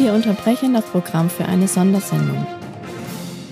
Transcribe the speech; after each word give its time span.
Wir 0.00 0.14
unterbrechen 0.14 0.72
das 0.72 0.86
Programm 0.86 1.28
für 1.28 1.44
eine 1.44 1.68
Sondersendung. 1.68 2.46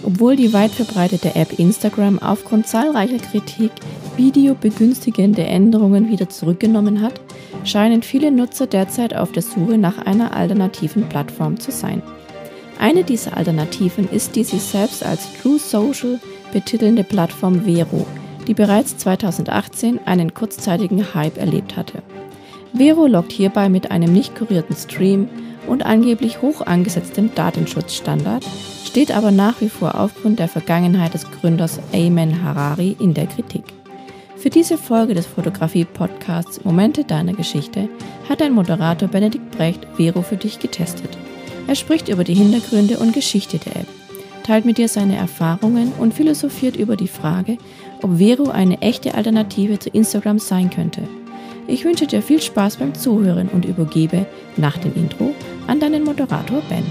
Obwohl 0.03 0.35
die 0.35 0.55
weit 0.55 0.71
verbreitete 0.71 1.35
App 1.35 1.59
Instagram 1.59 2.19
aufgrund 2.21 2.67
zahlreicher 2.67 3.19
Kritik 3.19 3.71
videobegünstigende 4.17 5.43
Änderungen 5.43 6.11
wieder 6.11 6.31
zurückgenommen 6.31 7.03
hat, 7.03 7.21
scheinen 7.65 8.03
viele 8.03 8.31
Nutzer 8.31 8.67
derzeit 8.67 9.15
auf 9.15 9.31
der 9.31 9.43
Suche 9.43 9.77
nach 9.77 9.99
einer 9.99 10.35
alternativen 10.35 11.07
Plattform 11.11 11.61
zu 11.61 11.71
sein. 11.71 12.03
Eine 12.79 13.05
dieser 13.05 13.37
Alternativen 13.37 14.09
ist 14.11 14.35
die 14.35 14.45
sich 14.45 14.63
selbst 14.63 15.05
als 15.05 15.29
True 15.43 15.59
Social 15.59 16.19
betitelnde 16.55 17.05
Plattform 17.05 17.67
Vero, 17.67 18.07
die 18.47 18.55
bereits 18.55 18.97
2018 18.97 20.01
einen 20.07 20.33
kurzzeitigen 20.33 21.13
Hype 21.13 21.37
erlebt 21.37 21.77
hatte. 21.77 22.03
Vero 22.73 23.07
lockt 23.07 23.33
hierbei 23.33 23.69
mit 23.69 23.91
einem 23.91 24.15
nicht 24.15 24.35
kurierten 24.35 24.77
Stream 24.77 25.29
und 25.69 25.85
angeblich 25.85 26.43
hoch 26.43 26.63
angesetztem 26.63 27.35
Datenschutzstandard, 27.35 28.45
steht 28.85 29.13
aber 29.15 29.31
nach 29.31 29.61
wie 29.61 29.69
vor 29.69 30.01
aufgrund 30.01 30.39
der 30.39 30.49
Vergangenheit 30.49 31.15
des 31.15 31.31
Gründers 31.31 31.79
Ayman 31.93 32.43
Harari 32.43 32.97
in 32.99 33.15
der 33.15 33.27
Kritik. 33.27 33.65
Für 34.37 34.51
diese 34.51 34.79
Folge 34.79 35.15
des 35.15 35.27
Fotografie-Podcasts 35.27 36.65
Momente 36.65 37.05
deiner 37.05 37.33
Geschichte 37.33 37.89
hat 38.29 38.41
ein 38.41 38.53
Moderator 38.53 39.09
Benedikt 39.09 39.51
Brecht 39.51 39.87
Vero 39.97 40.23
für 40.23 40.37
dich 40.37 40.61
getestet. 40.61 41.19
Er 41.67 41.75
spricht 41.75 42.09
über 42.09 42.25
die 42.25 42.35
Hintergründe 42.35 42.99
und 42.99 43.13
Geschichte 43.13 43.59
der 43.59 43.77
App, 43.77 43.89
teilt 44.45 44.65
mit 44.65 44.79
dir 44.79 44.89
seine 44.89 45.17
Erfahrungen 45.17 45.93
und 45.99 46.15
philosophiert 46.15 46.77
über 46.77 46.97
die 46.97 47.09
Frage, 47.09 47.59
ob 48.01 48.19
Vero 48.19 48.51
eine 48.51 48.81
echte 48.81 49.15
Alternative 49.15 49.79
zu 49.79 49.91
Instagram 49.91 50.39
sein 50.39 50.71
könnte. 50.71 51.03
Ich 51.67 51.85
wünsche 51.85 52.07
dir 52.07 52.23
viel 52.23 52.41
Spaß 52.41 52.77
beim 52.77 52.95
Zuhören 52.95 53.49
und 53.49 53.67
übergebe 53.67 54.25
nach 54.57 54.79
dem 54.79 54.95
Intro 54.95 55.35
an 55.69 55.81
deinen 55.81 56.03
Moderator 56.03 56.63
Ben. 56.63 56.85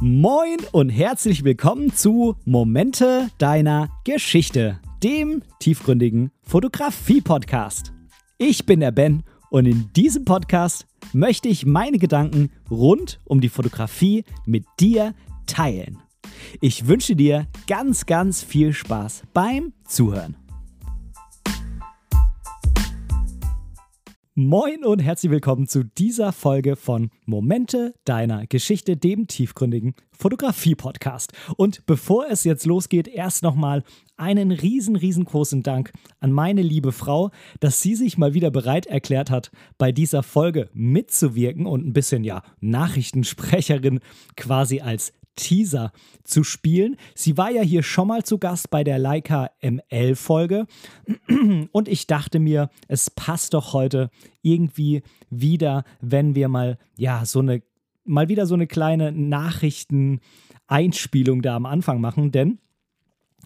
Moin 0.00 0.56
und 0.72 0.88
herzlich 0.88 1.44
willkommen 1.44 1.92
zu 1.92 2.36
Momente 2.46 3.28
deiner 3.36 3.90
Geschichte, 4.04 4.80
dem 5.02 5.42
tiefgründigen 5.58 6.30
Fotografie-Podcast. 6.42 7.92
Ich 8.38 8.64
bin 8.64 8.80
der 8.80 8.92
Ben 8.92 9.22
und 9.50 9.66
in 9.66 9.92
diesem 9.94 10.24
Podcast 10.24 10.86
möchte 11.12 11.48
ich 11.48 11.66
meine 11.66 11.98
Gedanken 11.98 12.50
rund 12.70 13.20
um 13.26 13.42
die 13.42 13.50
Fotografie 13.50 14.24
mit 14.46 14.64
dir 14.80 15.14
teilen. 15.46 15.98
Ich 16.60 16.86
wünsche 16.86 17.16
dir 17.16 17.46
ganz, 17.66 18.06
ganz 18.06 18.42
viel 18.42 18.72
Spaß 18.72 19.22
beim 19.32 19.72
Zuhören. 19.86 20.36
Moin 24.34 24.84
und 24.84 25.00
herzlich 25.00 25.30
willkommen 25.30 25.66
zu 25.66 25.84
dieser 25.84 26.32
Folge 26.32 26.76
von 26.76 27.10
Momente 27.26 27.94
deiner 28.04 28.46
Geschichte, 28.46 28.96
dem 28.96 29.26
tiefgründigen 29.26 29.94
Fotografie-Podcast. 30.12 31.32
Und 31.56 31.84
bevor 31.84 32.26
es 32.30 32.44
jetzt 32.44 32.64
losgeht, 32.64 33.06
erst 33.06 33.42
nochmal 33.42 33.82
einen 34.16 34.50
riesen, 34.50 34.96
riesengroßen 34.96 35.62
Dank 35.62 35.92
an 36.20 36.32
meine 36.32 36.62
liebe 36.62 36.92
Frau, 36.92 37.30
dass 37.58 37.82
sie 37.82 37.94
sich 37.94 38.18
mal 38.18 38.32
wieder 38.32 38.50
bereit 38.50 38.86
erklärt 38.86 39.30
hat, 39.30 39.50
bei 39.78 39.92
dieser 39.92 40.22
Folge 40.22 40.70
mitzuwirken 40.72 41.66
und 41.66 41.86
ein 41.86 41.92
bisschen, 41.92 42.24
ja, 42.24 42.42
Nachrichtensprecherin 42.60 44.00
quasi 44.36 44.80
als 44.80 45.12
Teaser 45.36 45.92
zu 46.24 46.42
spielen. 46.44 46.96
Sie 47.14 47.36
war 47.36 47.50
ja 47.50 47.60
hier 47.62 47.82
schon 47.82 48.08
mal 48.08 48.24
zu 48.24 48.38
Gast 48.38 48.70
bei 48.70 48.82
der 48.84 48.98
Leica 48.98 49.50
ML-Folge 49.62 50.66
und 51.72 51.88
ich 51.88 52.06
dachte 52.06 52.38
mir, 52.38 52.70
es 52.88 53.10
passt 53.10 53.54
doch 53.54 53.72
heute 53.72 54.10
irgendwie 54.42 55.02
wieder, 55.30 55.84
wenn 56.00 56.34
wir 56.34 56.48
mal, 56.48 56.76
ja, 56.96 57.24
so 57.24 57.38
eine, 57.40 57.62
mal 58.04 58.28
wieder 58.28 58.44
so 58.46 58.54
eine 58.54 58.66
kleine 58.66 59.12
Nachrichten-Einspielung 59.12 61.42
da 61.42 61.54
am 61.56 61.66
Anfang 61.66 62.00
machen, 62.00 62.32
denn 62.32 62.58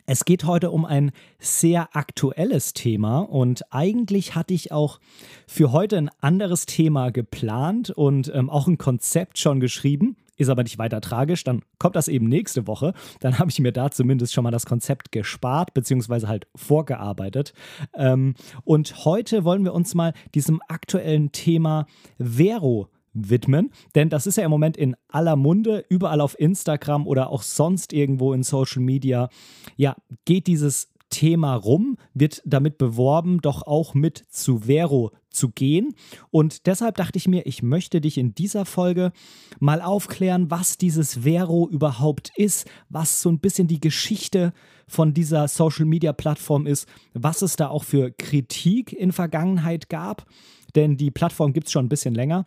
es 0.07 0.27
geht 0.27 0.45
heute 0.45 0.71
um 0.71 0.85
ein 0.85 1.13
sehr 1.39 1.97
aktuelles 1.97 2.75
Thema. 2.75 3.21
Und 3.21 3.73
eigentlich 3.73 4.35
hatte 4.35 4.53
ich 4.53 4.71
auch 4.71 5.01
für 5.47 5.73
heute 5.73 5.97
ein 5.97 6.11
anderes 6.21 6.67
Thema 6.67 7.11
geplant 7.11 7.89
und 7.89 8.31
ähm, 8.35 8.51
auch 8.51 8.67
ein 8.67 8.77
Konzept 8.77 9.39
schon 9.39 9.61
geschrieben 9.61 10.19
ist 10.37 10.49
aber 10.49 10.63
nicht 10.63 10.79
weiter 10.79 11.01
tragisch, 11.01 11.45
dann 11.45 11.63
kommt 11.79 11.97
das 11.97 12.09
eben 12.09 12.29
nächste 12.29 12.67
Woche. 12.67 12.93
Dann 13.21 13.39
habe 13.39 13.51
ich 13.51 13.61
mir 13.61 13.73
da 13.73 13.91
zumindest 13.91 14.33
schon 14.33 14.45
mal 14.45 14.51
das 14.51 14.67
Konzept 14.67 15.13
gespart, 15.13 15.75
beziehungsweise 15.75 16.29
halt 16.29 16.47
vorgearbeitet. 16.55 17.53
Ähm, 17.95 18.35
und 18.65 19.05
heute 19.05 19.45
wollen 19.45 19.65
wir 19.65 19.75
uns 19.75 19.95
mal 19.95 20.13
diesem 20.35 20.61
aktuellen 20.69 21.33
Thema 21.33 21.87
Vero 22.19 22.89
widmen, 23.15 23.71
denn 23.95 24.09
das 24.09 24.27
ist 24.27 24.37
ja 24.37 24.45
im 24.45 24.51
Moment 24.51 24.77
in 24.77 24.97
aller 25.09 25.37
Munde, 25.37 25.85
überall 25.89 26.21
auf 26.21 26.39
Instagram 26.39 27.07
oder 27.07 27.31
auch 27.31 27.43
sonst 27.43 27.93
irgendwo 27.93 28.33
in 28.33 28.43
Social 28.43 28.83
Media. 28.83 29.29
Ja, 29.77 29.95
geht 30.25 30.49
dieses 30.49 30.89
Thema 31.11 31.55
rum, 31.55 31.97
wird 32.13 32.43
damit 32.45 32.79
beworben, 32.79 33.41
doch 33.41 33.63
auch 33.63 33.95
mit 33.95 34.25
zu 34.31 34.61
Vero 34.67 35.13
zu 35.31 35.51
gehen. 35.51 35.95
Und 36.31 36.67
deshalb 36.67 36.97
dachte 36.97 37.19
ich 37.19 37.29
mir, 37.29 37.47
ich 37.47 37.63
möchte 37.63 38.01
dich 38.01 38.19
in 38.19 38.35
dieser 38.35 38.65
Folge 38.65 39.13
mal 39.61 39.81
aufklären, 39.81 40.51
was 40.51 40.79
dieses 40.79 41.23
Vero 41.25 41.69
überhaupt 41.69 42.31
ist, 42.37 42.69
was 42.89 43.21
so 43.21 43.29
ein 43.31 43.41
bisschen 43.41 43.69
die 43.69 43.81
Geschichte 43.81 44.53
von 44.87 45.15
dieser 45.15 45.49
Social-Media-Plattform 45.49 46.67
ist, 46.67 46.89
was 47.13 47.43
es 47.43 47.57
da 47.57 47.69
auch 47.69 47.85
für 47.85 48.11
Kritik 48.11 48.93
in 48.93 49.13
Vergangenheit 49.13 49.89
gab. 49.89 50.27
Denn 50.75 50.97
die 50.97 51.11
Plattform 51.11 51.53
gibt 51.53 51.69
es 51.69 51.73
schon 51.73 51.87
ein 51.87 51.91
bisschen 51.91 52.15
länger 52.15 52.45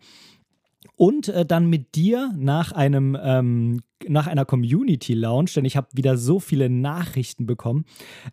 und 0.98 1.28
äh, 1.28 1.46
dann 1.46 1.70
mit 1.70 1.94
dir 1.94 2.34
nach 2.36 2.72
einem 2.72 3.16
ähm, 3.22 3.80
nach 4.06 4.26
einer 4.26 4.44
Community 4.44 5.14
Lounge, 5.14 5.50
denn 5.56 5.64
ich 5.64 5.76
habe 5.76 5.88
wieder 5.92 6.16
so 6.16 6.38
viele 6.38 6.68
Nachrichten 6.68 7.46
bekommen, 7.46 7.84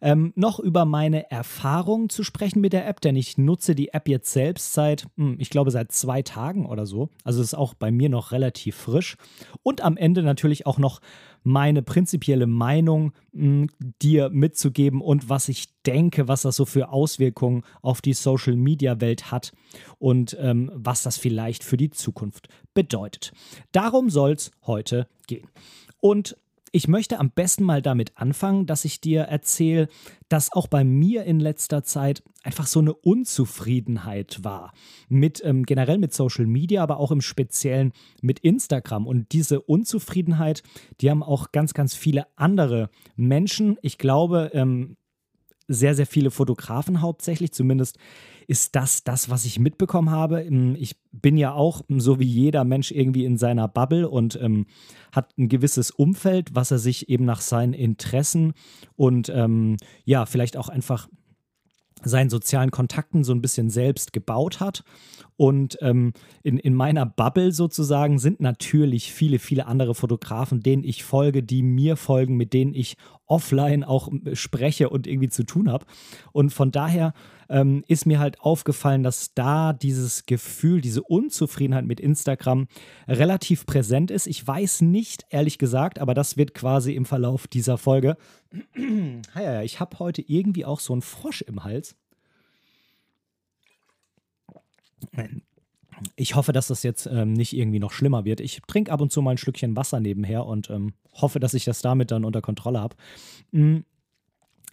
ähm, 0.01 0.31
noch 0.35 0.59
über 0.59 0.85
meine 0.85 1.31
Erfahrungen 1.31 2.09
zu 2.09 2.23
sprechen 2.23 2.61
mit 2.61 2.73
der 2.73 2.87
App, 2.87 3.01
denn 3.01 3.15
ich 3.15 3.37
nutze 3.37 3.73
die 3.73 3.89
App 3.89 4.07
jetzt 4.07 4.31
selbst 4.31 4.73
seit, 4.73 5.07
hm, 5.17 5.37
ich 5.39 5.49
glaube, 5.49 5.71
seit 5.71 5.91
zwei 5.91 6.21
Tagen 6.21 6.65
oder 6.65 6.85
so. 6.85 7.09
Also 7.23 7.41
ist 7.41 7.55
auch 7.55 7.73
bei 7.73 7.91
mir 7.91 8.09
noch 8.09 8.31
relativ 8.31 8.75
frisch. 8.75 9.17
Und 9.63 9.81
am 9.81 9.97
Ende 9.97 10.21
natürlich 10.21 10.65
auch 10.67 10.77
noch 10.77 11.01
meine 11.45 11.83
prinzipielle 11.83 12.47
Meinung 12.47 13.13
mh, 13.31 13.43
hm, 13.43 13.69
dir 14.01 14.29
mitzugeben 14.29 14.99
und 14.99 15.29
was 15.29 15.47
ich 15.47 15.67
denke, 15.85 16.27
was 16.27 16.41
das 16.41 16.55
so 16.55 16.65
für 16.65 16.89
Auswirkungen 16.89 17.63
auf 17.81 18.01
die 18.01 18.13
Social-Media-Welt 18.13 19.31
hat 19.31 19.53
und 19.99 20.35
ähm, 20.39 20.71
was 20.73 21.03
das 21.03 21.17
vielleicht 21.17 21.63
für 21.63 21.77
die 21.77 21.91
Zukunft 21.91 22.49
bedeutet. 22.73 23.31
Darum 23.71 24.09
soll 24.09 24.33
es 24.33 24.51
heute 24.65 25.07
gehen. 25.27 25.47
Und 25.99 26.35
ich 26.75 26.89
möchte 26.89 27.21
am 27.21 27.31
besten 27.31 27.63
mal 27.63 27.81
damit 27.81 28.11
anfangen, 28.17 28.65
dass 28.65 28.83
ich 28.83 28.99
dir 28.99 29.21
erzähle, 29.21 29.87
dass 30.27 30.51
auch 30.51 30.67
bei 30.67 30.83
mir 30.83 31.23
in 31.23 31.39
letzter 31.39 31.85
Zeit 31.85 32.21
einfach 32.43 32.67
so 32.67 32.81
eine 32.81 32.93
Unzufriedenheit 32.93 34.43
war. 34.43 34.73
Mit 35.07 35.41
ähm, 35.45 35.63
generell 35.63 35.97
mit 35.99 36.13
Social 36.13 36.45
Media, 36.45 36.83
aber 36.83 36.99
auch 36.99 37.11
im 37.11 37.21
Speziellen 37.21 37.93
mit 38.21 38.39
Instagram. 38.39 39.07
Und 39.07 39.31
diese 39.31 39.61
Unzufriedenheit, 39.61 40.63
die 40.99 41.09
haben 41.09 41.23
auch 41.23 41.53
ganz, 41.53 41.73
ganz 41.73 41.95
viele 41.95 42.27
andere 42.35 42.89
Menschen. 43.15 43.77
Ich 43.81 43.97
glaube, 43.97 44.51
ähm, 44.53 44.97
sehr, 45.67 45.95
sehr 45.95 46.05
viele 46.05 46.31
Fotografen 46.31 47.01
hauptsächlich, 47.01 47.51
zumindest 47.51 47.97
ist 48.47 48.75
das 48.75 49.03
das, 49.03 49.29
was 49.29 49.45
ich 49.45 49.59
mitbekommen 49.59 50.11
habe. 50.11 50.41
Ähm, 50.41 50.75
ich 50.77 50.95
bin 51.11 51.37
ja 51.37 51.53
auch, 51.53 51.81
ähm, 51.89 51.99
so 51.99 52.19
wie 52.19 52.25
jeder 52.25 52.63
Mensch, 52.63 52.91
irgendwie 52.91 53.25
in 53.25 53.37
seiner 53.37 53.67
Bubble 53.67 54.09
und 54.09 54.39
ähm, 54.41 54.67
hat 55.11 55.37
ein 55.37 55.49
gewisses 55.49 55.91
Umfeld, 55.91 56.53
was 56.53 56.71
er 56.71 56.79
sich 56.79 57.09
eben 57.09 57.25
nach 57.25 57.41
seinen 57.41 57.73
Interessen 57.73 58.53
und 58.95 59.29
ähm, 59.29 59.77
ja, 60.03 60.25
vielleicht 60.25 60.57
auch 60.57 60.69
einfach 60.69 61.07
seinen 62.03 62.29
sozialen 62.29 62.71
Kontakten 62.71 63.23
so 63.23 63.33
ein 63.33 63.41
bisschen 63.41 63.69
selbst 63.69 64.13
gebaut 64.13 64.59
hat. 64.59 64.83
Und 65.37 65.77
ähm, 65.81 66.13
in, 66.43 66.57
in 66.57 66.73
meiner 66.73 67.05
Bubble 67.05 67.51
sozusagen 67.51 68.19
sind 68.19 68.39
natürlich 68.39 69.11
viele, 69.11 69.39
viele 69.39 69.65
andere 69.67 69.93
Fotografen, 69.93 70.61
denen 70.61 70.83
ich 70.83 71.03
folge, 71.03 71.43
die 71.43 71.61
mir 71.61 71.97
folgen, 71.97 72.37
mit 72.37 72.53
denen 72.53 72.73
ich 72.73 72.95
offline 73.25 73.83
auch 73.83 74.09
äh, 74.25 74.35
spreche 74.35 74.89
und 74.89 75.07
irgendwie 75.07 75.29
zu 75.29 75.43
tun 75.43 75.69
habe. 75.69 75.85
Und 76.31 76.51
von 76.51 76.71
daher 76.71 77.13
ähm, 77.49 77.83
ist 77.87 78.05
mir 78.05 78.19
halt 78.19 78.39
aufgefallen, 78.41 79.03
dass 79.03 79.33
da 79.33 79.73
dieses 79.73 80.25
Gefühl, 80.25 80.81
diese 80.81 81.03
Unzufriedenheit 81.03 81.85
mit 81.85 81.99
Instagram 81.99 82.67
relativ 83.07 83.65
präsent 83.65 84.11
ist. 84.11 84.27
Ich 84.27 84.45
weiß 84.45 84.81
nicht, 84.81 85.25
ehrlich 85.29 85.57
gesagt, 85.57 85.99
aber 85.99 86.13
das 86.13 86.37
wird 86.37 86.53
quasi 86.53 86.93
im 86.93 87.05
Verlauf 87.05 87.47
dieser 87.47 87.77
Folge. 87.77 88.17
ich 89.63 89.79
habe 89.79 89.99
heute 89.99 90.21
irgendwie 90.21 90.65
auch 90.65 90.79
so 90.79 90.93
einen 90.93 91.01
Frosch 91.01 91.41
im 91.41 91.63
Hals. 91.63 91.95
Ich 96.15 96.35
hoffe, 96.35 96.51
dass 96.51 96.67
das 96.67 96.83
jetzt 96.83 97.07
ähm, 97.07 97.33
nicht 97.33 97.55
irgendwie 97.55 97.79
noch 97.79 97.91
schlimmer 97.91 98.25
wird. 98.25 98.41
Ich 98.41 98.61
trinke 98.67 98.91
ab 98.91 99.01
und 99.01 99.11
zu 99.11 99.21
mal 99.21 99.31
ein 99.31 99.37
Schlückchen 99.37 99.75
Wasser 99.75 99.99
nebenher 99.99 100.45
und 100.45 100.69
ähm, 100.69 100.93
hoffe, 101.13 101.39
dass 101.39 101.53
ich 101.53 101.65
das 101.65 101.81
damit 101.81 102.11
dann 102.11 102.25
unter 102.25 102.41
Kontrolle 102.41 102.81
habe. 102.81 102.95
Mhm. 103.51 103.85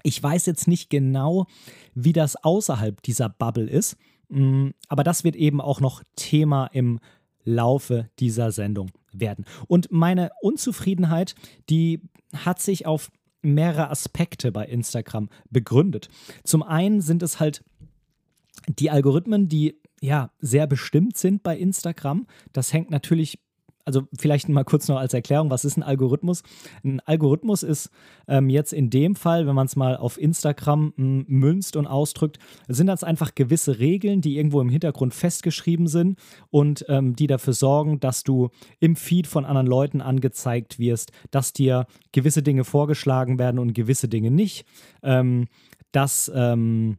Ich 0.03 0.21
weiß 0.21 0.47
jetzt 0.47 0.67
nicht 0.67 0.91
genau, 0.91 1.47
wie 1.95 2.13
das 2.13 2.37
außerhalb 2.37 3.01
dieser 3.03 3.29
Bubble 3.29 3.69
ist, 3.69 3.97
mm, 4.31 4.71
aber 4.89 5.05
das 5.05 5.23
wird 5.23 5.37
eben 5.37 5.61
auch 5.61 5.81
noch 5.81 6.03
Thema 6.17 6.67
im 6.67 6.99
Laufe 7.45 8.11
dieser 8.19 8.51
Sendung 8.51 8.91
werden. 9.13 9.45
Und 9.69 9.93
meine 9.93 10.31
Unzufriedenheit, 10.41 11.35
die 11.71 12.01
hat 12.35 12.61
sich 12.61 12.87
auf 12.87 13.11
mehrere 13.43 13.91
Aspekte 13.91 14.53
bei 14.53 14.67
Instagram 14.67 15.29
begründet. 15.51 16.09
Zum 16.45 16.63
einen 16.63 17.01
sind 17.01 17.23
es 17.23 17.41
halt 17.41 17.65
die 18.69 18.91
Algorithmen, 18.91 19.49
die 19.49 19.81
ja 20.03 20.31
sehr 20.41 20.67
bestimmt 20.67 21.17
sind 21.17 21.43
bei 21.43 21.57
Instagram. 21.57 22.27
Das 22.53 22.73
hängt 22.73 22.91
natürlich 22.91 23.39
also 23.85 24.03
vielleicht 24.17 24.49
mal 24.49 24.65
kurz 24.65 24.89
noch 24.89 24.99
als 24.99 25.13
Erklärung, 25.13 25.51
was 25.51 25.65
ist 25.65 25.77
ein 25.77 25.83
Algorithmus? 25.83 26.43
Ein 26.85 27.01
Algorithmus 27.01 27.63
ist 27.63 27.91
ähm, 28.29 28.49
jetzt 28.49 28.73
in 28.73 28.91
dem 28.91 29.17
Fall, 29.17 29.47
wenn 29.47 29.57
man 29.57 29.67
es 29.67 29.75
mal 29.75 29.97
auf 29.97 30.21
Instagram 30.21 30.95
m, 30.97 31.25
münzt 31.27 31.77
und 31.77 31.87
ausdrückt, 31.87 32.39
sind 32.69 32.87
das 32.87 33.03
einfach 33.03 33.35
gewisse 33.35 33.79
Regeln, 33.81 34.21
die 34.21 34.37
irgendwo 34.37 34.61
im 34.61 34.69
Hintergrund 34.69 35.15
festgeschrieben 35.15 35.87
sind 35.87 36.19
und 36.51 36.85
ähm, 36.89 37.17
die 37.17 37.27
dafür 37.27 37.55
sorgen, 37.55 37.99
dass 37.99 38.23
du 38.23 38.51
im 38.79 38.97
Feed 38.97 39.27
von 39.27 39.45
anderen 39.45 39.67
Leuten 39.67 40.01
angezeigt 40.01 40.79
wirst, 40.79 41.13
dass 41.31 41.53
dir 41.53 41.87
gewisse 42.13 42.43
Dinge 42.43 42.65
vorgeschlagen 42.65 43.39
werden 43.39 43.59
und 43.59 43.75
gewisse 43.75 44.09
Dinge 44.09 44.31
nicht. 44.31 44.65
Ähm, 45.03 45.49
dass 45.91 46.31
ähm, 46.35 46.99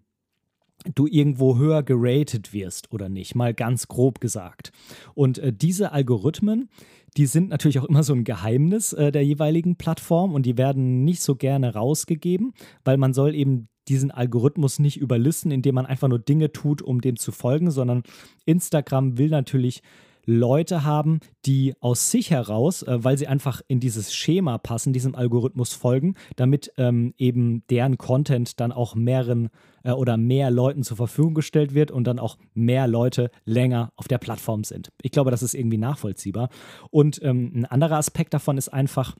du 0.95 1.07
irgendwo 1.07 1.57
höher 1.57 1.83
geratet 1.83 2.53
wirst 2.53 2.91
oder 2.91 3.09
nicht, 3.09 3.35
mal 3.35 3.53
ganz 3.53 3.87
grob 3.87 4.19
gesagt. 4.19 4.71
Und 5.13 5.39
äh, 5.39 5.53
diese 5.53 5.91
Algorithmen, 5.91 6.69
die 7.17 7.25
sind 7.25 7.49
natürlich 7.49 7.79
auch 7.79 7.85
immer 7.85 8.03
so 8.03 8.13
ein 8.13 8.23
Geheimnis 8.23 8.93
äh, 8.93 9.11
der 9.11 9.25
jeweiligen 9.25 9.75
Plattform 9.75 10.33
und 10.33 10.45
die 10.45 10.57
werden 10.57 11.03
nicht 11.03 11.21
so 11.21 11.35
gerne 11.35 11.73
rausgegeben, 11.73 12.53
weil 12.83 12.97
man 12.97 13.13
soll 13.13 13.35
eben 13.35 13.67
diesen 13.87 14.11
Algorithmus 14.11 14.79
nicht 14.79 14.97
überlisten, 14.97 15.51
indem 15.51 15.75
man 15.75 15.85
einfach 15.85 16.07
nur 16.07 16.19
Dinge 16.19 16.51
tut, 16.51 16.81
um 16.81 17.01
dem 17.01 17.17
zu 17.17 17.31
folgen, 17.31 17.69
sondern 17.69 18.03
Instagram 18.45 19.17
will 19.17 19.29
natürlich 19.29 19.81
Leute 20.25 20.83
haben, 20.83 21.19
die 21.45 21.73
aus 21.79 22.11
sich 22.11 22.31
heraus, 22.31 22.83
äh, 22.83 23.03
weil 23.03 23.17
sie 23.17 23.27
einfach 23.27 23.61
in 23.67 23.79
dieses 23.79 24.13
Schema 24.13 24.57
passen, 24.57 24.93
diesem 24.93 25.15
Algorithmus 25.15 25.73
folgen, 25.73 26.15
damit 26.35 26.71
ähm, 26.77 27.13
eben 27.17 27.65
deren 27.67 27.97
Content 27.97 28.59
dann 28.59 28.71
auch 28.71 28.95
mehreren 28.95 29.49
äh, 29.83 29.91
oder 29.91 30.17
mehr 30.17 30.51
Leuten 30.51 30.83
zur 30.83 30.97
Verfügung 30.97 31.33
gestellt 31.33 31.73
wird 31.73 31.91
und 31.91 32.05
dann 32.05 32.19
auch 32.19 32.37
mehr 32.53 32.87
Leute 32.87 33.31
länger 33.45 33.91
auf 33.95 34.07
der 34.07 34.17
Plattform 34.17 34.63
sind. 34.63 34.89
Ich 35.01 35.11
glaube, 35.11 35.31
das 35.31 35.43
ist 35.43 35.53
irgendwie 35.53 35.77
nachvollziehbar. 35.77 36.49
Und 36.89 37.21
ähm, 37.21 37.51
ein 37.53 37.65
anderer 37.65 37.97
Aspekt 37.97 38.33
davon 38.33 38.57
ist 38.57 38.69
einfach, 38.69 39.15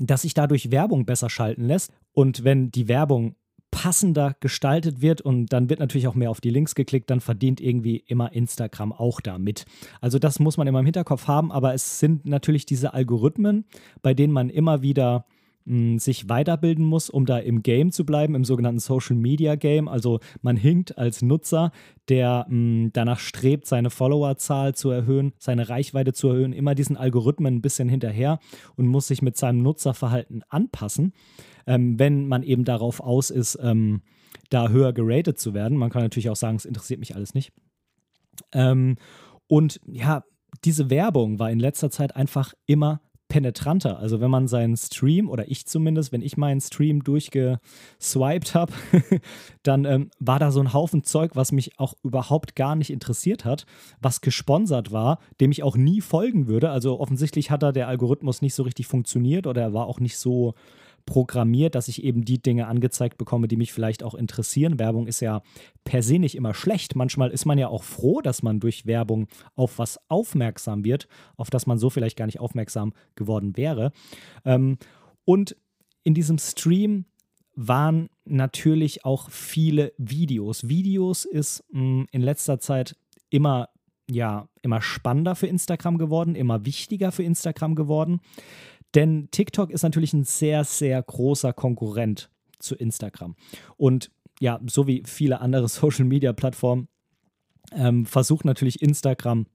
dass 0.00 0.22
sich 0.22 0.34
dadurch 0.34 0.70
Werbung 0.70 1.06
besser 1.06 1.30
schalten 1.30 1.64
lässt. 1.64 1.92
Und 2.12 2.44
wenn 2.44 2.70
die 2.70 2.88
Werbung 2.88 3.36
passender 3.70 4.36
gestaltet 4.40 5.02
wird 5.02 5.20
und 5.20 5.52
dann 5.52 5.68
wird 5.68 5.80
natürlich 5.80 6.08
auch 6.08 6.14
mehr 6.14 6.30
auf 6.30 6.40
die 6.40 6.50
Links 6.50 6.74
geklickt, 6.74 7.10
dann 7.10 7.20
verdient 7.20 7.60
irgendwie 7.60 8.02
immer 8.06 8.32
Instagram 8.32 8.92
auch 8.92 9.20
damit. 9.20 9.66
Also 10.00 10.18
das 10.18 10.38
muss 10.38 10.56
man 10.56 10.66
immer 10.66 10.80
im 10.80 10.86
Hinterkopf 10.86 11.26
haben, 11.26 11.52
aber 11.52 11.74
es 11.74 11.98
sind 11.98 12.26
natürlich 12.26 12.66
diese 12.66 12.94
Algorithmen, 12.94 13.64
bei 14.02 14.14
denen 14.14 14.32
man 14.32 14.48
immer 14.48 14.82
wieder 14.82 15.26
mh, 15.68 15.98
sich 16.00 16.28
weiterbilden 16.28 16.84
muss, 16.84 17.10
um 17.10 17.26
da 17.26 17.38
im 17.38 17.62
Game 17.62 17.92
zu 17.92 18.04
bleiben, 18.04 18.34
im 18.34 18.44
sogenannten 18.44 18.80
Social 18.80 19.16
Media 19.16 19.54
Game. 19.54 19.86
Also 19.86 20.20
man 20.42 20.56
hinkt 20.56 20.98
als 20.98 21.22
Nutzer, 21.22 21.70
der 22.08 22.46
mh, 22.48 22.90
danach 22.94 23.20
strebt, 23.20 23.66
seine 23.66 23.90
Followerzahl 23.90 24.74
zu 24.74 24.90
erhöhen, 24.90 25.32
seine 25.38 25.68
Reichweite 25.68 26.12
zu 26.12 26.28
erhöhen, 26.28 26.52
immer 26.52 26.74
diesen 26.74 26.96
Algorithmen 26.96 27.56
ein 27.56 27.62
bisschen 27.62 27.88
hinterher 27.88 28.40
und 28.76 28.86
muss 28.86 29.08
sich 29.08 29.22
mit 29.22 29.36
seinem 29.36 29.62
Nutzerverhalten 29.62 30.42
anpassen 30.48 31.12
ähm, 31.68 31.98
wenn 31.98 32.26
man 32.26 32.42
eben 32.42 32.64
darauf 32.64 33.00
aus 33.00 33.30
ist, 33.30 33.58
ähm, 33.62 34.00
da 34.48 34.70
höher 34.70 34.92
geratet 34.92 35.38
zu 35.38 35.52
werden. 35.54 35.76
Man 35.76 35.90
kann 35.90 36.02
natürlich 36.02 36.30
auch 36.30 36.36
sagen, 36.36 36.56
es 36.56 36.64
interessiert 36.64 36.98
mich 36.98 37.14
alles 37.14 37.34
nicht. 37.34 37.52
Ähm, 38.52 38.96
und 39.46 39.78
ja, 39.86 40.24
diese 40.64 40.88
Werbung 40.90 41.38
war 41.38 41.50
in 41.50 41.60
letzter 41.60 41.90
Zeit 41.90 42.16
einfach 42.16 42.54
immer 42.66 43.02
penetranter. 43.28 43.98
Also 43.98 44.22
wenn 44.22 44.30
man 44.30 44.48
seinen 44.48 44.78
Stream, 44.78 45.28
oder 45.28 45.50
ich 45.50 45.66
zumindest, 45.66 46.12
wenn 46.12 46.22
ich 46.22 46.38
meinen 46.38 46.62
Stream 46.62 47.04
durchgeswiped 47.04 48.54
habe, 48.54 48.72
dann 49.62 49.84
ähm, 49.84 50.10
war 50.18 50.38
da 50.38 50.50
so 50.50 50.60
ein 50.60 50.72
Haufen 50.72 51.04
Zeug, 51.04 51.32
was 51.34 51.52
mich 51.52 51.78
auch 51.78 51.92
überhaupt 52.02 52.56
gar 52.56 52.74
nicht 52.74 52.88
interessiert 52.88 53.44
hat, 53.44 53.66
was 54.00 54.22
gesponsert 54.22 54.92
war, 54.92 55.18
dem 55.42 55.50
ich 55.50 55.62
auch 55.62 55.76
nie 55.76 56.00
folgen 56.00 56.46
würde. 56.46 56.70
Also 56.70 56.98
offensichtlich 56.98 57.50
hat 57.50 57.62
da 57.62 57.72
der 57.72 57.88
Algorithmus 57.88 58.40
nicht 58.40 58.54
so 58.54 58.62
richtig 58.62 58.86
funktioniert 58.86 59.46
oder 59.46 59.60
er 59.60 59.74
war 59.74 59.86
auch 59.86 60.00
nicht 60.00 60.16
so 60.16 60.54
programmiert, 61.08 61.74
dass 61.74 61.88
ich 61.88 62.04
eben 62.04 62.26
die 62.26 62.42
Dinge 62.42 62.66
angezeigt 62.66 63.16
bekomme, 63.16 63.48
die 63.48 63.56
mich 63.56 63.72
vielleicht 63.72 64.02
auch 64.02 64.14
interessieren. 64.14 64.78
Werbung 64.78 65.06
ist 65.06 65.20
ja 65.20 65.40
per 65.82 66.02
se 66.02 66.18
nicht 66.18 66.34
immer 66.34 66.52
schlecht. 66.52 66.96
Manchmal 66.96 67.30
ist 67.30 67.46
man 67.46 67.56
ja 67.56 67.68
auch 67.68 67.82
froh, 67.82 68.20
dass 68.20 68.42
man 68.42 68.60
durch 68.60 68.84
Werbung 68.84 69.26
auf 69.56 69.78
was 69.78 69.98
aufmerksam 70.10 70.84
wird, 70.84 71.08
auf 71.38 71.48
das 71.48 71.66
man 71.66 71.78
so 71.78 71.88
vielleicht 71.88 72.18
gar 72.18 72.26
nicht 72.26 72.40
aufmerksam 72.40 72.92
geworden 73.14 73.56
wäre. 73.56 73.92
Ähm, 74.44 74.76
und 75.24 75.56
in 76.04 76.12
diesem 76.12 76.36
Stream 76.36 77.06
waren 77.54 78.10
natürlich 78.26 79.06
auch 79.06 79.30
viele 79.30 79.94
Videos. 79.96 80.68
Videos 80.68 81.24
ist 81.24 81.64
mm, 81.72 82.02
in 82.12 82.20
letzter 82.20 82.60
Zeit 82.60 82.96
immer 83.30 83.70
ja, 84.10 84.48
immer 84.62 84.80
spannender 84.80 85.34
für 85.34 85.46
Instagram 85.46 85.98
geworden, 85.98 86.34
immer 86.34 86.64
wichtiger 86.64 87.12
für 87.12 87.22
Instagram 87.24 87.74
geworden. 87.74 88.20
Denn 88.94 89.28
TikTok 89.30 89.70
ist 89.70 89.82
natürlich 89.82 90.12
ein 90.12 90.24
sehr, 90.24 90.64
sehr 90.64 91.02
großer 91.02 91.52
Konkurrent 91.52 92.30
zu 92.58 92.74
Instagram. 92.74 93.36
Und 93.76 94.10
ja, 94.40 94.60
so 94.66 94.86
wie 94.86 95.02
viele 95.06 95.40
andere 95.40 95.68
Social-Media-Plattformen 95.68 96.88
ähm, 97.72 98.06
versucht 98.06 98.44
natürlich 98.44 98.82
Instagram 98.82 99.46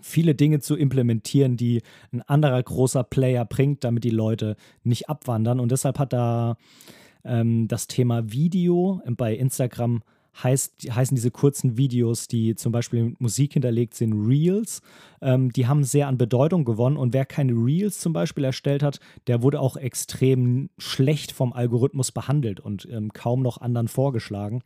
viele 0.00 0.34
Dinge 0.34 0.60
zu 0.60 0.76
implementieren, 0.76 1.56
die 1.56 1.82
ein 2.12 2.22
anderer 2.22 2.62
großer 2.62 3.04
Player 3.04 3.44
bringt, 3.44 3.84
damit 3.84 4.04
die 4.04 4.10
Leute 4.10 4.56
nicht 4.84 5.08
abwandern. 5.08 5.60
Und 5.60 5.70
deshalb 5.70 5.98
hat 5.98 6.12
da 6.12 6.56
ähm, 7.24 7.68
das 7.68 7.88
Thema 7.88 8.32
Video 8.32 9.02
bei 9.16 9.34
Instagram 9.34 10.02
heißt, 10.42 10.88
heißen 10.90 11.14
diese 11.14 11.30
kurzen 11.30 11.76
Videos, 11.76 12.26
die 12.26 12.54
zum 12.54 12.72
Beispiel 12.72 13.04
mit 13.04 13.20
Musik 13.20 13.52
hinterlegt 13.52 13.94
sind, 13.94 14.12
Reels. 14.12 14.80
Ähm, 15.20 15.52
die 15.52 15.66
haben 15.66 15.84
sehr 15.84 16.08
an 16.08 16.18
Bedeutung 16.18 16.64
gewonnen 16.64 16.96
und 16.96 17.12
wer 17.12 17.24
keine 17.24 17.52
Reels 17.52 17.98
zum 18.00 18.12
Beispiel 18.12 18.44
erstellt 18.44 18.82
hat, 18.82 18.98
der 19.26 19.42
wurde 19.42 19.60
auch 19.60 19.76
extrem 19.76 20.70
schlecht 20.78 21.32
vom 21.32 21.52
Algorithmus 21.52 22.12
behandelt 22.12 22.60
und 22.60 22.88
ähm, 22.90 23.12
kaum 23.12 23.42
noch 23.42 23.60
anderen 23.60 23.88
vorgeschlagen. 23.88 24.62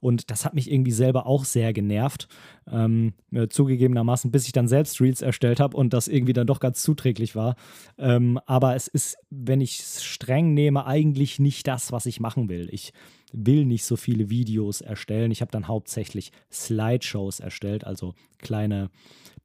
Und 0.00 0.30
das 0.30 0.44
hat 0.44 0.54
mich 0.54 0.70
irgendwie 0.70 0.92
selber 0.92 1.26
auch 1.26 1.44
sehr 1.44 1.72
genervt. 1.72 2.28
Ähm, 2.70 3.14
äh, 3.30 3.48
zugegebenermaßen, 3.48 4.30
bis 4.30 4.46
ich 4.46 4.52
dann 4.52 4.68
selbst 4.68 5.00
Reels 5.00 5.22
erstellt 5.22 5.60
habe 5.60 5.76
und 5.76 5.92
das 5.92 6.08
irgendwie 6.08 6.32
dann 6.32 6.46
doch 6.46 6.60
ganz 6.60 6.82
zuträglich 6.82 7.36
war. 7.36 7.56
Ähm, 7.98 8.40
aber 8.46 8.74
es 8.74 8.88
ist, 8.88 9.16
wenn 9.30 9.60
ich 9.60 9.80
es 9.80 10.02
streng 10.02 10.54
nehme, 10.54 10.86
eigentlich 10.86 11.38
nicht 11.38 11.66
das, 11.66 11.92
was 11.92 12.06
ich 12.06 12.20
machen 12.20 12.48
will. 12.48 12.68
Ich 12.72 12.92
will 13.34 13.64
nicht 13.64 13.84
so 13.84 13.96
viele 13.96 14.30
Videos 14.30 14.80
erstellen. 14.80 15.30
Ich 15.30 15.40
habe 15.40 15.50
dann 15.50 15.68
hauptsächlich 15.68 16.32
Slideshows 16.52 17.40
erstellt, 17.40 17.84
also 17.84 18.14
kleine 18.38 18.90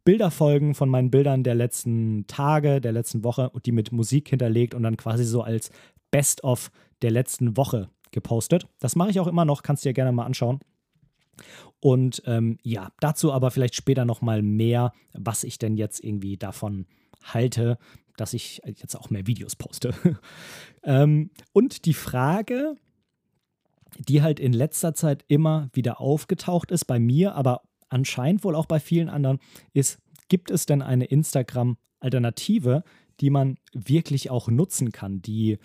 Bilderfolgen 0.06 0.76
von 0.76 0.90
meinen 0.90 1.12
Bildern 1.12 1.44
der 1.44 1.56
letzten 1.56 2.26
Tage, 2.28 2.82
der 2.82 2.92
letzten 2.92 3.24
Woche 3.24 3.50
und 3.50 3.66
die 3.66 3.72
mit 3.72 3.92
Musik 3.92 4.30
hinterlegt 4.30 4.74
und 4.74 4.84
dann 4.84 4.98
quasi 4.98 5.24
so 5.26 5.42
als 5.42 5.72
Best-of 6.12 6.72
der 7.02 7.12
letzten 7.12 7.58
Woche 7.58 7.90
gepostet. 8.12 8.68
Das 8.80 8.96
mache 8.96 9.12
ich 9.12 9.20
auch 9.20 9.28
immer 9.28 9.46
noch, 9.46 9.64
kannst 9.64 9.84
du 9.84 9.90
dir 9.90 9.94
gerne 9.94 10.12
mal 10.12 10.26
anschauen. 10.26 10.60
Und 11.80 12.24
ähm, 12.26 12.58
ja, 12.64 12.92
dazu 13.00 13.32
aber 13.32 13.52
vielleicht 13.52 13.76
später 13.76 14.06
nochmal 14.06 14.42
mehr, 14.42 14.94
was 15.14 15.44
ich 15.44 15.58
denn 15.58 15.78
jetzt 15.78 16.04
irgendwie 16.04 16.38
davon 16.38 16.86
halte, 17.24 17.78
dass 18.18 18.34
ich 18.34 18.62
jetzt 18.66 18.96
auch 18.96 19.10
mehr 19.10 19.28
Videos 19.28 19.56
poste. 19.56 19.94
ähm, 20.84 21.32
und 21.54 21.86
die 21.86 21.94
Frage, 21.94 22.76
die 23.98 24.22
halt 24.22 24.40
in 24.40 24.54
letzter 24.54 24.94
Zeit 24.94 25.24
immer 25.28 25.70
wieder 25.74 26.00
aufgetaucht 26.00 26.72
ist, 26.72 26.86
bei 26.86 27.00
mir, 27.00 27.36
aber 27.36 27.62
anscheinend 27.90 28.44
wohl 28.44 28.56
auch 28.56 28.66
bei 28.66 28.80
vielen 28.80 29.10
anderen, 29.10 29.40
ist, 29.74 30.00
gibt 30.28 30.52
es 30.52 30.66
denn 30.66 30.82
eine 30.82 31.06
Instagram-Alternative, 31.06 32.84
die 33.20 33.30
man 33.30 33.58
wirklich 33.74 34.30
auch 34.30 34.48
nutzen 34.48 34.92
kann, 34.92 35.22
die, 35.22 35.58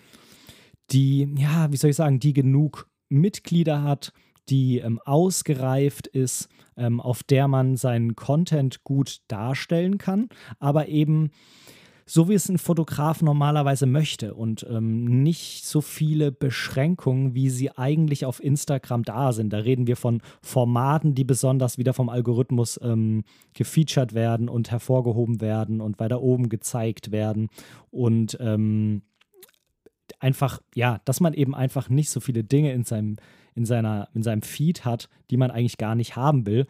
die, 0.91 1.33
ja, 1.37 1.71
wie 1.71 1.77
soll 1.77 1.91
ich 1.91 1.95
sagen, 1.95 2.19
die 2.19 2.33
genug 2.33 2.89
Mitglieder 3.09 3.83
hat, 3.83 4.11
die 4.49 4.79
ähm, 4.79 4.99
ausgereift 5.03 6.07
ist, 6.07 6.49
ähm, 6.77 6.99
auf 6.99 7.23
der 7.23 7.47
man 7.47 7.77
seinen 7.77 8.15
Content 8.15 8.83
gut 8.83 9.21
darstellen 9.27 9.97
kann, 9.97 10.29
aber 10.59 10.87
eben 10.87 11.31
so 12.05 12.29
wie 12.29 12.35
es 12.35 12.47
ein 12.49 12.59
Fotograf 12.59 13.21
normalerweise 13.21 13.87
möchte 13.87 14.35
und 14.35 14.65
ähm, 14.69 15.23
nicht 15.23 15.65
so 15.65 15.81
viele 15.81 16.31
Beschränkungen, 16.31 17.33
wie 17.33 17.49
sie 17.49 17.71
eigentlich 17.71 18.25
auf 18.25 18.43
Instagram 18.43 19.03
da 19.03 19.33
sind. 19.33 19.51
Da 19.51 19.57
reden 19.57 19.87
wir 19.87 19.95
von 19.95 20.21
Formaten, 20.43 21.15
die 21.15 21.23
besonders 21.23 21.79
wieder 21.79 21.93
vom 21.93 22.09
Algorithmus 22.09 22.79
ähm, 22.83 23.23
gefeatured 23.55 24.13
werden 24.13 24.49
und 24.49 24.69
hervorgehoben 24.69 25.41
werden 25.41 25.81
und 25.81 25.99
weiter 25.99 26.21
oben 26.21 26.49
gezeigt 26.49 27.11
werden 27.11 27.49
und 27.89 28.37
ähm, 28.39 29.01
einfach, 30.19 30.61
ja, 30.75 31.01
dass 31.05 31.19
man 31.21 31.33
eben 31.33 31.55
einfach 31.55 31.89
nicht 31.89 32.11
so 32.11 32.19
viele 32.19 32.43
Dinge 32.43 32.71
in 32.71 32.83
seinem, 32.83 33.15
in 33.55 33.65
seiner, 33.65 34.09
in 34.13 34.21
seinem 34.21 34.43
Feed 34.43 34.85
hat, 34.85 35.09
die 35.31 35.37
man 35.37 35.49
eigentlich 35.49 35.77
gar 35.77 35.95
nicht 35.95 36.15
haben 36.15 36.45
will. 36.45 36.67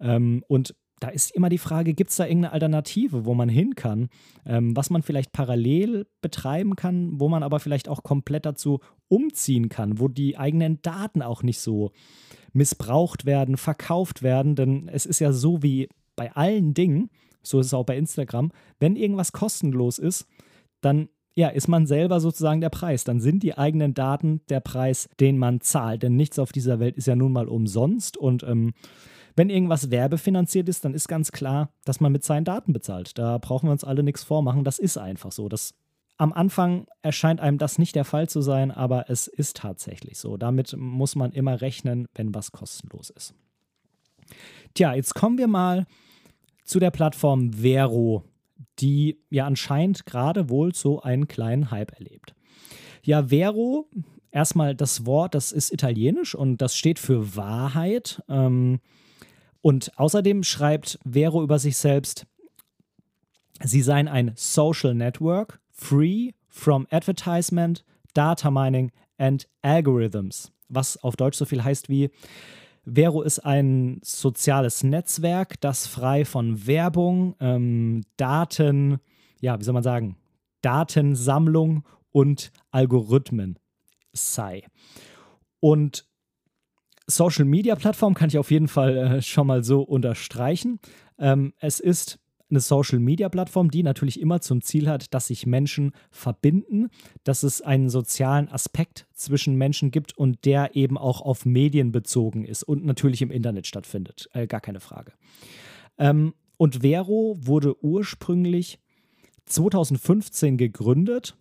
Ähm, 0.00 0.44
und 0.46 0.76
da 1.00 1.08
ist 1.08 1.30
immer 1.30 1.48
die 1.48 1.58
Frage, 1.58 1.94
gibt 1.94 2.10
es 2.10 2.16
da 2.16 2.24
irgendeine 2.24 2.52
Alternative, 2.52 3.24
wo 3.24 3.34
man 3.34 3.48
hin 3.48 3.74
kann, 3.74 4.08
ähm, 4.44 4.76
was 4.76 4.90
man 4.90 5.02
vielleicht 5.02 5.32
parallel 5.32 6.06
betreiben 6.20 6.76
kann, 6.76 7.20
wo 7.20 7.28
man 7.28 7.42
aber 7.42 7.60
vielleicht 7.60 7.88
auch 7.88 8.02
komplett 8.02 8.46
dazu 8.46 8.80
umziehen 9.08 9.68
kann, 9.68 9.98
wo 9.98 10.08
die 10.08 10.36
eigenen 10.36 10.82
Daten 10.82 11.22
auch 11.22 11.42
nicht 11.42 11.60
so 11.60 11.92
missbraucht 12.52 13.26
werden, 13.26 13.56
verkauft 13.56 14.22
werden. 14.22 14.56
Denn 14.56 14.88
es 14.88 15.06
ist 15.06 15.20
ja 15.20 15.32
so 15.32 15.62
wie 15.62 15.88
bei 16.16 16.32
allen 16.32 16.74
Dingen, 16.74 17.10
so 17.42 17.60
ist 17.60 17.66
es 17.66 17.74
auch 17.74 17.84
bei 17.84 17.96
Instagram, 17.96 18.50
wenn 18.80 18.96
irgendwas 18.96 19.32
kostenlos 19.32 19.98
ist, 19.98 20.26
dann 20.80 21.08
ja, 21.34 21.48
ist 21.48 21.68
man 21.68 21.86
selber 21.86 22.18
sozusagen 22.18 22.60
der 22.60 22.68
Preis. 22.68 23.04
Dann 23.04 23.20
sind 23.20 23.44
die 23.44 23.56
eigenen 23.56 23.94
Daten 23.94 24.40
der 24.48 24.58
Preis, 24.58 25.08
den 25.20 25.38
man 25.38 25.60
zahlt. 25.60 26.02
Denn 26.02 26.16
nichts 26.16 26.40
auf 26.40 26.50
dieser 26.50 26.80
Welt 26.80 26.96
ist 26.96 27.06
ja 27.06 27.14
nun 27.14 27.32
mal 27.32 27.46
umsonst. 27.46 28.16
Und 28.16 28.42
ähm, 28.42 28.72
wenn 29.38 29.50
irgendwas 29.50 29.90
werbefinanziert 29.90 30.68
ist, 30.68 30.84
dann 30.84 30.94
ist 30.94 31.08
ganz 31.08 31.30
klar, 31.30 31.70
dass 31.84 32.00
man 32.00 32.10
mit 32.10 32.24
seinen 32.24 32.44
Daten 32.44 32.72
bezahlt. 32.72 33.16
Da 33.16 33.38
brauchen 33.38 33.68
wir 33.68 33.72
uns 33.72 33.84
alle 33.84 34.02
nichts 34.02 34.24
vormachen. 34.24 34.64
Das 34.64 34.80
ist 34.80 34.98
einfach 34.98 35.30
so. 35.30 35.48
Das, 35.48 35.74
am 36.16 36.32
Anfang 36.32 36.86
erscheint 37.02 37.40
einem 37.40 37.56
das 37.56 37.78
nicht 37.78 37.94
der 37.94 38.04
Fall 38.04 38.28
zu 38.28 38.42
sein, 38.42 38.72
aber 38.72 39.08
es 39.08 39.28
ist 39.28 39.56
tatsächlich 39.56 40.18
so. 40.18 40.36
Damit 40.36 40.76
muss 40.76 41.14
man 41.14 41.32
immer 41.32 41.60
rechnen, 41.60 42.08
wenn 42.16 42.34
was 42.34 42.50
kostenlos 42.50 43.10
ist. 43.10 43.32
Tja, 44.74 44.94
jetzt 44.94 45.14
kommen 45.14 45.38
wir 45.38 45.46
mal 45.46 45.86
zu 46.64 46.80
der 46.80 46.90
Plattform 46.90 47.52
Vero, 47.52 48.24
die 48.80 49.20
ja 49.30 49.46
anscheinend 49.46 50.04
gerade 50.04 50.50
wohl 50.50 50.74
so 50.74 51.00
einen 51.00 51.28
kleinen 51.28 51.70
Hype 51.70 51.92
erlebt. 51.92 52.34
Ja, 53.04 53.28
Vero, 53.28 53.88
erstmal 54.32 54.74
das 54.74 55.06
Wort, 55.06 55.36
das 55.36 55.52
ist 55.52 55.72
italienisch 55.72 56.34
und 56.34 56.58
das 56.58 56.76
steht 56.76 56.98
für 56.98 57.36
Wahrheit. 57.36 58.20
Ähm, 58.28 58.80
und 59.60 59.96
außerdem 59.98 60.42
schreibt 60.42 60.98
Vero 61.04 61.42
über 61.42 61.58
sich 61.58 61.76
selbst, 61.76 62.26
sie 63.62 63.82
seien 63.82 64.08
ein 64.08 64.32
Social 64.36 64.94
Network, 64.94 65.60
free 65.70 66.32
from 66.48 66.86
advertisement, 66.90 67.84
data 68.14 68.50
mining 68.50 68.90
and 69.18 69.48
algorithms. 69.62 70.52
Was 70.68 70.96
auf 71.02 71.16
Deutsch 71.16 71.36
so 71.36 71.44
viel 71.44 71.64
heißt 71.64 71.88
wie 71.88 72.10
Vero 72.84 73.22
ist 73.22 73.40
ein 73.40 74.00
soziales 74.02 74.82
Netzwerk, 74.82 75.60
das 75.60 75.86
frei 75.86 76.24
von 76.24 76.66
Werbung, 76.66 77.34
ähm, 77.40 78.02
Daten, 78.16 78.98
ja, 79.40 79.58
wie 79.58 79.64
soll 79.64 79.74
man 79.74 79.82
sagen, 79.82 80.16
Datensammlung 80.62 81.84
und 82.10 82.50
Algorithmen 82.70 83.58
sei. 84.12 84.64
Und 85.60 86.07
Social 87.10 87.46
Media 87.46 87.74
Plattform 87.74 88.14
kann 88.14 88.28
ich 88.28 88.38
auf 88.38 88.50
jeden 88.50 88.68
Fall 88.68 88.96
äh, 88.96 89.22
schon 89.22 89.46
mal 89.46 89.64
so 89.64 89.82
unterstreichen. 89.82 90.78
Ähm, 91.18 91.54
es 91.58 91.80
ist 91.80 92.18
eine 92.50 92.60
Social 92.60 92.98
Media 92.98 93.28
Plattform, 93.28 93.70
die 93.70 93.82
natürlich 93.82 94.20
immer 94.20 94.40
zum 94.40 94.62
Ziel 94.62 94.88
hat, 94.88 95.12
dass 95.12 95.26
sich 95.26 95.46
Menschen 95.46 95.92
verbinden, 96.10 96.88
dass 97.24 97.42
es 97.42 97.60
einen 97.60 97.90
sozialen 97.90 98.48
Aspekt 98.48 99.06
zwischen 99.12 99.56
Menschen 99.56 99.90
gibt 99.90 100.16
und 100.16 100.44
der 100.44 100.76
eben 100.76 100.96
auch 100.96 101.20
auf 101.20 101.44
Medien 101.44 101.92
bezogen 101.92 102.44
ist 102.44 102.62
und 102.62 102.84
natürlich 102.84 103.22
im 103.22 103.30
Internet 103.30 103.66
stattfindet. 103.66 104.28
Äh, 104.32 104.46
gar 104.46 104.60
keine 104.60 104.80
Frage. 104.80 105.12
Ähm, 105.98 106.34
und 106.56 106.82
Vero 106.82 107.36
wurde 107.40 107.82
ursprünglich 107.84 108.78
2015 109.46 110.56
gegründet, 110.56 111.36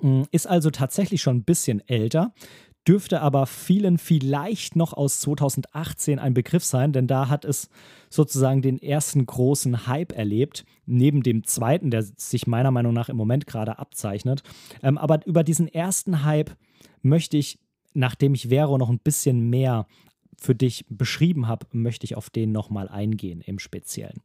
mm, 0.00 0.22
ist 0.30 0.46
also 0.46 0.70
tatsächlich 0.70 1.22
schon 1.22 1.38
ein 1.38 1.44
bisschen 1.44 1.80
älter 1.88 2.32
dürfte 2.86 3.20
aber 3.20 3.46
vielen 3.46 3.98
vielleicht 3.98 4.76
noch 4.76 4.92
aus 4.92 5.20
2018 5.20 6.18
ein 6.18 6.34
Begriff 6.34 6.64
sein, 6.64 6.92
denn 6.92 7.06
da 7.06 7.28
hat 7.28 7.44
es 7.44 7.68
sozusagen 8.10 8.62
den 8.62 8.80
ersten 8.80 9.24
großen 9.24 9.86
Hype 9.86 10.12
erlebt, 10.12 10.64
neben 10.86 11.22
dem 11.22 11.44
zweiten, 11.44 11.90
der 11.90 12.02
sich 12.02 12.46
meiner 12.46 12.70
Meinung 12.70 12.92
nach 12.92 13.08
im 13.08 13.16
Moment 13.16 13.46
gerade 13.46 13.78
abzeichnet. 13.78 14.42
Ähm, 14.82 14.98
aber 14.98 15.26
über 15.26 15.44
diesen 15.44 15.68
ersten 15.68 16.24
Hype 16.24 16.56
möchte 17.02 17.36
ich, 17.36 17.58
nachdem 17.94 18.34
ich 18.34 18.48
Vero 18.48 18.78
noch 18.78 18.90
ein 18.90 18.98
bisschen 18.98 19.50
mehr 19.50 19.86
für 20.40 20.54
dich 20.54 20.84
beschrieben 20.88 21.48
habe, 21.48 21.66
möchte 21.72 22.04
ich 22.04 22.16
auf 22.16 22.30
den 22.30 22.52
nochmal 22.52 22.88
eingehen 22.88 23.40
im 23.40 23.58
Speziellen. 23.58 24.20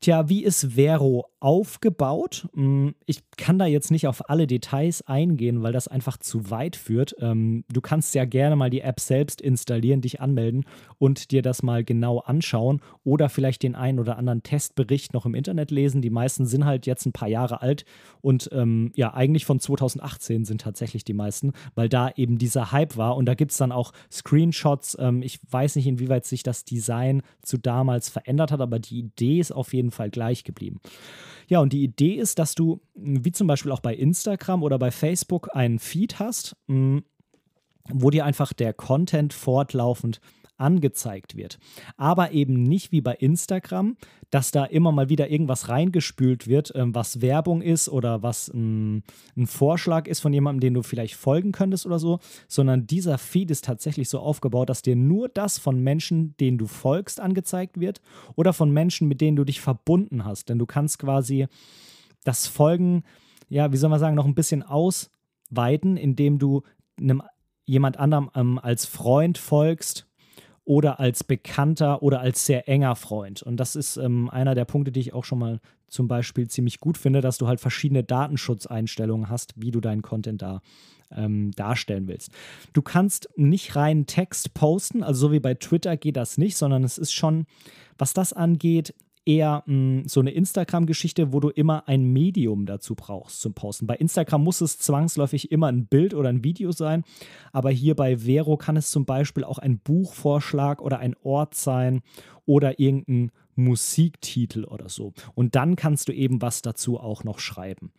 Tja, 0.00 0.28
wie 0.28 0.44
ist 0.44 0.74
Vero 0.74 1.26
aufgebaut? 1.40 2.48
Hm, 2.54 2.94
ich 3.06 3.20
kann 3.36 3.58
da 3.58 3.66
jetzt 3.66 3.90
nicht 3.90 4.06
auf 4.06 4.28
alle 4.30 4.46
Details 4.46 5.02
eingehen, 5.02 5.62
weil 5.62 5.72
das 5.72 5.88
einfach 5.88 6.16
zu 6.16 6.50
weit 6.50 6.76
führt. 6.76 7.16
Ähm, 7.20 7.64
du 7.72 7.80
kannst 7.80 8.14
ja 8.14 8.24
gerne 8.24 8.56
mal 8.56 8.70
die 8.70 8.80
App 8.80 9.00
selbst 9.00 9.40
installieren, 9.40 10.00
dich 10.00 10.20
anmelden 10.20 10.64
und 10.98 11.30
dir 11.30 11.42
das 11.42 11.62
mal 11.62 11.84
genau 11.84 12.20
anschauen 12.20 12.80
oder 13.04 13.28
vielleicht 13.28 13.62
den 13.62 13.74
einen 13.74 13.98
oder 13.98 14.18
anderen 14.18 14.42
Testbericht 14.42 15.14
noch 15.14 15.26
im 15.26 15.34
Internet 15.34 15.70
lesen. 15.70 16.02
Die 16.02 16.10
meisten 16.10 16.46
sind 16.46 16.64
halt 16.64 16.86
jetzt 16.86 17.06
ein 17.06 17.12
paar 17.12 17.28
Jahre 17.28 17.60
alt 17.60 17.84
und 18.20 18.48
ähm, 18.52 18.92
ja, 18.94 19.12
eigentlich 19.14 19.44
von 19.44 19.58
2018 19.58 20.44
sind 20.44 20.60
tatsächlich 20.60 21.04
die 21.04 21.14
meisten, 21.14 21.52
weil 21.74 21.88
da 21.88 22.10
eben 22.14 22.38
dieser 22.38 22.72
Hype 22.72 22.96
war 22.96 23.16
und 23.16 23.26
da 23.26 23.34
gibt 23.34 23.50
es 23.50 23.58
dann 23.58 23.72
auch 23.72 23.92
Screenshots. 24.10 24.96
Ähm, 25.00 25.22
ich 25.22 25.40
weiß 25.50 25.76
nicht, 25.76 25.86
inwieweit 25.86 26.24
sich 26.24 26.42
das 26.42 26.64
Design 26.64 27.22
zu 27.42 27.58
damals 27.58 28.08
verändert 28.08 28.52
hat, 28.52 28.60
aber 28.60 28.78
die 28.78 28.98
Idee 28.98 29.40
ist 29.40 29.52
auf 29.52 29.74
jeden 29.74 29.90
Fall 29.90 30.10
gleich 30.10 30.44
geblieben. 30.44 30.80
Ja, 31.48 31.60
und 31.60 31.72
die 31.72 31.82
Idee 31.82 32.14
ist, 32.14 32.38
dass 32.38 32.54
du, 32.54 32.80
wie 32.94 33.32
zum 33.32 33.46
Beispiel 33.46 33.72
auch 33.72 33.80
bei 33.80 33.94
Instagram 33.94 34.62
oder 34.62 34.78
bei 34.78 34.90
Facebook, 34.90 35.54
einen 35.54 35.78
Feed 35.78 36.18
hast, 36.18 36.56
wo 36.66 38.10
dir 38.10 38.24
einfach 38.24 38.52
der 38.52 38.72
Content 38.72 39.32
fortlaufend 39.32 40.20
angezeigt 40.62 41.36
wird. 41.36 41.58
Aber 41.96 42.30
eben 42.30 42.62
nicht 42.62 42.92
wie 42.92 43.00
bei 43.00 43.14
Instagram, 43.14 43.96
dass 44.30 44.52
da 44.52 44.64
immer 44.64 44.92
mal 44.92 45.08
wieder 45.08 45.28
irgendwas 45.28 45.68
reingespült 45.68 46.46
wird, 46.46 46.72
ähm, 46.74 46.94
was 46.94 47.20
Werbung 47.20 47.60
ist 47.60 47.88
oder 47.88 48.22
was 48.22 48.50
ähm, 48.54 49.02
ein 49.36 49.46
Vorschlag 49.46 50.06
ist 50.06 50.20
von 50.20 50.32
jemandem, 50.32 50.60
den 50.60 50.74
du 50.74 50.82
vielleicht 50.82 51.16
folgen 51.16 51.52
könntest 51.52 51.84
oder 51.84 51.98
so, 51.98 52.20
sondern 52.48 52.86
dieser 52.86 53.18
Feed 53.18 53.50
ist 53.50 53.64
tatsächlich 53.64 54.08
so 54.08 54.20
aufgebaut, 54.20 54.70
dass 54.70 54.82
dir 54.82 54.96
nur 54.96 55.28
das 55.28 55.58
von 55.58 55.80
Menschen, 55.80 56.34
denen 56.38 56.58
du 56.58 56.66
folgst, 56.66 57.20
angezeigt 57.20 57.80
wird 57.80 58.00
oder 58.36 58.52
von 58.52 58.70
Menschen, 58.70 59.08
mit 59.08 59.20
denen 59.20 59.36
du 59.36 59.44
dich 59.44 59.60
verbunden 59.60 60.24
hast. 60.24 60.48
Denn 60.48 60.58
du 60.58 60.66
kannst 60.66 61.00
quasi 61.00 61.46
das 62.24 62.46
Folgen, 62.46 63.02
ja, 63.48 63.72
wie 63.72 63.76
soll 63.76 63.90
man 63.90 64.00
sagen, 64.00 64.14
noch 64.14 64.26
ein 64.26 64.36
bisschen 64.36 64.62
ausweiten, 64.62 65.96
indem 65.96 66.38
du 66.38 66.62
einem 66.98 67.22
jemand 67.64 67.98
anderem 67.98 68.30
ähm, 68.34 68.58
als 68.58 68.86
Freund 68.86 69.38
folgst 69.38 70.06
oder 70.64 71.00
als 71.00 71.24
Bekannter 71.24 72.02
oder 72.02 72.20
als 72.20 72.46
sehr 72.46 72.68
enger 72.68 72.94
Freund. 72.94 73.42
Und 73.42 73.56
das 73.56 73.76
ist 73.76 73.96
ähm, 73.96 74.30
einer 74.30 74.54
der 74.54 74.64
Punkte, 74.64 74.92
die 74.92 75.00
ich 75.00 75.12
auch 75.12 75.24
schon 75.24 75.38
mal 75.38 75.60
zum 75.88 76.08
Beispiel 76.08 76.48
ziemlich 76.48 76.80
gut 76.80 76.96
finde, 76.96 77.20
dass 77.20 77.38
du 77.38 77.48
halt 77.48 77.60
verschiedene 77.60 78.04
Datenschutzeinstellungen 78.04 79.28
hast, 79.28 79.52
wie 79.56 79.70
du 79.70 79.80
deinen 79.80 80.02
Content 80.02 80.40
da 80.40 80.60
ähm, 81.10 81.50
darstellen 81.52 82.08
willst. 82.08 82.30
Du 82.72 82.82
kannst 82.82 83.28
nicht 83.36 83.76
rein 83.76 84.06
Text 84.06 84.54
posten, 84.54 85.02
also 85.02 85.28
so 85.28 85.32
wie 85.32 85.40
bei 85.40 85.54
Twitter 85.54 85.96
geht 85.96 86.16
das 86.16 86.38
nicht, 86.38 86.56
sondern 86.56 86.84
es 86.84 86.96
ist 86.96 87.12
schon, 87.12 87.44
was 87.98 88.14
das 88.14 88.32
angeht, 88.32 88.94
eher 89.24 89.62
mh, 89.66 89.74
mm, 89.74 90.08
so 90.08 90.20
eine 90.20 90.30
Instagram-Geschichte, 90.30 91.32
wo 91.32 91.40
du 91.40 91.48
immer 91.48 91.88
ein 91.88 92.04
Medium 92.04 92.66
dazu 92.66 92.94
brauchst 92.94 93.40
zum 93.40 93.54
Posten. 93.54 93.86
Bei 93.86 93.96
Instagram 93.96 94.42
muss 94.42 94.60
es 94.60 94.78
zwangsläufig 94.78 95.52
immer 95.52 95.68
ein 95.68 95.86
Bild 95.86 96.14
oder 96.14 96.28
ein 96.28 96.44
Video 96.44 96.72
sein, 96.72 97.04
aber 97.52 97.70
hier 97.70 97.94
bei 97.94 98.18
Vero 98.18 98.56
kann 98.56 98.76
es 98.76 98.90
zum 98.90 99.04
Beispiel 99.04 99.44
auch 99.44 99.58
ein 99.58 99.78
Buchvorschlag 99.78 100.80
oder 100.80 100.98
ein 100.98 101.14
Ort 101.22 101.54
sein 101.54 102.02
oder 102.46 102.78
irgendein 102.80 103.30
Musiktitel 103.54 104.64
oder 104.64 104.88
so. 104.88 105.12
Und 105.34 105.54
dann 105.54 105.76
kannst 105.76 106.08
du 106.08 106.12
eben 106.12 106.42
was 106.42 106.62
dazu 106.62 106.98
auch 106.98 107.24
noch 107.24 107.38
schreiben. 107.38 107.92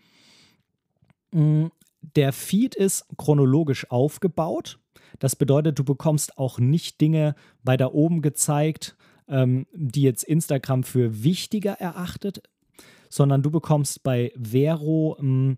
Mm, 1.31 1.67
der 2.15 2.33
Feed 2.33 2.75
ist 2.75 3.05
chronologisch 3.17 3.89
aufgebaut. 3.89 4.79
Das 5.19 5.35
bedeutet, 5.35 5.79
du 5.79 5.83
bekommst 5.83 6.37
auch 6.37 6.59
nicht 6.59 6.99
Dinge 6.99 7.35
weiter 7.63 7.93
oben 7.93 8.21
gezeigt, 8.21 8.97
ähm, 9.27 9.67
die 9.73 10.01
jetzt 10.01 10.23
Instagram 10.23 10.83
für 10.83 11.23
wichtiger 11.23 11.73
erachtet, 11.73 12.41
sondern 13.09 13.41
du 13.41 13.51
bekommst 13.51 14.03
bei 14.03 14.31
Vero 14.35 15.17
ähm, 15.19 15.57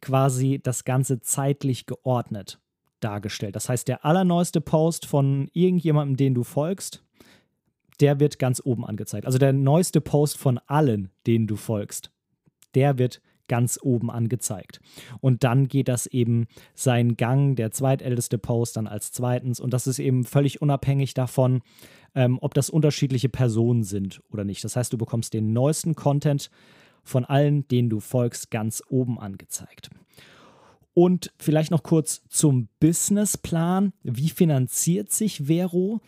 quasi 0.00 0.60
das 0.62 0.84
Ganze 0.84 1.20
zeitlich 1.20 1.86
geordnet 1.86 2.60
dargestellt. 3.00 3.54
Das 3.54 3.68
heißt, 3.68 3.86
der 3.86 4.04
allerneueste 4.04 4.60
Post 4.60 5.06
von 5.06 5.48
irgendjemandem, 5.52 6.16
den 6.16 6.34
du 6.34 6.42
folgst, 6.42 7.02
der 8.00 8.18
wird 8.18 8.38
ganz 8.38 8.60
oben 8.64 8.84
angezeigt. 8.84 9.26
Also 9.26 9.38
der 9.38 9.52
neueste 9.52 10.00
Post 10.00 10.38
von 10.38 10.58
allen, 10.66 11.10
denen 11.26 11.46
du 11.46 11.56
folgst, 11.56 12.10
der 12.74 12.98
wird 12.98 13.20
ganz 13.48 13.78
oben 13.82 14.10
angezeigt. 14.10 14.80
Und 15.20 15.44
dann 15.44 15.68
geht 15.68 15.88
das 15.88 16.06
eben 16.06 16.46
seinen 16.74 17.16
Gang, 17.16 17.56
der 17.56 17.70
zweitälteste 17.70 18.38
Post 18.38 18.76
dann 18.76 18.86
als 18.86 19.12
zweitens. 19.12 19.60
Und 19.60 19.72
das 19.72 19.86
ist 19.86 19.98
eben 19.98 20.24
völlig 20.24 20.62
unabhängig 20.62 21.14
davon, 21.14 21.62
ähm, 22.14 22.38
ob 22.40 22.54
das 22.54 22.70
unterschiedliche 22.70 23.28
Personen 23.28 23.82
sind 23.82 24.22
oder 24.30 24.44
nicht. 24.44 24.64
Das 24.64 24.76
heißt, 24.76 24.92
du 24.92 24.98
bekommst 24.98 25.34
den 25.34 25.52
neuesten 25.52 25.94
Content 25.94 26.50
von 27.02 27.24
allen, 27.24 27.68
denen 27.68 27.90
du 27.90 28.00
folgst, 28.00 28.50
ganz 28.50 28.82
oben 28.88 29.18
angezeigt. 29.18 29.90
Und 30.94 31.32
vielleicht 31.38 31.72
noch 31.72 31.82
kurz 31.82 32.22
zum 32.28 32.68
Businessplan. 32.78 33.92
Wie 34.02 34.30
finanziert 34.30 35.10
sich 35.10 35.42
Vero? 35.46 36.00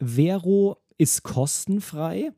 Vero 0.00 0.78
ist 0.96 1.24
kostenfrei, 1.24 2.30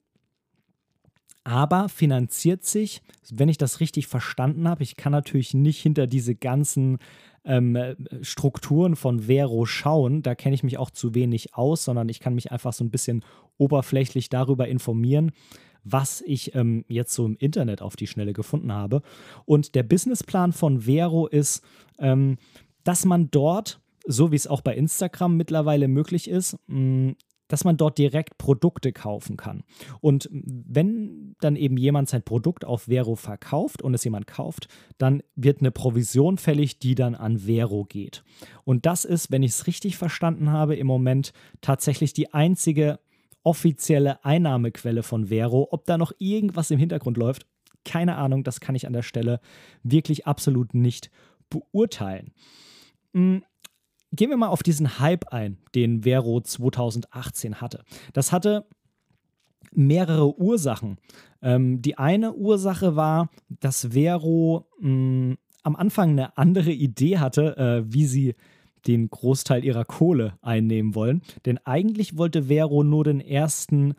aber 1.44 1.88
finanziert 1.88 2.64
sich, 2.64 3.02
wenn 3.30 3.48
ich 3.48 3.58
das 3.58 3.80
richtig 3.80 4.06
verstanden 4.06 4.68
habe, 4.68 4.82
ich 4.82 4.96
kann 4.96 5.12
natürlich 5.12 5.54
nicht 5.54 5.80
hinter 5.80 6.06
diese 6.06 6.34
ganzen 6.34 6.98
ähm, 7.44 7.78
Strukturen 8.22 8.96
von 8.96 9.20
Vero 9.20 9.64
schauen, 9.64 10.22
da 10.22 10.34
kenne 10.34 10.54
ich 10.54 10.62
mich 10.62 10.78
auch 10.78 10.90
zu 10.90 11.14
wenig 11.14 11.54
aus, 11.54 11.84
sondern 11.84 12.08
ich 12.08 12.20
kann 12.20 12.34
mich 12.34 12.52
einfach 12.52 12.72
so 12.72 12.84
ein 12.84 12.90
bisschen 12.90 13.24
oberflächlich 13.56 14.28
darüber 14.28 14.68
informieren, 14.68 15.32
was 15.82 16.22
ich 16.26 16.54
ähm, 16.54 16.84
jetzt 16.88 17.14
so 17.14 17.24
im 17.24 17.36
Internet 17.36 17.80
auf 17.80 17.96
die 17.96 18.06
Schnelle 18.06 18.34
gefunden 18.34 18.72
habe. 18.72 19.02
Und 19.46 19.74
der 19.74 19.82
Businessplan 19.82 20.52
von 20.52 20.80
Vero 20.80 21.26
ist, 21.26 21.64
ähm, 21.98 22.36
dass 22.84 23.06
man 23.06 23.30
dort, 23.30 23.80
so 24.06 24.30
wie 24.32 24.36
es 24.36 24.46
auch 24.46 24.60
bei 24.60 24.74
Instagram 24.74 25.36
mittlerweile 25.36 25.88
möglich 25.88 26.28
ist, 26.28 26.58
mh, 26.66 27.14
dass 27.50 27.64
man 27.64 27.76
dort 27.76 27.98
direkt 27.98 28.38
Produkte 28.38 28.92
kaufen 28.92 29.36
kann. 29.36 29.64
Und 30.00 30.28
wenn 30.32 31.34
dann 31.40 31.56
eben 31.56 31.76
jemand 31.76 32.08
sein 32.08 32.22
Produkt 32.22 32.64
auf 32.64 32.82
Vero 32.82 33.16
verkauft 33.16 33.82
und 33.82 33.92
es 33.94 34.04
jemand 34.04 34.26
kauft, 34.26 34.68
dann 34.98 35.22
wird 35.34 35.60
eine 35.60 35.70
Provision 35.70 36.38
fällig, 36.38 36.78
die 36.78 36.94
dann 36.94 37.14
an 37.14 37.38
Vero 37.38 37.84
geht. 37.84 38.22
Und 38.64 38.86
das 38.86 39.04
ist, 39.04 39.30
wenn 39.30 39.42
ich 39.42 39.52
es 39.52 39.66
richtig 39.66 39.96
verstanden 39.96 40.50
habe, 40.50 40.76
im 40.76 40.86
Moment 40.86 41.32
tatsächlich 41.60 42.12
die 42.12 42.32
einzige 42.32 43.00
offizielle 43.42 44.24
Einnahmequelle 44.24 45.02
von 45.02 45.26
Vero. 45.26 45.68
Ob 45.70 45.86
da 45.86 45.98
noch 45.98 46.12
irgendwas 46.18 46.70
im 46.70 46.78
Hintergrund 46.78 47.16
läuft, 47.16 47.46
keine 47.84 48.16
Ahnung, 48.16 48.44
das 48.44 48.60
kann 48.60 48.74
ich 48.74 48.86
an 48.86 48.92
der 48.92 49.02
Stelle 49.02 49.40
wirklich 49.82 50.26
absolut 50.26 50.74
nicht 50.74 51.10
beurteilen. 51.48 52.32
Hm, 53.14 53.42
gehen 54.12 54.30
wir 54.30 54.36
mal 54.36 54.48
auf 54.48 54.62
diesen 54.62 54.98
Hype 54.98 55.28
ein, 55.32 55.58
den 55.74 56.02
Vero 56.02 56.40
2018 56.40 57.60
hatte. 57.60 57.84
Das 58.12 58.32
hatte 58.32 58.66
mehrere 59.72 60.38
Ursachen. 60.38 60.98
Ähm, 61.42 61.80
die 61.80 61.96
eine 61.96 62.34
Ursache 62.34 62.96
war, 62.96 63.30
dass 63.48 63.92
Vero 63.92 64.66
mh, 64.80 64.88
hm, 64.88 65.38
am 65.62 65.76
Anfang 65.76 66.10
eine 66.10 66.36
andere 66.38 66.72
Idee 66.72 67.18
hatte, 67.18 67.56
äh, 67.56 67.92
wie 67.92 68.06
sie 68.06 68.34
den 68.86 69.10
Großteil 69.10 69.64
ihrer 69.64 69.84
Kohle 69.84 70.38
einnehmen 70.40 70.94
wollen. 70.94 71.22
Denn 71.44 71.58
eigentlich 71.64 72.16
wollte 72.16 72.44
Vero 72.44 72.82
nur 72.82 73.04
den 73.04 73.20
ersten 73.20 73.94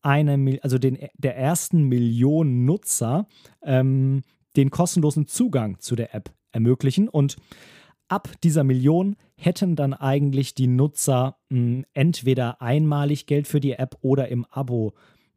eine, 0.00 0.58
also 0.62 0.78
den, 0.78 0.98
der 1.16 1.36
ersten 1.36 1.84
Million 1.84 2.64
Nutzer 2.64 3.26
ähm, 3.62 4.22
den 4.56 4.70
kostenlosen 4.70 5.26
Zugang 5.26 5.78
zu 5.78 5.96
der 5.96 6.14
App 6.14 6.32
ermöglichen. 6.50 7.08
Und 7.08 7.36
ab 8.08 8.28
dieser 8.42 8.64
Million 8.64 9.16
hätten 9.44 9.76
dann 9.76 9.94
eigentlich 9.94 10.54
die 10.54 10.66
Nutzer 10.66 11.36
mh, 11.50 11.58
hm, 11.58 11.84
entweder 11.92 12.62
einmalig 12.62 13.26
Geld 13.26 13.48
für 13.48 13.60
die 13.60 13.72
App 13.72 13.98
oder 14.02 14.28
im 14.28 14.44
Abo 14.50 14.94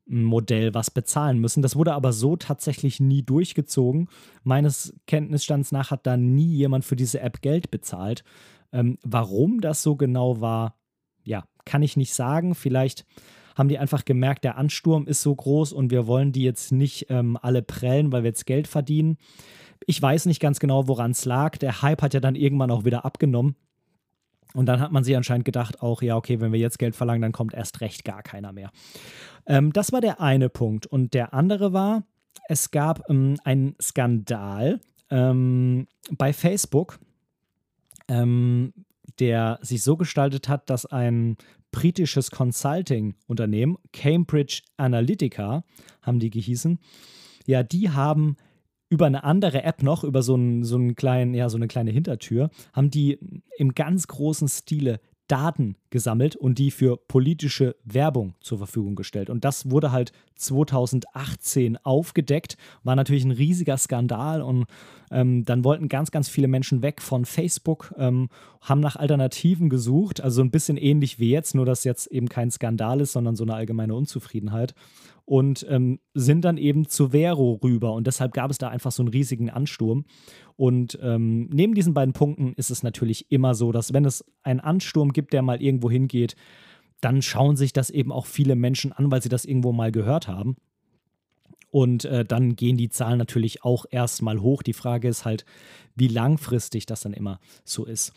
Modell 0.08 0.74
was 0.74 0.92
bezahlen 0.92 1.40
müssen. 1.40 1.64
Das 1.64 1.76
wurde 1.76 1.94
aber 1.94 2.14
so 2.14 2.36
tatsächlich 2.36 3.00
nie 3.00 3.24
durchgezogen. 3.24 4.08
Meines 4.44 4.96
Kenntnisstands 5.08 5.72
nach 5.72 5.90
hat 5.90 6.06
da 6.06 6.16
nie 6.16 6.56
jemand 6.56 6.86
für 6.86 6.96
diese 6.96 7.22
App 7.22 7.42
Geld 7.42 7.72
bezahlt. 7.72 8.24
Ähm, 8.72 9.00
warum 9.04 9.62
das 9.62 9.82
so 9.82 9.96
genau 9.96 10.42
war, 10.42 10.76
ja, 11.24 11.44
kann 11.66 11.82
ich 11.82 11.98
nicht 11.98 12.14
sagen. 12.14 12.54
Vielleicht 12.54 13.06
haben 13.56 13.70
die 13.70 13.80
einfach 13.80 14.06
gemerkt, 14.06 14.44
der 14.44 14.58
Ansturm 14.58 15.08
ist 15.08 15.22
so 15.22 15.34
groß 15.34 15.74
und 15.74 15.90
wir 15.90 16.06
wollen 16.06 16.32
die 16.32 16.44
jetzt 16.44 16.72
nicht 16.72 17.08
ähm, 17.10 17.38
alle 17.42 17.64
prellen, 17.64 18.12
weil 18.12 18.24
wir 18.24 18.30
jetzt 18.30 18.46
Geld 18.46 18.68
verdienen. 18.68 19.18
Ich 19.88 20.00
weiß 20.00 20.28
nicht 20.28 20.40
ganz 20.40 20.60
genau, 20.60 20.88
woran 20.88 21.12
es 21.12 21.26
lag. 21.26 21.58
Der 21.58 21.82
Hype 21.82 22.02
hat 22.02 22.14
ja 22.14 22.20
dann 22.20 22.36
irgendwann 22.36 22.72
auch 22.72 22.86
wieder 22.86 23.06
abgenommen. 23.06 23.56
Und 24.56 24.68
dann 24.68 24.80
hat 24.80 24.92
man 24.92 25.04
sich 25.04 25.16
anscheinend 25.16 25.46
gedacht, 25.46 25.82
auch, 25.82 26.02
ja, 26.02 26.16
okay, 26.16 26.40
wenn 26.40 26.52
wir 26.52 26.60
jetzt 26.60 26.80
Geld 26.80 26.96
verlangen, 26.96 27.22
dann 27.22 27.32
kommt 27.32 27.54
erst 27.54 27.82
recht 27.82 28.06
gar 28.06 28.24
keiner 28.24 28.54
mehr. 28.54 28.72
Ähm, 29.46 29.74
das 29.74 29.92
war 29.92 30.02
der 30.02 30.22
eine 30.22 30.50
Punkt. 30.50 30.88
Und 30.88 31.14
der 31.14 31.34
andere 31.34 31.74
war, 31.74 32.04
es 32.48 32.72
gab 32.72 33.10
ähm, 33.10 33.38
einen 33.44 33.76
Skandal 33.82 34.80
ähm, 35.10 35.88
bei 36.12 36.34
Facebook, 36.34 37.00
ähm, 38.08 38.74
der 39.20 39.60
sich 39.62 39.84
so 39.84 39.98
gestaltet 39.98 40.50
hat, 40.50 40.70
dass 40.70 40.86
ein 40.86 41.38
britisches 41.72 42.32
Consulting-Unternehmen, 42.32 43.78
Cambridge 43.92 44.62
Analytica, 44.78 45.64
haben 46.02 46.20
die 46.20 46.30
gehießen, 46.30 46.80
ja, 47.46 47.64
die 47.64 47.90
haben 47.90 48.38
über 48.90 49.06
eine 49.06 49.24
andere 49.24 49.64
App 49.64 49.84
noch, 49.84 50.04
über 50.04 50.22
so, 50.22 50.36
einen, 50.36 50.64
so, 50.64 50.76
einen 50.76 50.96
kleinen, 50.96 51.34
ja, 51.34 51.50
so 51.50 51.58
eine 51.58 51.68
kleine 51.68 51.92
Hintertür, 51.92 52.50
haben 52.74 52.92
die 52.92 53.20
im 53.58 53.74
ganz 53.74 54.08
großen 54.08 54.48
Stile 54.48 55.00
Daten 55.28 55.76
gesammelt 55.90 56.36
und 56.36 56.60
die 56.60 56.70
für 56.70 56.98
politische 56.98 57.76
Werbung 57.84 58.36
zur 58.42 58.60
Verfügung 58.60 58.96
gestellt. 58.96 59.30
Und 59.30 59.44
das 59.44 59.72
wurde 59.72 59.92
halt 59.92 60.12
2018 60.36 61.78
aufgedeckt, 61.78 62.58
war 62.84 62.96
natürlich 62.96 63.26
ein 63.26 63.32
riesiger 63.32 63.78
Skandal 63.78 64.42
und 64.42 64.66
ähm, 65.10 65.44
dann 65.46 65.64
wollten 65.64 65.90
ganz, 65.90 66.12
ganz 66.12 66.30
viele 66.30 66.48
Menschen 66.48 66.84
weg 66.84 67.02
von 67.02 67.26
Facebook, 67.26 67.94
ähm, 67.98 68.30
haben 68.62 68.82
nach 68.82 68.98
Alternativen 68.98 69.70
gesucht, 69.70 70.22
also 70.22 70.36
so 70.36 70.42
ein 70.44 70.52
bisschen 70.52 70.78
ähnlich 70.78 71.18
wie 71.18 71.32
jetzt, 71.32 71.56
nur 71.56 71.66
dass 71.66 71.86
jetzt 71.86 72.08
eben 72.08 72.30
kein 72.30 72.52
Skandal 72.52 73.02
ist, 73.02 73.14
sondern 73.14 73.36
so 73.36 73.46
eine 73.46 73.56
allgemeine 73.56 73.96
Unzufriedenheit 73.96 74.76
und 75.26 75.66
ähm, 75.70 76.00
sind 76.14 76.46
dann 76.46 76.58
eben 76.58 76.88
zu 76.88 77.10
Vero 77.10 77.60
rüber. 77.64 77.94
Und 77.94 78.08
deshalb 78.08 78.34
gab 78.34 78.52
es 78.52 78.60
da 78.60 78.70
einfach 78.70 78.92
so 78.92 79.02
einen 79.02 79.10
riesigen 79.10 79.50
Ansturm. 79.50 80.06
Und 80.56 80.98
ähm, 81.02 81.50
neben 81.52 81.74
diesen 81.74 81.94
beiden 81.94 82.14
Punkten 82.14 82.54
ist 82.54 82.70
es 82.70 82.84
natürlich 82.84 83.32
immer 83.32 83.56
so, 83.56 83.72
dass 83.72 83.92
wenn 83.92 84.06
es 84.06 84.24
einen 84.44 84.60
Ansturm 84.60 85.12
gibt, 85.14 85.34
der 85.34 85.42
mal 85.42 85.62
irgendwo 85.62 85.90
hingeht, 85.90 86.36
dann 87.02 87.22
schauen 87.22 87.56
sich 87.56 87.74
das 87.74 87.90
eben 87.90 88.12
auch 88.12 88.26
viele 88.26 88.56
Menschen 88.56 88.92
an, 88.92 89.12
weil 89.12 89.22
sie 89.22 89.30
das 89.30 89.46
irgendwo 89.46 89.72
mal 89.74 89.92
gehört 89.92 90.28
haben. 90.28 90.56
Und 91.72 92.06
äh, 92.06 92.24
dann 92.24 92.56
gehen 92.56 92.78
die 92.78 92.90
Zahlen 92.90 93.18
natürlich 93.18 93.64
auch 93.64 93.86
erstmal 93.90 94.40
hoch. 94.40 94.64
Die 94.64 94.74
Frage 94.74 95.10
ist 95.10 95.26
halt, 95.26 95.44
wie 95.96 96.08
langfristig 96.08 96.86
das 96.86 97.02
dann 97.02 97.14
immer 97.14 97.40
so 97.66 97.84
ist. 97.84 98.14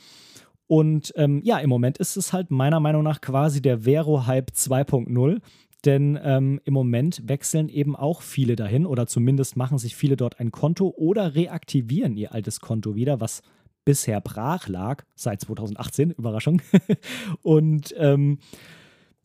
Und 0.69 1.13
ähm, 1.17 1.41
ja, 1.43 1.59
im 1.59 1.71
Moment 1.71 1.99
ist 1.99 2.17
es 2.17 2.33
halt 2.33 2.51
meiner 2.51 2.79
Meinung 2.79 3.03
nach 3.03 3.21
quasi 3.21 3.61
der 3.63 3.81
Vero-Hype 3.81 4.51
2.0. 4.51 5.41
Denn 5.89 6.21
ähm, 6.23 6.61
im 6.67 6.75
Moment 6.75 7.27
wechseln 7.27 7.71
eben 7.71 7.97
auch 7.97 8.21
viele 8.21 8.57
dahin 8.57 8.85
oder 8.85 9.07
zumindest 9.07 9.57
machen 9.57 9.79
sich 9.79 9.97
viele 9.97 10.19
dort 10.19 10.39
ein 10.39 10.53
Konto 10.53 10.93
oder 10.95 11.35
reaktivieren 11.35 12.15
ihr 12.15 12.35
altes 12.35 12.61
Konto 12.61 12.95
wieder, 12.95 13.23
was 13.23 13.41
bisher 13.87 14.21
brach 14.21 14.69
lag, 14.69 15.05
seit 15.15 15.41
2018, 15.41 16.11
Überraschung. 16.11 16.61
Und 17.43 17.95
ähm, 17.97 18.39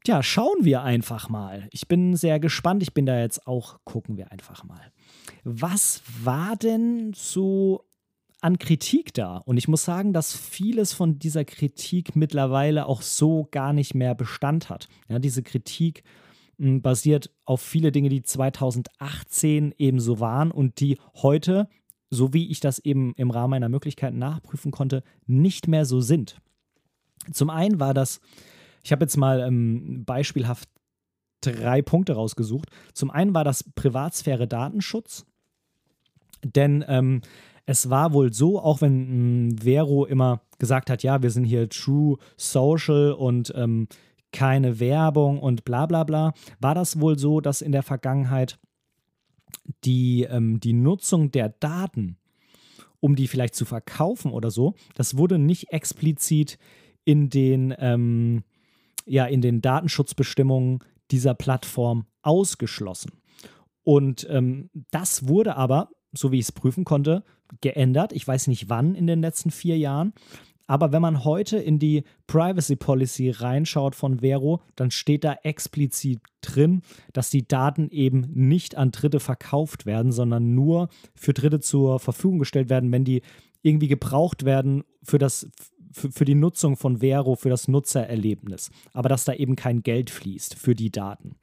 ja, 0.07 0.23
schauen 0.23 0.55
wir 0.61 0.83
einfach 0.83 1.27
mal. 1.27 1.67
Ich 1.71 1.89
bin 1.89 2.15
sehr 2.15 2.39
gespannt. 2.39 2.81
Ich 2.81 2.93
bin 2.93 3.05
da 3.05 3.19
jetzt 3.19 3.45
auch, 3.45 3.79
gucken 3.83 4.15
wir 4.15 4.31
einfach 4.31 4.63
mal. 4.63 4.93
Was 5.43 6.01
war 6.23 6.55
denn 6.55 7.11
so 7.13 7.83
an 8.39 8.57
Kritik 8.57 9.13
da? 9.13 9.35
Und 9.35 9.57
ich 9.57 9.67
muss 9.67 9.83
sagen, 9.83 10.13
dass 10.13 10.33
vieles 10.33 10.93
von 10.93 11.19
dieser 11.19 11.43
Kritik 11.43 12.15
mittlerweile 12.15 12.85
auch 12.85 13.01
so 13.01 13.49
gar 13.51 13.73
nicht 13.73 13.95
mehr 13.95 14.15
Bestand 14.15 14.69
hat. 14.69 14.87
Ja, 15.09 15.19
diese 15.19 15.43
Kritik 15.43 16.05
basiert 16.57 17.31
auf 17.45 17.61
viele 17.61 17.91
Dinge, 17.91 18.09
die 18.09 18.23
2018 18.23 19.73
eben 19.77 19.99
so 19.99 20.19
waren 20.19 20.51
und 20.51 20.79
die 20.79 20.97
heute, 21.15 21.67
so 22.09 22.33
wie 22.33 22.49
ich 22.49 22.59
das 22.59 22.79
eben 22.79 23.13
im 23.15 23.31
Rahmen 23.31 23.51
meiner 23.51 23.69
Möglichkeiten 23.69 24.17
nachprüfen 24.17 24.71
konnte, 24.71 25.03
nicht 25.25 25.67
mehr 25.67 25.85
so 25.85 26.01
sind. 26.01 26.39
Zum 27.31 27.49
einen 27.49 27.79
war 27.79 27.93
das, 27.93 28.21
ich 28.83 28.91
habe 28.91 29.03
jetzt 29.03 29.17
mal 29.17 29.39
ähm, 29.41 30.03
beispielhaft 30.05 30.69
drei 31.41 31.81
Punkte 31.81 32.13
rausgesucht. 32.13 32.69
Zum 32.93 33.11
einen 33.11 33.33
war 33.33 33.43
das 33.43 33.63
Privatsphäre-Datenschutz, 33.75 35.25
denn 36.43 36.83
ähm, 36.87 37.21
es 37.65 37.89
war 37.89 38.13
wohl 38.13 38.33
so, 38.33 38.59
auch 38.59 38.81
wenn 38.81 38.93
ähm, 38.93 39.57
Vero 39.61 40.05
immer 40.05 40.41
gesagt 40.59 40.89
hat, 40.89 41.03
ja, 41.03 41.21
wir 41.21 41.29
sind 41.29 41.45
hier 41.45 41.69
True 41.69 42.17
Social 42.37 43.13
und 43.13 43.53
ähm, 43.55 43.87
keine 44.33 44.81
Werbung 44.81 45.39
und 45.39 45.63
bla 45.63 45.85
bla 45.85 46.03
bla, 46.03 46.33
war 46.59 46.75
das 46.75 46.99
wohl 46.99 47.17
so, 47.17 47.39
dass 47.39 47.61
in 47.61 47.71
der 47.71 47.83
Vergangenheit 47.83 48.59
die, 49.85 50.23
ähm, 50.23 50.59
die 50.59 50.73
Nutzung 50.73 51.31
der 51.31 51.49
Daten, 51.49 52.17
um 52.99 53.15
die 53.15 53.27
vielleicht 53.27 53.55
zu 53.55 53.63
verkaufen 53.63 54.31
oder 54.31 54.51
so, 54.51 54.75
das 54.95 55.17
wurde 55.17 55.37
nicht 55.37 55.71
explizit 55.71 56.57
in 57.05 57.29
den, 57.29 57.73
ähm, 57.77 58.43
ja, 59.05 59.25
in 59.25 59.41
den 59.41 59.61
Datenschutzbestimmungen 59.61 60.79
dieser 61.11 61.33
Plattform 61.33 62.05
ausgeschlossen. 62.21 63.11
Und 63.83 64.25
ähm, 64.29 64.69
das 64.91 65.27
wurde 65.27 65.55
aber, 65.55 65.89
so 66.13 66.31
wie 66.31 66.39
ich 66.39 66.45
es 66.45 66.51
prüfen 66.51 66.85
konnte, 66.85 67.23
geändert. 67.61 68.13
Ich 68.13 68.27
weiß 68.27 68.47
nicht 68.47 68.69
wann 68.69 68.95
in 68.95 69.07
den 69.07 69.21
letzten 69.21 69.51
vier 69.51 69.77
Jahren. 69.77 70.13
Aber 70.67 70.91
wenn 70.91 71.01
man 71.01 71.23
heute 71.23 71.57
in 71.57 71.77
die 71.77 72.03
Privacy 72.27 72.75
Policy 72.75 73.29
reinschaut 73.31 73.95
von 73.95 74.19
Vero, 74.19 74.61
dann 74.75 74.91
steht 74.91 75.23
da 75.23 75.35
explizit 75.43 76.21
drin, 76.41 76.81
dass 77.11 77.29
die 77.29 77.47
Daten 77.47 77.89
eben 77.89 78.21
nicht 78.33 78.75
an 78.75 78.91
Dritte 78.91 79.19
verkauft 79.19 79.85
werden, 79.85 80.11
sondern 80.11 80.55
nur 80.55 80.89
für 81.15 81.33
Dritte 81.33 81.59
zur 81.59 81.99
Verfügung 81.99 82.39
gestellt 82.39 82.69
werden, 82.69 82.91
wenn 82.91 83.03
die 83.03 83.21
irgendwie 83.61 83.87
gebraucht 83.87 84.45
werden 84.45 84.83
für 85.03 85.17
das 85.17 85.49
für, 85.93 86.11
für 86.11 86.25
die 86.25 86.35
Nutzung 86.35 86.75
von 86.75 86.97
Vero, 86.97 87.35
für 87.35 87.49
das 87.49 87.67
Nutzererlebnis, 87.67 88.71
aber 88.93 89.09
dass 89.09 89.25
da 89.25 89.33
eben 89.33 89.55
kein 89.55 89.83
Geld 89.83 90.09
fließt 90.09 90.55
für 90.55 90.75
die 90.75 90.91
Daten. 90.91 91.35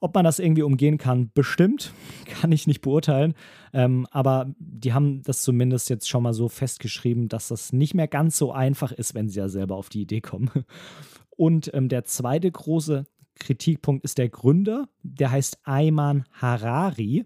Ob 0.00 0.14
man 0.14 0.24
das 0.24 0.38
irgendwie 0.38 0.62
umgehen 0.62 0.98
kann, 0.98 1.30
bestimmt, 1.34 1.92
kann 2.40 2.52
ich 2.52 2.66
nicht 2.66 2.80
beurteilen. 2.80 3.34
Ähm, 3.72 4.06
aber 4.10 4.52
die 4.58 4.92
haben 4.92 5.22
das 5.22 5.42
zumindest 5.42 5.90
jetzt 5.90 6.08
schon 6.08 6.22
mal 6.22 6.34
so 6.34 6.48
festgeschrieben, 6.48 7.28
dass 7.28 7.48
das 7.48 7.72
nicht 7.72 7.94
mehr 7.94 8.08
ganz 8.08 8.36
so 8.36 8.52
einfach 8.52 8.92
ist, 8.92 9.14
wenn 9.14 9.28
sie 9.28 9.38
ja 9.38 9.48
selber 9.48 9.76
auf 9.76 9.88
die 9.88 10.02
Idee 10.02 10.20
kommen. 10.20 10.50
Und 11.36 11.72
ähm, 11.74 11.88
der 11.88 12.04
zweite 12.04 12.50
große 12.50 13.06
Kritikpunkt 13.38 14.04
ist 14.04 14.18
der 14.18 14.28
Gründer, 14.28 14.88
der 15.02 15.30
heißt 15.30 15.60
Ayman 15.64 16.24
Harari. 16.32 17.24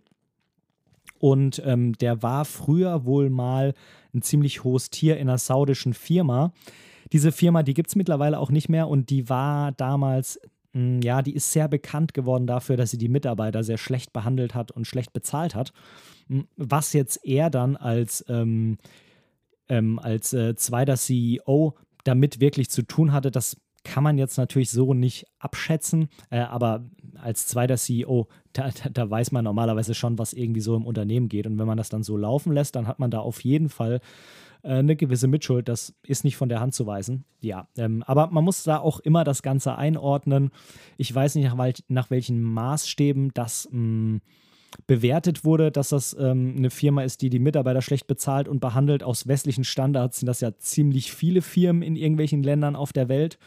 Und 1.18 1.62
ähm, 1.64 1.94
der 1.94 2.22
war 2.22 2.44
früher 2.44 3.04
wohl 3.04 3.30
mal 3.30 3.74
ein 4.14 4.22
ziemlich 4.22 4.62
hohes 4.62 4.90
Tier 4.90 5.16
in 5.16 5.28
einer 5.28 5.38
saudischen 5.38 5.94
Firma. 5.94 6.52
Diese 7.12 7.32
Firma, 7.32 7.62
die 7.62 7.74
gibt 7.74 7.88
es 7.88 7.96
mittlerweile 7.96 8.38
auch 8.38 8.50
nicht 8.50 8.68
mehr 8.68 8.88
und 8.88 9.10
die 9.10 9.28
war 9.28 9.72
damals, 9.72 10.40
ja, 10.74 11.22
die 11.22 11.34
ist 11.34 11.52
sehr 11.52 11.68
bekannt 11.68 12.14
geworden 12.14 12.46
dafür, 12.46 12.76
dass 12.76 12.90
sie 12.90 12.98
die 12.98 13.08
Mitarbeiter 13.08 13.62
sehr 13.62 13.78
schlecht 13.78 14.12
behandelt 14.12 14.54
hat 14.54 14.72
und 14.72 14.86
schlecht 14.86 15.12
bezahlt 15.12 15.54
hat. 15.54 15.72
Hm, 16.28 16.46
was 16.56 16.92
jetzt 16.92 17.24
er 17.24 17.48
dann 17.48 17.76
als, 17.76 18.24
ähm, 18.28 18.78
ähm, 19.68 19.98
als 19.98 20.32
äh, 20.32 20.56
zweiter 20.56 20.96
CEO 20.96 21.74
damit 22.02 22.40
wirklich 22.40 22.70
zu 22.70 22.82
tun 22.82 23.12
hatte, 23.12 23.30
das 23.30 23.56
kann 23.84 24.02
man 24.02 24.18
jetzt 24.18 24.38
natürlich 24.38 24.70
so 24.70 24.94
nicht 24.94 25.26
abschätzen, 25.38 26.08
äh, 26.30 26.38
aber 26.40 26.84
als 27.20 27.46
zweiter 27.46 27.76
CEO, 27.76 28.28
da, 28.52 28.70
da, 28.70 28.88
da, 28.88 29.10
weiß 29.10 29.30
man 29.30 29.44
normalerweise 29.44 29.94
schon, 29.94 30.18
was 30.18 30.32
irgendwie 30.32 30.60
so 30.60 30.74
im 30.74 30.86
Unternehmen 30.86 31.28
geht. 31.28 31.46
Und 31.46 31.58
wenn 31.58 31.66
man 31.66 31.76
das 31.76 31.90
dann 31.90 32.02
so 32.02 32.16
laufen 32.16 32.52
lässt, 32.52 32.76
dann 32.76 32.86
hat 32.86 32.98
man 32.98 33.10
da 33.10 33.20
auf 33.20 33.44
jeden 33.44 33.68
Fall 33.68 34.00
eine 34.64 34.96
gewisse 34.96 35.28
Mitschuld. 35.28 35.68
Das 35.68 35.94
ist 36.06 36.24
nicht 36.24 36.36
von 36.36 36.48
der 36.48 36.60
Hand 36.60 36.74
zu 36.74 36.86
weisen. 36.86 37.24
Ja, 37.40 37.68
ähm, 37.76 38.02
aber 38.06 38.28
man 38.28 38.44
muss 38.44 38.62
da 38.62 38.78
auch 38.78 39.00
immer 39.00 39.24
das 39.24 39.42
Ganze 39.42 39.76
einordnen. 39.76 40.50
Ich 40.96 41.14
weiß 41.14 41.34
nicht, 41.34 41.44
nach, 41.54 41.72
nach 41.88 42.10
welchen 42.10 42.42
Maßstäben 42.42 43.32
das. 43.34 43.68
Mh, 43.70 43.78
hm, 43.78 44.20
bewertet 44.86 45.44
wurde, 45.44 45.70
dass 45.70 45.90
das 45.90 46.16
ähm, 46.18 46.54
eine 46.56 46.70
Firma 46.70 47.02
ist, 47.02 47.22
die 47.22 47.30
die 47.30 47.38
Mitarbeiter 47.38 47.82
schlecht 47.82 48.06
bezahlt 48.06 48.48
und 48.48 48.60
behandelt. 48.60 49.02
Aus 49.02 49.26
westlichen 49.26 49.64
Standards 49.64 50.18
sind 50.18 50.26
das 50.26 50.40
ja 50.40 50.56
ziemlich 50.58 51.12
viele 51.12 51.42
Firmen 51.42 51.82
in 51.82 51.96
irgendwelchen 51.96 52.42
Ländern 52.42 52.76
auf 52.76 52.92
der 52.92 53.08
Welt. 53.08 53.38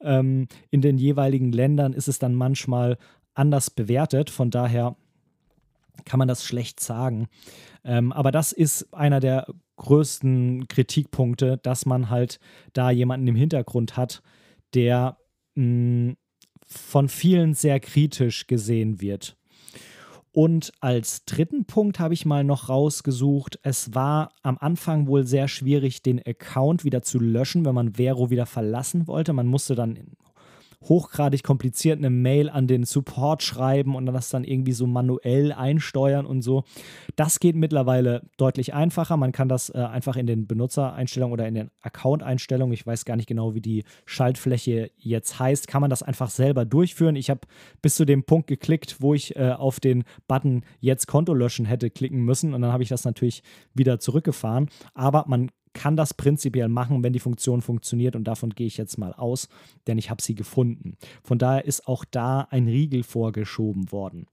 Ähm, 0.00 0.48
in 0.70 0.82
den 0.82 0.98
jeweiligen 0.98 1.52
Ländern 1.52 1.92
ist 1.92 2.08
es 2.08 2.18
dann 2.18 2.34
manchmal 2.34 2.98
anders 3.34 3.70
bewertet. 3.70 4.30
Von 4.30 4.50
daher 4.50 4.96
kann 6.04 6.18
man 6.18 6.28
das 6.28 6.44
schlecht 6.44 6.80
sagen. 6.80 7.28
Ähm, 7.84 8.12
aber 8.12 8.30
das 8.30 8.52
ist 8.52 8.92
einer 8.92 9.20
der 9.20 9.46
größten 9.76 10.68
Kritikpunkte, 10.68 11.58
dass 11.62 11.86
man 11.86 12.10
halt 12.10 12.40
da 12.72 12.90
jemanden 12.90 13.28
im 13.28 13.36
Hintergrund 13.36 13.96
hat, 13.96 14.22
der 14.74 15.18
mh, 15.54 15.64
mm, 15.64 16.16
von 16.68 17.08
vielen 17.08 17.54
sehr 17.54 17.78
kritisch 17.78 18.46
gesehen 18.48 19.00
wird. 19.00 19.36
Und 20.32 20.72
als 20.80 21.24
dritten 21.24 21.64
Punkt 21.64 21.98
habe 21.98 22.12
ich 22.12 22.26
mal 22.26 22.44
noch 22.44 22.68
rausgesucht, 22.68 23.58
es 23.62 23.94
war 23.94 24.32
am 24.42 24.58
Anfang 24.60 25.06
wohl 25.06 25.24
sehr 25.24 25.48
schwierig, 25.48 26.02
den 26.02 26.20
Account 26.26 26.84
wieder 26.84 27.00
zu 27.00 27.18
löschen, 27.18 27.64
wenn 27.64 27.74
man 27.74 27.94
Vero 27.94 28.28
wieder 28.28 28.44
verlassen 28.44 29.06
wollte. 29.06 29.32
Man 29.32 29.46
musste 29.46 29.74
dann 29.74 29.98
hochgradig 30.82 31.42
kompliziert 31.42 31.98
eine 31.98 32.10
Mail 32.10 32.48
an 32.48 32.66
den 32.66 32.84
Support 32.84 33.42
schreiben 33.42 33.94
und 33.94 34.06
dann 34.06 34.14
das 34.14 34.30
dann 34.30 34.44
irgendwie 34.44 34.72
so 34.72 34.86
manuell 34.86 35.52
einsteuern 35.52 36.26
und 36.26 36.42
so. 36.42 36.64
Das 37.16 37.40
geht 37.40 37.56
mittlerweile 37.56 38.22
deutlich 38.36 38.74
einfacher. 38.74 39.16
Man 39.16 39.32
kann 39.32 39.48
das 39.48 39.70
äh, 39.70 39.78
einfach 39.78 40.16
in 40.16 40.26
den 40.26 40.46
Benutzereinstellungen 40.46 41.32
oder 41.32 41.46
in 41.46 41.54
den 41.54 41.70
Account-Einstellungen, 41.82 42.72
ich 42.72 42.86
weiß 42.86 43.04
gar 43.04 43.16
nicht 43.16 43.28
genau, 43.28 43.54
wie 43.54 43.60
die 43.60 43.84
Schaltfläche 44.04 44.90
jetzt 44.96 45.38
heißt, 45.38 45.68
kann 45.68 45.80
man 45.80 45.90
das 45.90 46.02
einfach 46.02 46.30
selber 46.30 46.64
durchführen. 46.64 47.16
Ich 47.16 47.30
habe 47.30 47.40
bis 47.82 47.96
zu 47.96 48.04
dem 48.04 48.24
Punkt 48.24 48.46
geklickt, 48.46 48.96
wo 49.00 49.14
ich 49.14 49.36
äh, 49.36 49.50
auf 49.50 49.80
den 49.80 50.04
Button 50.28 50.64
jetzt 50.80 51.06
Konto 51.06 51.34
löschen 51.34 51.66
hätte 51.66 51.90
klicken 51.90 52.24
müssen 52.24 52.54
und 52.54 52.62
dann 52.62 52.72
habe 52.72 52.82
ich 52.82 52.88
das 52.88 53.04
natürlich 53.04 53.42
wieder 53.74 53.98
zurückgefahren. 53.98 54.68
Aber 54.94 55.24
man 55.26 55.50
kann 55.76 55.96
das 55.96 56.14
prinzipiell 56.14 56.68
machen, 56.68 57.02
wenn 57.02 57.12
die 57.12 57.20
Funktion 57.20 57.60
funktioniert 57.60 58.16
und 58.16 58.24
davon 58.24 58.50
gehe 58.50 58.66
ich 58.66 58.78
jetzt 58.78 58.96
mal 58.96 59.12
aus, 59.12 59.48
denn 59.86 59.98
ich 59.98 60.08
habe 60.08 60.22
sie 60.22 60.34
gefunden. 60.34 60.96
Von 61.22 61.38
daher 61.38 61.66
ist 61.66 61.86
auch 61.86 62.04
da 62.04 62.48
ein 62.50 62.66
Riegel 62.66 63.02
vorgeschoben 63.02 63.92
worden. 63.92 64.26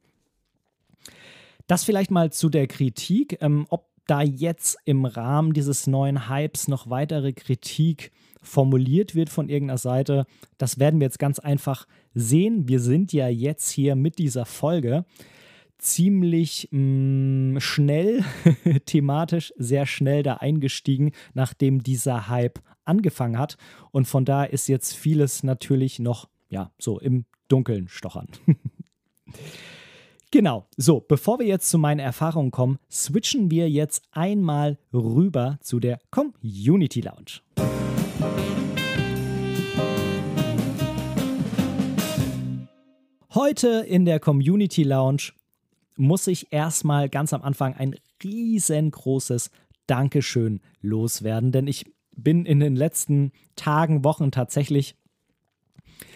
Das 1.67 1.83
vielleicht 1.83 2.11
mal 2.11 2.31
zu 2.31 2.49
der 2.49 2.67
Kritik, 2.67 3.37
ähm, 3.41 3.65
ob 3.69 3.89
da 4.07 4.21
jetzt 4.21 4.77
im 4.85 5.05
Rahmen 5.05 5.53
dieses 5.53 5.85
neuen 5.85 6.29
Hypes 6.29 6.67
noch 6.67 6.89
weitere 6.89 7.33
Kritik 7.33 8.11
formuliert 8.41 9.15
wird 9.15 9.29
von 9.29 9.49
irgendeiner 9.49 9.77
Seite, 9.77 10.25
das 10.57 10.79
werden 10.79 10.99
wir 10.99 11.07
jetzt 11.07 11.19
ganz 11.19 11.39
einfach 11.39 11.87
sehen. 12.13 12.67
Wir 12.67 12.79
sind 12.79 13.13
ja 13.13 13.27
jetzt 13.27 13.69
hier 13.69 13.95
mit 13.95 14.17
dieser 14.17 14.45
Folge 14.45 15.05
ziemlich 15.77 16.69
mh, 16.71 17.57
mm, 17.57 17.59
schnell, 17.59 18.23
thematisch 18.85 19.53
sehr 19.57 19.85
schnell 19.85 20.23
da 20.23 20.35
eingestiegen, 20.35 21.11
nachdem 21.33 21.83
dieser 21.83 22.27
Hype 22.29 22.59
angefangen 22.85 23.37
hat. 23.37 23.57
Und 23.91 24.07
von 24.07 24.25
da 24.25 24.43
ist 24.43 24.67
jetzt 24.67 24.95
vieles 24.95 25.43
natürlich 25.43 25.99
noch, 25.99 26.29
ja, 26.49 26.71
so 26.79 26.99
im 26.99 27.25
Dunkeln 27.47 27.87
stochern. 27.87 28.27
Genau, 30.33 30.65
so, 30.77 30.99
bevor 30.99 31.37
wir 31.37 31.45
jetzt 31.45 31.69
zu 31.69 31.77
meinen 31.77 31.99
Erfahrungen 31.99 32.49
kommen, 32.49 32.79
switchen 32.89 33.51
wir 33.51 33.69
jetzt 33.69 34.01
einmal 34.09 34.79
rüber 34.91 35.59
zu 35.61 35.79
der 35.79 35.99
Community 36.09 37.01
Lounge. 37.01 37.41
Heute 43.35 43.85
in 43.87 44.05
der 44.05 44.19
Community 44.19 44.81
Lounge 44.81 45.33
muss 45.95 46.27
ich 46.27 46.51
erstmal 46.51 47.09
ganz 47.09 47.33
am 47.33 47.41
Anfang 47.41 47.73
ein 47.73 47.95
riesengroßes 48.23 49.51
Dankeschön 49.87 50.61
loswerden, 50.81 51.51
denn 51.51 51.67
ich 51.67 51.85
bin 52.15 52.45
in 52.45 52.59
den 52.59 52.75
letzten 52.75 53.31
Tagen, 53.55 54.03
Wochen 54.03 54.31
tatsächlich 54.31 54.95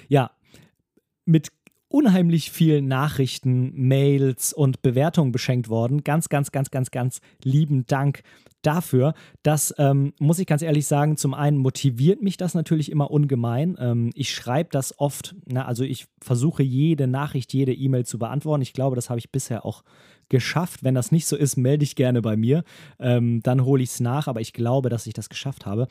ja 0.07 0.31
mit 1.25 1.51
unheimlich 1.97 2.51
vielen 2.51 2.87
Nachrichten, 2.87 3.71
Mails 3.73 4.53
und 4.53 4.83
Bewertungen 4.83 5.31
beschenkt 5.31 5.67
worden. 5.67 6.03
Ganz, 6.03 6.29
ganz, 6.29 6.51
ganz, 6.51 6.69
ganz, 6.69 6.91
ganz 6.91 7.21
lieben 7.43 7.87
Dank 7.87 8.21
dafür. 8.61 9.15
Das 9.41 9.73
ähm, 9.79 10.13
muss 10.19 10.37
ich 10.37 10.45
ganz 10.45 10.61
ehrlich 10.61 10.85
sagen, 10.85 11.17
zum 11.17 11.33
einen 11.33 11.57
motiviert 11.57 12.21
mich 12.21 12.37
das 12.37 12.53
natürlich 12.53 12.91
immer 12.91 13.09
ungemein. 13.09 13.77
Ähm, 13.79 14.11
ich 14.13 14.29
schreibe 14.29 14.69
das 14.71 14.99
oft, 14.99 15.35
na, 15.45 15.65
also 15.65 15.83
ich 15.83 16.05
versuche 16.21 16.61
jede 16.61 17.07
Nachricht, 17.07 17.51
jede 17.51 17.73
E-Mail 17.73 18.05
zu 18.05 18.19
beantworten. 18.19 18.61
Ich 18.61 18.73
glaube, 18.73 18.95
das 18.95 19.09
habe 19.09 19.17
ich 19.17 19.31
bisher 19.31 19.65
auch 19.65 19.83
geschafft. 20.29 20.83
Wenn 20.83 20.93
das 20.93 21.11
nicht 21.11 21.25
so 21.25 21.35
ist, 21.35 21.57
melde 21.57 21.83
ich 21.83 21.95
gerne 21.95 22.21
bei 22.21 22.37
mir. 22.37 22.63
Ähm, 22.99 23.41
dann 23.41 23.65
hole 23.65 23.81
ich 23.81 23.89
es 23.89 23.99
nach, 24.01 24.27
aber 24.27 24.41
ich 24.41 24.53
glaube, 24.53 24.89
dass 24.89 25.07
ich 25.07 25.13
das 25.13 25.29
geschafft 25.29 25.65
habe. 25.65 25.87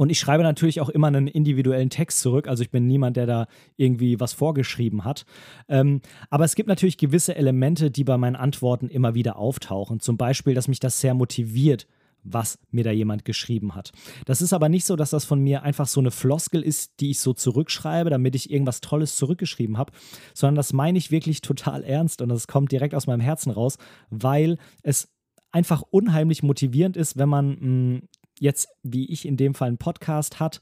Und 0.00 0.08
ich 0.08 0.18
schreibe 0.18 0.42
natürlich 0.42 0.80
auch 0.80 0.88
immer 0.88 1.08
einen 1.08 1.26
individuellen 1.26 1.90
Text 1.90 2.20
zurück. 2.20 2.48
Also 2.48 2.62
ich 2.62 2.70
bin 2.70 2.86
niemand, 2.86 3.18
der 3.18 3.26
da 3.26 3.46
irgendwie 3.76 4.18
was 4.18 4.32
vorgeschrieben 4.32 5.04
hat. 5.04 5.26
Ähm, 5.68 6.00
aber 6.30 6.46
es 6.46 6.54
gibt 6.54 6.70
natürlich 6.70 6.96
gewisse 6.96 7.36
Elemente, 7.36 7.90
die 7.90 8.04
bei 8.04 8.16
meinen 8.16 8.34
Antworten 8.34 8.88
immer 8.88 9.14
wieder 9.14 9.36
auftauchen. 9.36 10.00
Zum 10.00 10.16
Beispiel, 10.16 10.54
dass 10.54 10.68
mich 10.68 10.80
das 10.80 11.02
sehr 11.02 11.12
motiviert, 11.12 11.86
was 12.22 12.58
mir 12.70 12.82
da 12.82 12.90
jemand 12.90 13.26
geschrieben 13.26 13.74
hat. 13.74 13.92
Das 14.24 14.40
ist 14.40 14.54
aber 14.54 14.70
nicht 14.70 14.86
so, 14.86 14.96
dass 14.96 15.10
das 15.10 15.26
von 15.26 15.42
mir 15.42 15.64
einfach 15.64 15.86
so 15.86 16.00
eine 16.00 16.10
Floskel 16.10 16.62
ist, 16.62 16.98
die 17.00 17.10
ich 17.10 17.20
so 17.20 17.34
zurückschreibe, 17.34 18.08
damit 18.08 18.34
ich 18.34 18.50
irgendwas 18.50 18.80
Tolles 18.80 19.16
zurückgeschrieben 19.16 19.76
habe, 19.76 19.92
sondern 20.32 20.54
das 20.54 20.72
meine 20.72 20.96
ich 20.96 21.10
wirklich 21.10 21.42
total 21.42 21.84
ernst 21.84 22.22
und 22.22 22.30
das 22.30 22.46
kommt 22.46 22.72
direkt 22.72 22.94
aus 22.94 23.06
meinem 23.06 23.20
Herzen 23.20 23.50
raus, 23.50 23.76
weil 24.08 24.56
es 24.82 25.10
einfach 25.52 25.82
unheimlich 25.82 26.42
motivierend 26.42 26.96
ist, 26.96 27.18
wenn 27.18 27.28
man 27.28 27.50
mm, 27.50 28.08
jetzt, 28.40 28.68
wie 28.82 29.06
ich 29.06 29.26
in 29.26 29.36
dem 29.36 29.54
Fall, 29.54 29.68
einen 29.68 29.78
Podcast 29.78 30.40
hat, 30.40 30.60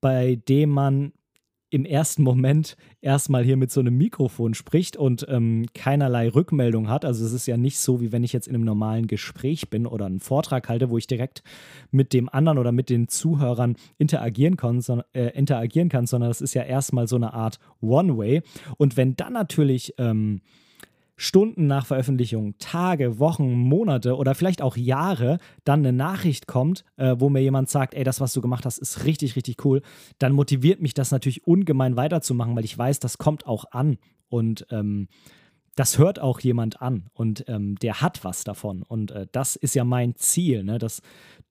bei 0.00 0.36
dem 0.48 0.68
man 0.68 1.12
im 1.72 1.86
ersten 1.86 2.22
Moment 2.22 2.76
erstmal 3.00 3.42
hier 3.42 3.56
mit 3.56 3.70
so 3.70 3.80
einem 3.80 3.96
Mikrofon 3.96 4.52
spricht 4.52 4.98
und 4.98 5.24
ähm, 5.30 5.64
keinerlei 5.74 6.28
Rückmeldung 6.28 6.90
hat. 6.90 7.06
Also 7.06 7.24
es 7.24 7.32
ist 7.32 7.46
ja 7.46 7.56
nicht 7.56 7.78
so, 7.78 8.02
wie 8.02 8.12
wenn 8.12 8.24
ich 8.24 8.34
jetzt 8.34 8.46
in 8.46 8.54
einem 8.54 8.66
normalen 8.66 9.06
Gespräch 9.06 9.70
bin 9.70 9.86
oder 9.86 10.04
einen 10.04 10.20
Vortrag 10.20 10.68
halte, 10.68 10.90
wo 10.90 10.98
ich 10.98 11.06
direkt 11.06 11.42
mit 11.90 12.12
dem 12.12 12.28
anderen 12.28 12.58
oder 12.58 12.72
mit 12.72 12.90
den 12.90 13.08
Zuhörern 13.08 13.76
interagieren 13.96 14.58
kann, 14.58 14.82
so, 14.82 15.02
äh, 15.14 15.28
interagieren 15.28 15.88
kann 15.88 16.06
sondern 16.06 16.28
das 16.28 16.42
ist 16.42 16.52
ja 16.52 16.62
erstmal 16.62 17.08
so 17.08 17.16
eine 17.16 17.32
Art 17.32 17.58
One-Way. 17.80 18.42
Und 18.76 18.98
wenn 18.98 19.16
dann 19.16 19.32
natürlich 19.32 19.94
ähm, 19.96 20.42
Stunden 21.22 21.68
nach 21.68 21.86
Veröffentlichung, 21.86 22.56
Tage, 22.58 23.20
Wochen, 23.20 23.52
Monate 23.52 24.16
oder 24.16 24.34
vielleicht 24.34 24.60
auch 24.60 24.76
Jahre 24.76 25.38
dann 25.62 25.78
eine 25.78 25.92
Nachricht 25.92 26.48
kommt, 26.48 26.84
äh, 26.96 27.14
wo 27.18 27.28
mir 27.28 27.40
jemand 27.40 27.70
sagt, 27.70 27.94
ey, 27.94 28.02
das, 28.02 28.20
was 28.20 28.32
du 28.32 28.40
gemacht 28.40 28.66
hast, 28.66 28.78
ist 28.78 29.04
richtig, 29.04 29.36
richtig 29.36 29.64
cool, 29.64 29.82
dann 30.18 30.32
motiviert 30.32 30.82
mich 30.82 30.94
das 30.94 31.12
natürlich 31.12 31.46
ungemein 31.46 31.96
weiterzumachen, 31.96 32.56
weil 32.56 32.64
ich 32.64 32.76
weiß, 32.76 32.98
das 32.98 33.18
kommt 33.18 33.46
auch 33.46 33.66
an. 33.70 33.98
Und 34.28 34.66
ähm, 34.70 35.06
das 35.76 35.96
hört 35.96 36.18
auch 36.18 36.40
jemand 36.40 36.82
an 36.82 37.06
und 37.14 37.44
ähm, 37.46 37.76
der 37.76 38.02
hat 38.02 38.24
was 38.24 38.42
davon. 38.42 38.82
Und 38.82 39.12
äh, 39.12 39.26
das 39.30 39.54
ist 39.54 39.76
ja 39.76 39.84
mein 39.84 40.16
Ziel, 40.16 40.64
ne? 40.64 40.78
dass 40.78 41.02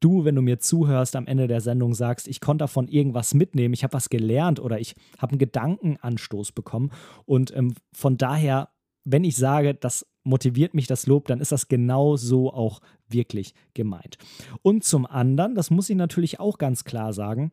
du, 0.01 0.25
wenn 0.25 0.35
du 0.35 0.41
mir 0.41 0.59
zuhörst, 0.59 1.15
am 1.15 1.27
Ende 1.27 1.47
der 1.47 1.61
Sendung 1.61 1.95
sagst, 1.95 2.27
ich 2.27 2.41
konnte 2.41 2.63
davon 2.63 2.89
irgendwas 2.89 3.33
mitnehmen, 3.33 3.73
ich 3.73 3.83
habe 3.83 3.93
was 3.93 4.09
gelernt 4.09 4.59
oder 4.59 4.79
ich 4.79 4.95
habe 5.17 5.31
einen 5.31 5.39
Gedankenanstoß 5.39 6.51
bekommen. 6.51 6.91
Und 7.25 7.55
ähm, 7.55 7.73
von 7.93 8.17
daher, 8.17 8.69
wenn 9.03 9.23
ich 9.23 9.35
sage, 9.35 9.73
das 9.73 10.05
motiviert 10.23 10.73
mich 10.73 10.87
das 10.87 11.07
Lob, 11.07 11.27
dann 11.27 11.41
ist 11.41 11.51
das 11.51 11.67
genau 11.67 12.15
so 12.15 12.53
auch 12.53 12.81
wirklich 13.07 13.53
gemeint. 13.73 14.17
Und 14.61 14.83
zum 14.83 15.05
anderen, 15.05 15.55
das 15.55 15.71
muss 15.71 15.89
ich 15.89 15.95
natürlich 15.95 16.39
auch 16.39 16.57
ganz 16.57 16.83
klar 16.83 17.13
sagen, 17.13 17.51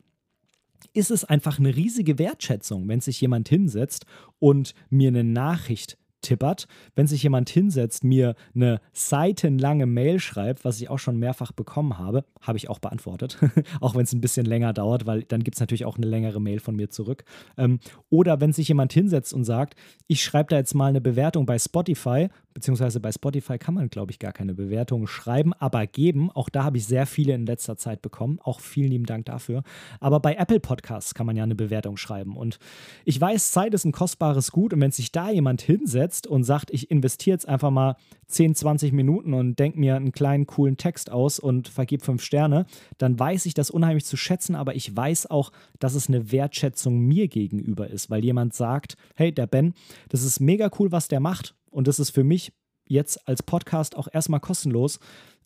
ist 0.93 1.11
es 1.11 1.25
einfach 1.25 1.59
eine 1.59 1.75
riesige 1.75 2.19
Wertschätzung, 2.19 2.89
wenn 2.89 3.01
sich 3.01 3.21
jemand 3.21 3.49
hinsetzt 3.49 4.07
und 4.39 4.75
mir 4.91 5.09
eine 5.09 5.25
Nachricht 5.25 5.99
tippert, 6.21 6.67
wenn 6.95 7.07
sich 7.07 7.23
jemand 7.23 7.51
hinsetzt, 7.51 8.05
mir 8.05 8.35
eine 8.55 8.81
seitenlange 8.93 9.87
Mail 9.87 10.19
schreibt, 10.19 10.65
was 10.65 10.81
ich 10.81 10.91
auch 10.91 10.99
schon 10.99 11.19
mehrfach 11.19 11.53
bekommen 11.53 11.99
habe, 11.99 12.25
habe 12.41 12.59
ich 12.59 12.69
auch 12.69 12.79
beantwortet, 12.79 13.39
auch 13.81 13.95
wenn 13.95 14.05
es 14.05 14.13
ein 14.13 14.21
bisschen 14.21 14.47
länger 14.47 14.73
dauert, 14.73 15.07
weil 15.07 15.23
dann 15.23 15.45
gibt 15.45 15.57
es 15.57 15.61
natürlich 15.61 15.85
auch 15.85 15.97
eine 15.97 16.07
längere 16.07 16.41
Mail 16.41 16.61
von 16.61 16.77
mir 16.77 16.91
zurück. 16.91 17.25
Ähm, 17.57 17.81
oder 18.11 18.41
wenn 18.41 18.53
sich 18.53 18.69
jemand 18.69 18.93
hinsetzt 18.93 19.33
und 19.33 19.45
sagt, 19.45 19.75
ich 20.07 20.23
schreibe 20.23 20.51
da 20.51 20.57
jetzt 20.57 20.75
mal 20.75 20.87
eine 20.87 21.01
Bewertung 21.01 21.47
bei 21.47 21.59
Spotify, 21.59 22.29
beziehungsweise 22.55 22.99
bei 23.01 23.13
Spotify 23.13 23.59
kann 23.59 23.75
man, 23.75 23.89
glaube 23.89 24.11
ich, 24.11 24.19
gar 24.19 24.33
keine 24.33 24.55
Bewertung 24.55 25.07
schreiben, 25.07 25.53
aber 25.55 25.87
geben. 25.87 26.31
Auch 26.31 26.49
da 26.49 26.65
habe 26.65 26.79
ich 26.79 26.87
sehr 26.87 27.07
viele 27.07 27.35
in 27.35 27.47
letzter 27.47 27.77
Zeit 27.77 28.03
bekommen. 28.03 28.41
Auch 28.43 28.61
vielen 28.61 28.91
lieben 28.91 29.07
Dank 29.07 29.27
dafür. 29.27 29.63
Aber 30.01 30.19
bei 30.19 30.35
Apple 30.35 30.59
Podcasts 30.59 31.15
kann 31.15 31.27
man 31.27 31.37
ja 31.37 31.45
eine 31.45 31.55
Bewertung 31.55 31.97
schreiben. 31.97 32.37
Und 32.37 32.59
ich 33.05 33.21
weiß, 33.21 33.53
Zeit 33.53 33.75
ist 33.75 33.85
ein 33.85 33.93
kostbares 33.93 34.51
Gut. 34.51 34.73
Und 34.73 34.81
wenn 34.81 34.91
sich 34.91 35.13
da 35.13 35.31
jemand 35.31 35.63
hinsetzt 35.63 36.08
und 36.27 36.45
sagt, 36.45 36.71
ich 36.71 36.91
investiere 36.91 37.35
jetzt 37.35 37.49
einfach 37.49 37.71
mal 37.71 37.97
10, 38.27 38.55
20 38.55 38.93
Minuten 38.93 39.35
und 39.35 39.59
denke 39.59 39.79
mir 39.79 39.97
einen 39.97 40.13
kleinen, 40.13 40.47
coolen 40.47 40.77
Text 40.77 41.11
aus 41.11 41.39
und 41.39 41.69
vergib 41.69 42.03
fünf 42.03 42.23
Sterne, 42.23 42.67
dann 42.99 43.19
weiß 43.19 43.47
ich 43.47 43.55
das 43.55 43.71
unheimlich 43.71 44.05
zu 44.05 44.17
schätzen. 44.17 44.55
Aber 44.55 44.75
ich 44.75 44.95
weiß 44.95 45.31
auch, 45.31 45.53
dass 45.79 45.95
es 45.95 46.09
eine 46.09 46.33
Wertschätzung 46.33 46.99
mir 46.99 47.29
gegenüber 47.29 47.89
ist, 47.89 48.11
weil 48.11 48.25
jemand 48.25 48.55
sagt, 48.55 48.97
hey, 49.15 49.33
der 49.33 49.47
Ben, 49.47 49.75
das 50.09 50.23
ist 50.23 50.41
mega 50.41 50.71
cool, 50.79 50.93
was 50.93 51.09
der 51.09 51.21
macht 51.21 51.55
und 51.71 51.89
das 51.89 51.99
ist 51.99 52.11
für 52.11 52.25
mich 52.25 52.53
jetzt 52.87 53.29
als 53.29 53.43
Podcast 53.43 53.97
auch 53.97 54.09
erstmal 54.13 54.41
kostenlos. 54.41 54.99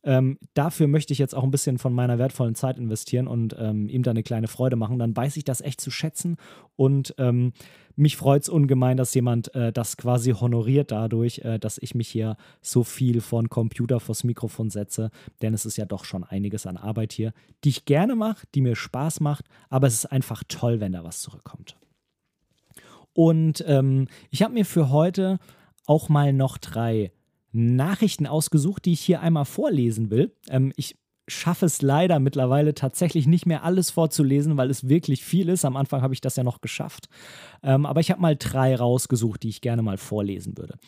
Ähm, 0.04 0.38
dafür 0.54 0.88
möchte 0.88 1.12
ich 1.12 1.18
jetzt 1.18 1.34
auch 1.34 1.44
ein 1.44 1.50
bisschen 1.50 1.78
von 1.78 1.92
meiner 1.92 2.18
wertvollen 2.18 2.54
Zeit 2.54 2.76
investieren 2.76 3.28
und 3.28 3.54
ähm, 3.58 3.88
ihm 3.88 4.02
da 4.02 4.10
eine 4.10 4.22
kleine 4.22 4.48
Freude 4.48 4.76
machen. 4.76 4.98
Dann 4.98 5.16
weiß 5.16 5.36
ich 5.36 5.44
das 5.44 5.60
echt 5.60 5.80
zu 5.80 5.90
schätzen 5.90 6.36
und 6.76 7.14
ähm, 7.18 7.52
mich 7.94 8.16
freut 8.16 8.42
es 8.42 8.48
ungemein, 8.48 8.96
dass 8.96 9.14
jemand 9.14 9.54
äh, 9.54 9.72
das 9.72 9.96
quasi 9.96 10.32
honoriert 10.32 10.90
dadurch, 10.90 11.40
äh, 11.40 11.58
dass 11.58 11.78
ich 11.78 11.94
mich 11.94 12.08
hier 12.08 12.36
so 12.60 12.84
viel 12.84 13.20
von 13.20 13.48
Computer 13.48 14.00
vors 14.00 14.24
Mikrofon 14.24 14.70
setze. 14.70 15.10
Denn 15.42 15.54
es 15.54 15.66
ist 15.66 15.76
ja 15.76 15.84
doch 15.84 16.04
schon 16.04 16.24
einiges 16.24 16.66
an 16.66 16.76
Arbeit 16.76 17.12
hier, 17.12 17.32
die 17.64 17.68
ich 17.68 17.84
gerne 17.84 18.16
mache, 18.16 18.46
die 18.54 18.62
mir 18.62 18.76
Spaß 18.76 19.20
macht, 19.20 19.46
aber 19.68 19.86
es 19.86 19.94
ist 19.94 20.06
einfach 20.06 20.42
toll, 20.48 20.80
wenn 20.80 20.92
da 20.92 21.04
was 21.04 21.20
zurückkommt. 21.20 21.76
Und 23.12 23.62
ähm, 23.66 24.08
ich 24.30 24.42
habe 24.42 24.54
mir 24.54 24.64
für 24.64 24.90
heute 24.90 25.38
auch 25.86 26.08
mal 26.08 26.32
noch 26.32 26.58
drei 26.58 27.12
Nachrichten 27.52 28.26
ausgesucht, 28.26 28.84
die 28.84 28.92
ich 28.92 29.00
hier 29.00 29.20
einmal 29.20 29.44
vorlesen 29.44 30.10
will. 30.10 30.34
Ähm, 30.48 30.72
ich 30.76 30.96
schaffe 31.28 31.66
es 31.66 31.82
leider 31.82 32.18
mittlerweile 32.18 32.74
tatsächlich 32.74 33.26
nicht 33.26 33.46
mehr 33.46 33.62
alles 33.62 33.90
vorzulesen, 33.90 34.56
weil 34.56 34.70
es 34.70 34.88
wirklich 34.88 35.24
viel 35.24 35.48
ist. 35.48 35.64
Am 35.64 35.76
Anfang 35.76 36.02
habe 36.02 36.14
ich 36.14 36.20
das 36.20 36.36
ja 36.36 36.42
noch 36.42 36.60
geschafft. 36.60 37.08
Ähm, 37.62 37.86
aber 37.86 38.00
ich 38.00 38.10
habe 38.10 38.20
mal 38.20 38.36
drei 38.36 38.74
rausgesucht, 38.74 39.42
die 39.42 39.48
ich 39.48 39.60
gerne 39.60 39.82
mal 39.82 39.98
vorlesen 39.98 40.58
würde. 40.58 40.78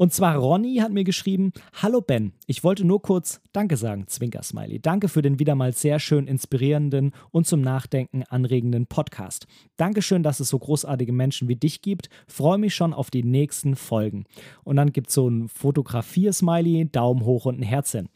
Und 0.00 0.14
zwar 0.14 0.34
Ronny 0.36 0.76
hat 0.76 0.92
mir 0.92 1.04
geschrieben: 1.04 1.52
Hallo 1.74 2.00
Ben, 2.00 2.32
ich 2.46 2.64
wollte 2.64 2.86
nur 2.86 3.02
kurz 3.02 3.42
Danke 3.52 3.76
sagen, 3.76 4.06
Zwinker-Smiley. 4.06 4.80
Danke 4.80 5.08
für 5.08 5.20
den 5.20 5.38
wieder 5.38 5.54
mal 5.54 5.74
sehr 5.74 5.98
schön 5.98 6.26
inspirierenden 6.26 7.12
und 7.32 7.46
zum 7.46 7.60
Nachdenken 7.60 8.22
anregenden 8.22 8.86
Podcast. 8.86 9.46
Dankeschön, 9.76 10.22
dass 10.22 10.40
es 10.40 10.48
so 10.48 10.58
großartige 10.58 11.12
Menschen 11.12 11.48
wie 11.48 11.56
dich 11.56 11.82
gibt. 11.82 12.08
Freue 12.28 12.56
mich 12.56 12.74
schon 12.74 12.94
auf 12.94 13.10
die 13.10 13.22
nächsten 13.22 13.76
Folgen. 13.76 14.24
Und 14.64 14.76
dann 14.76 14.94
gibt 14.94 15.08
es 15.08 15.14
so 15.16 15.28
ein 15.28 15.50
Fotografier-Smiley, 15.50 16.88
Daumen 16.90 17.26
hoch 17.26 17.44
und 17.44 17.60
ein 17.60 17.62
Herzchen. 17.62 18.08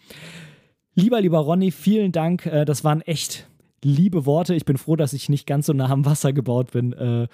Lieber, 0.95 1.21
lieber 1.21 1.41
Ronny, 1.41 1.71
vielen 1.71 2.13
Dank. 2.13 2.47
Äh, 2.47 2.65
das 2.65 2.83
waren 2.85 3.03
echt 3.03 3.47
liebe 3.85 4.25
Worte. 4.25 4.55
Ich 4.55 4.65
bin 4.65 4.79
froh, 4.79 4.97
dass 4.97 5.13
ich 5.13 5.29
nicht 5.29 5.47
ganz 5.47 5.67
so 5.67 5.75
nah 5.75 5.91
am 5.91 6.07
Wasser 6.07 6.33
gebaut 6.33 6.73
bin 6.73 6.95
äh, 6.95 7.29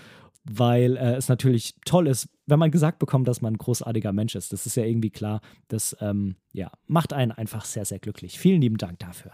weil 0.44 0.96
äh, 0.96 1.14
es 1.14 1.28
natürlich 1.28 1.74
toll 1.84 2.06
ist, 2.06 2.28
wenn 2.46 2.58
man 2.58 2.70
gesagt 2.70 2.98
bekommt, 2.98 3.28
dass 3.28 3.42
man 3.42 3.54
ein 3.54 3.58
großartiger 3.58 4.12
Mensch 4.12 4.34
ist. 4.34 4.52
Das 4.52 4.66
ist 4.66 4.76
ja 4.76 4.84
irgendwie 4.84 5.10
klar. 5.10 5.40
Das 5.68 5.96
ähm, 6.00 6.36
ja, 6.52 6.70
macht 6.86 7.12
einen 7.12 7.32
einfach 7.32 7.64
sehr, 7.64 7.84
sehr 7.84 7.98
glücklich. 7.98 8.38
Vielen 8.38 8.60
lieben 8.60 8.78
Dank 8.78 8.98
dafür. 8.98 9.32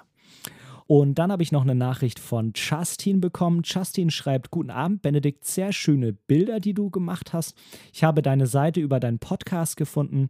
Und 0.88 1.16
dann 1.16 1.32
habe 1.32 1.42
ich 1.42 1.50
noch 1.50 1.62
eine 1.62 1.74
Nachricht 1.74 2.20
von 2.20 2.52
Justin 2.54 3.20
bekommen. 3.20 3.62
Justin 3.64 4.10
schreibt: 4.10 4.50
Guten 4.50 4.70
Abend, 4.70 5.02
Benedikt. 5.02 5.44
Sehr 5.44 5.72
schöne 5.72 6.12
Bilder, 6.12 6.60
die 6.60 6.74
du 6.74 6.90
gemacht 6.90 7.32
hast. 7.32 7.56
Ich 7.92 8.04
habe 8.04 8.22
deine 8.22 8.46
Seite 8.46 8.80
über 8.80 9.00
deinen 9.00 9.18
Podcast 9.18 9.76
gefunden 9.76 10.28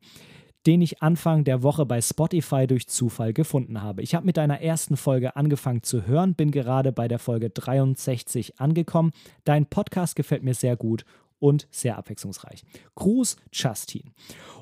den 0.67 0.83
ich 0.83 1.03
Anfang 1.03 1.45
der 1.45 1.63
Woche 1.63 1.87
bei 1.87 2.01
Spotify 2.01 2.67
durch 2.67 2.89
Zufall 2.89 3.33
gefunden 3.33 3.83
habe. 3.83 4.03
Ich 4.03 4.15
habe 4.15 4.27
mit 4.27 4.37
deiner 4.37 4.61
ersten 4.61 4.97
Folge 4.97 5.37
angefangen 5.37 5.83
zu 5.83 6.07
hören, 6.07 6.35
bin 6.35 6.51
gerade 6.51 6.93
bei 6.93 7.07
der 7.07 7.21
Folge 7.21 7.51
63 7.51 8.59
angekommen. 8.59 9.13
Dein 9.45 9.67
Podcast 9.67 10.17
gefällt 10.17 10.43
mir 10.43 10.55
sehr 10.55 10.77
gut 10.77 11.05
und 11.39 11.69
sehr 11.71 11.97
abwechslungsreich. 11.99 12.65
Gruß, 12.97 13.37
Justin. 13.53 14.13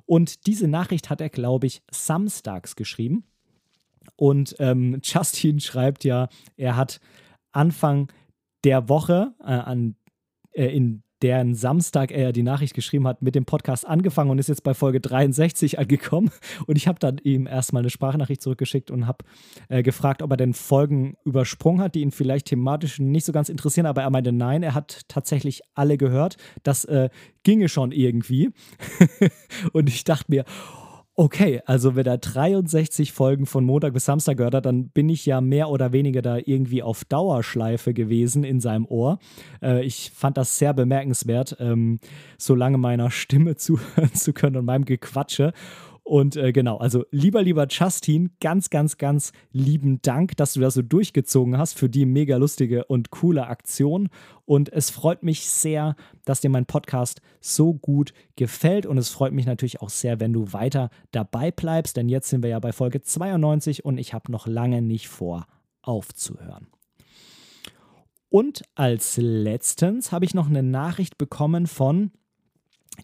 Und 0.04 0.46
diese 0.46 0.68
Nachricht 0.68 1.08
hat 1.08 1.20
er, 1.20 1.30
glaube 1.30 1.66
ich, 1.66 1.82
samstags 1.90 2.76
geschrieben. 2.76 3.24
Und 4.16 4.56
ähm, 4.58 5.00
Justin 5.02 5.60
schreibt 5.60 6.04
ja, 6.04 6.28
er 6.56 6.76
hat 6.76 7.00
Anfang 7.52 8.12
der 8.64 8.88
Woche, 8.88 9.34
äh, 9.40 9.44
an, 9.44 9.96
äh, 10.52 10.66
in 10.66 11.03
deren 11.24 11.54
Samstag 11.54 12.12
er 12.12 12.32
die 12.32 12.42
Nachricht 12.42 12.74
geschrieben 12.74 13.08
hat, 13.08 13.22
mit 13.22 13.34
dem 13.34 13.46
Podcast 13.46 13.86
angefangen 13.86 14.30
und 14.30 14.38
ist 14.38 14.50
jetzt 14.50 14.62
bei 14.62 14.74
Folge 14.74 15.00
63 15.00 15.78
angekommen. 15.78 16.30
Und 16.66 16.76
ich 16.76 16.86
habe 16.86 16.98
dann 16.98 17.16
ihm 17.16 17.46
erstmal 17.46 17.80
eine 17.80 17.88
Sprachnachricht 17.88 18.42
zurückgeschickt 18.42 18.90
und 18.90 19.06
habe 19.06 19.24
äh, 19.68 19.82
gefragt, 19.82 20.20
ob 20.20 20.30
er 20.30 20.36
denn 20.36 20.52
Folgen 20.52 21.16
übersprungen 21.24 21.80
hat, 21.80 21.94
die 21.94 22.02
ihn 22.02 22.10
vielleicht 22.10 22.46
thematisch 22.46 22.98
nicht 22.98 23.24
so 23.24 23.32
ganz 23.32 23.48
interessieren. 23.48 23.86
Aber 23.86 24.02
er 24.02 24.10
meinte, 24.10 24.32
nein, 24.32 24.62
er 24.62 24.74
hat 24.74 25.00
tatsächlich 25.08 25.62
alle 25.74 25.96
gehört. 25.96 26.36
Das 26.62 26.84
äh, 26.84 27.08
ginge 27.42 27.70
schon 27.70 27.90
irgendwie. 27.90 28.50
und 29.72 29.88
ich 29.88 30.04
dachte 30.04 30.26
mir, 30.28 30.44
Okay, 31.16 31.62
also 31.64 31.94
wenn 31.94 32.06
er 32.06 32.18
63 32.18 33.12
Folgen 33.12 33.46
von 33.46 33.64
Montag 33.64 33.92
bis 33.92 34.04
Samstag 34.04 34.36
gehört 34.36 34.56
hat, 34.56 34.66
dann 34.66 34.88
bin 34.88 35.08
ich 35.08 35.24
ja 35.26 35.40
mehr 35.40 35.68
oder 35.68 35.92
weniger 35.92 36.22
da 36.22 36.38
irgendwie 36.38 36.82
auf 36.82 37.04
Dauerschleife 37.04 37.94
gewesen 37.94 38.42
in 38.42 38.60
seinem 38.60 38.84
Ohr. 38.84 39.20
Äh, 39.62 39.84
ich 39.84 40.10
fand 40.12 40.36
das 40.36 40.58
sehr 40.58 40.74
bemerkenswert, 40.74 41.56
ähm, 41.60 42.00
so 42.36 42.56
lange 42.56 42.78
meiner 42.78 43.12
Stimme 43.12 43.54
zuhören 43.56 44.12
zu 44.12 44.32
können 44.32 44.56
und 44.56 44.64
meinem 44.64 44.84
Gequatsche. 44.84 45.52
Und 46.06 46.36
äh, 46.36 46.52
genau, 46.52 46.76
also 46.76 47.06
lieber, 47.10 47.42
lieber 47.42 47.66
Justin, 47.68 48.32
ganz, 48.38 48.68
ganz, 48.68 48.98
ganz 48.98 49.32
lieben 49.52 50.02
Dank, 50.02 50.36
dass 50.36 50.52
du 50.52 50.60
das 50.60 50.74
so 50.74 50.82
durchgezogen 50.82 51.56
hast 51.56 51.78
für 51.78 51.88
die 51.88 52.04
mega 52.04 52.36
lustige 52.36 52.84
und 52.84 53.10
coole 53.10 53.46
Aktion. 53.46 54.10
Und 54.44 54.70
es 54.70 54.90
freut 54.90 55.22
mich 55.22 55.48
sehr, 55.48 55.96
dass 56.26 56.42
dir 56.42 56.50
mein 56.50 56.66
Podcast 56.66 57.22
so 57.40 57.72
gut 57.72 58.12
gefällt. 58.36 58.84
Und 58.84 58.98
es 58.98 59.08
freut 59.08 59.32
mich 59.32 59.46
natürlich 59.46 59.80
auch 59.80 59.88
sehr, 59.88 60.20
wenn 60.20 60.34
du 60.34 60.52
weiter 60.52 60.90
dabei 61.10 61.50
bleibst, 61.50 61.96
denn 61.96 62.10
jetzt 62.10 62.28
sind 62.28 62.42
wir 62.42 62.50
ja 62.50 62.58
bei 62.58 62.72
Folge 62.72 63.00
92 63.00 63.86
und 63.86 63.96
ich 63.96 64.12
habe 64.12 64.30
noch 64.30 64.46
lange 64.46 64.82
nicht 64.82 65.08
vor, 65.08 65.46
aufzuhören. 65.80 66.66
Und 68.28 68.62
als 68.74 69.16
letztens 69.16 70.12
habe 70.12 70.26
ich 70.26 70.34
noch 70.34 70.48
eine 70.48 70.62
Nachricht 70.62 71.16
bekommen 71.16 71.66
von 71.66 72.10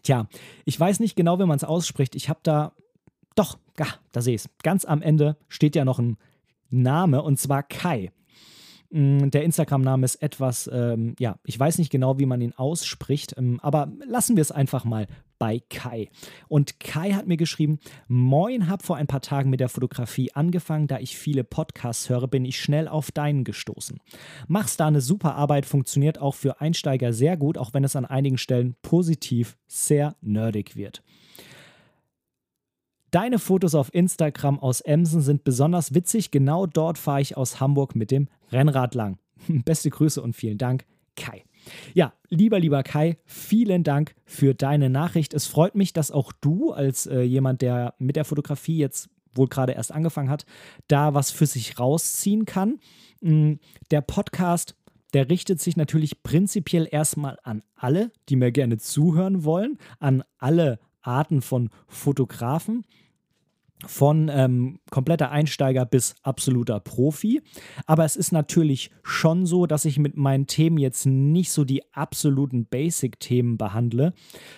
Tja, 0.03 0.27
ich 0.63 0.79
weiß 0.79 1.01
nicht 1.01 1.15
genau, 1.15 1.37
wie 1.39 1.45
man 1.45 1.57
es 1.57 1.65
ausspricht. 1.65 2.15
Ich 2.15 2.29
habe 2.29 2.39
da 2.43 2.73
doch, 3.35 3.57
ja, 3.77 3.87
da 4.11 4.21
sehe 4.21 4.35
ich 4.35 4.41
es. 4.41 4.49
Ganz 4.63 4.85
am 4.85 5.01
Ende 5.01 5.37
steht 5.47 5.75
ja 5.75 5.85
noch 5.85 5.99
ein 5.99 6.17
Name 6.69 7.21
und 7.21 7.39
zwar 7.39 7.63
Kai. 7.63 8.11
Mm, 8.91 9.29
der 9.29 9.43
Instagram-Name 9.43 10.03
ist 10.03 10.15
etwas, 10.15 10.69
ähm, 10.71 11.15
ja, 11.17 11.39
ich 11.45 11.57
weiß 11.57 11.77
nicht 11.77 11.91
genau, 11.91 12.19
wie 12.19 12.25
man 12.25 12.41
ihn 12.41 12.53
ausspricht, 12.53 13.35
ähm, 13.37 13.59
aber 13.61 13.91
lassen 14.05 14.35
wir 14.35 14.41
es 14.41 14.51
einfach 14.51 14.83
mal 14.83 15.07
bei 15.39 15.61
Kai. 15.69 16.09
Und 16.49 16.79
Kai 16.79 17.13
hat 17.13 17.25
mir 17.25 17.37
geschrieben: 17.37 17.79
Moin, 18.07 18.69
hab 18.69 18.83
vor 18.83 18.97
ein 18.97 19.07
paar 19.07 19.21
Tagen 19.21 19.49
mit 19.49 19.59
der 19.59 19.69
Fotografie 19.69 20.31
angefangen. 20.33 20.87
Da 20.87 20.99
ich 20.99 21.17
viele 21.17 21.43
Podcasts 21.43 22.09
höre, 22.09 22.27
bin 22.27 22.45
ich 22.45 22.59
schnell 22.59 22.87
auf 22.87 23.11
deinen 23.11 23.43
gestoßen. 23.43 23.99
Machst 24.47 24.79
da 24.79 24.87
eine 24.87 25.01
super 25.01 25.35
Arbeit, 25.35 25.65
funktioniert 25.65 26.19
auch 26.19 26.35
für 26.35 26.61
Einsteiger 26.61 27.13
sehr 27.13 27.37
gut, 27.37 27.57
auch 27.57 27.73
wenn 27.73 27.83
es 27.83 27.95
an 27.95 28.05
einigen 28.05 28.37
Stellen 28.37 28.75
positiv 28.81 29.57
sehr 29.67 30.15
nerdig 30.21 30.75
wird. 30.75 31.01
Deine 33.11 33.39
Fotos 33.39 33.75
auf 33.75 33.93
Instagram 33.93 34.57
aus 34.57 34.79
Emsen 34.79 35.19
sind 35.19 35.43
besonders 35.43 35.93
witzig. 35.93 36.31
Genau 36.31 36.65
dort 36.65 36.97
fahre 36.97 37.19
ich 37.19 37.35
aus 37.35 37.59
Hamburg 37.59 37.93
mit 37.93 38.09
dem 38.09 38.29
Rennrad 38.53 38.95
lang. 38.95 39.17
Beste 39.47 39.89
Grüße 39.89 40.21
und 40.21 40.33
vielen 40.33 40.57
Dank, 40.57 40.85
Kai. 41.17 41.43
Ja, 41.93 42.13
lieber, 42.29 42.57
lieber 42.57 42.83
Kai, 42.83 43.17
vielen 43.25 43.83
Dank 43.83 44.15
für 44.23 44.55
deine 44.55 44.89
Nachricht. 44.89 45.33
Es 45.33 45.45
freut 45.45 45.75
mich, 45.75 45.91
dass 45.91 46.09
auch 46.09 46.31
du 46.39 46.71
als 46.71 47.05
äh, 47.05 47.19
jemand, 47.21 47.61
der 47.61 47.95
mit 47.99 48.15
der 48.15 48.23
Fotografie 48.23 48.77
jetzt 48.77 49.09
wohl 49.33 49.47
gerade 49.47 49.73
erst 49.73 49.91
angefangen 49.91 50.29
hat, 50.29 50.45
da 50.87 51.13
was 51.13 51.31
für 51.31 51.45
sich 51.45 51.77
rausziehen 51.77 52.45
kann. 52.45 52.79
Mm, 53.19 53.55
der 53.91 54.01
Podcast, 54.01 54.75
der 55.13 55.29
richtet 55.29 55.59
sich 55.59 55.75
natürlich 55.75 56.23
prinzipiell 56.23 56.87
erstmal 56.89 57.37
an 57.43 57.61
alle, 57.75 58.11
die 58.29 58.37
mir 58.37 58.53
gerne 58.53 58.77
zuhören 58.77 59.43
wollen, 59.43 59.77
an 59.99 60.23
alle 60.37 60.79
Arten 61.01 61.41
von 61.41 61.69
Fotografen 61.87 62.85
von 63.85 64.29
ähm, 64.31 64.79
kompletter 64.89 65.31
Einsteiger 65.31 65.85
bis 65.85 66.15
absoluter 66.23 66.79
Profi. 66.79 67.41
Aber 67.85 68.05
es 68.05 68.15
ist 68.15 68.31
natürlich 68.31 68.91
schon 69.03 69.45
so, 69.45 69.65
dass 69.65 69.85
ich 69.85 69.99
mit 69.99 70.17
meinen 70.17 70.47
Themen 70.47 70.77
jetzt 70.77 71.05
nicht 71.05 71.51
so 71.51 71.63
die 71.63 71.81
absoluten 71.93 72.65
Basic-Themen 72.65 73.57
behandle, 73.57 74.13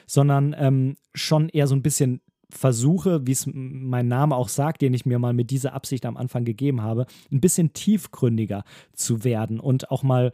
sondern 0.06 0.56
ähm, 0.58 0.96
schon 1.14 1.50
eher 1.50 1.68
so 1.68 1.76
ein 1.76 1.84
bisschen 1.84 2.22
versuche, 2.50 3.26
wie 3.26 3.32
es 3.32 3.50
mein 3.52 4.08
Name 4.08 4.36
auch 4.36 4.50
sagt, 4.50 4.82
den 4.82 4.94
ich 4.94 5.06
mir 5.06 5.18
mal 5.18 5.34
mit 5.34 5.50
dieser 5.50 5.74
Absicht 5.74 6.06
am 6.06 6.18
Anfang 6.18 6.46
gegeben 6.46 6.82
habe, 6.82 7.08
ein 7.32 7.42
bisschen 7.42 7.74
tiefgründiger 7.74 8.64
zu 8.94 9.24
werden 9.24 9.60
und 9.60 9.90
auch 9.90 10.04
mal 10.04 10.32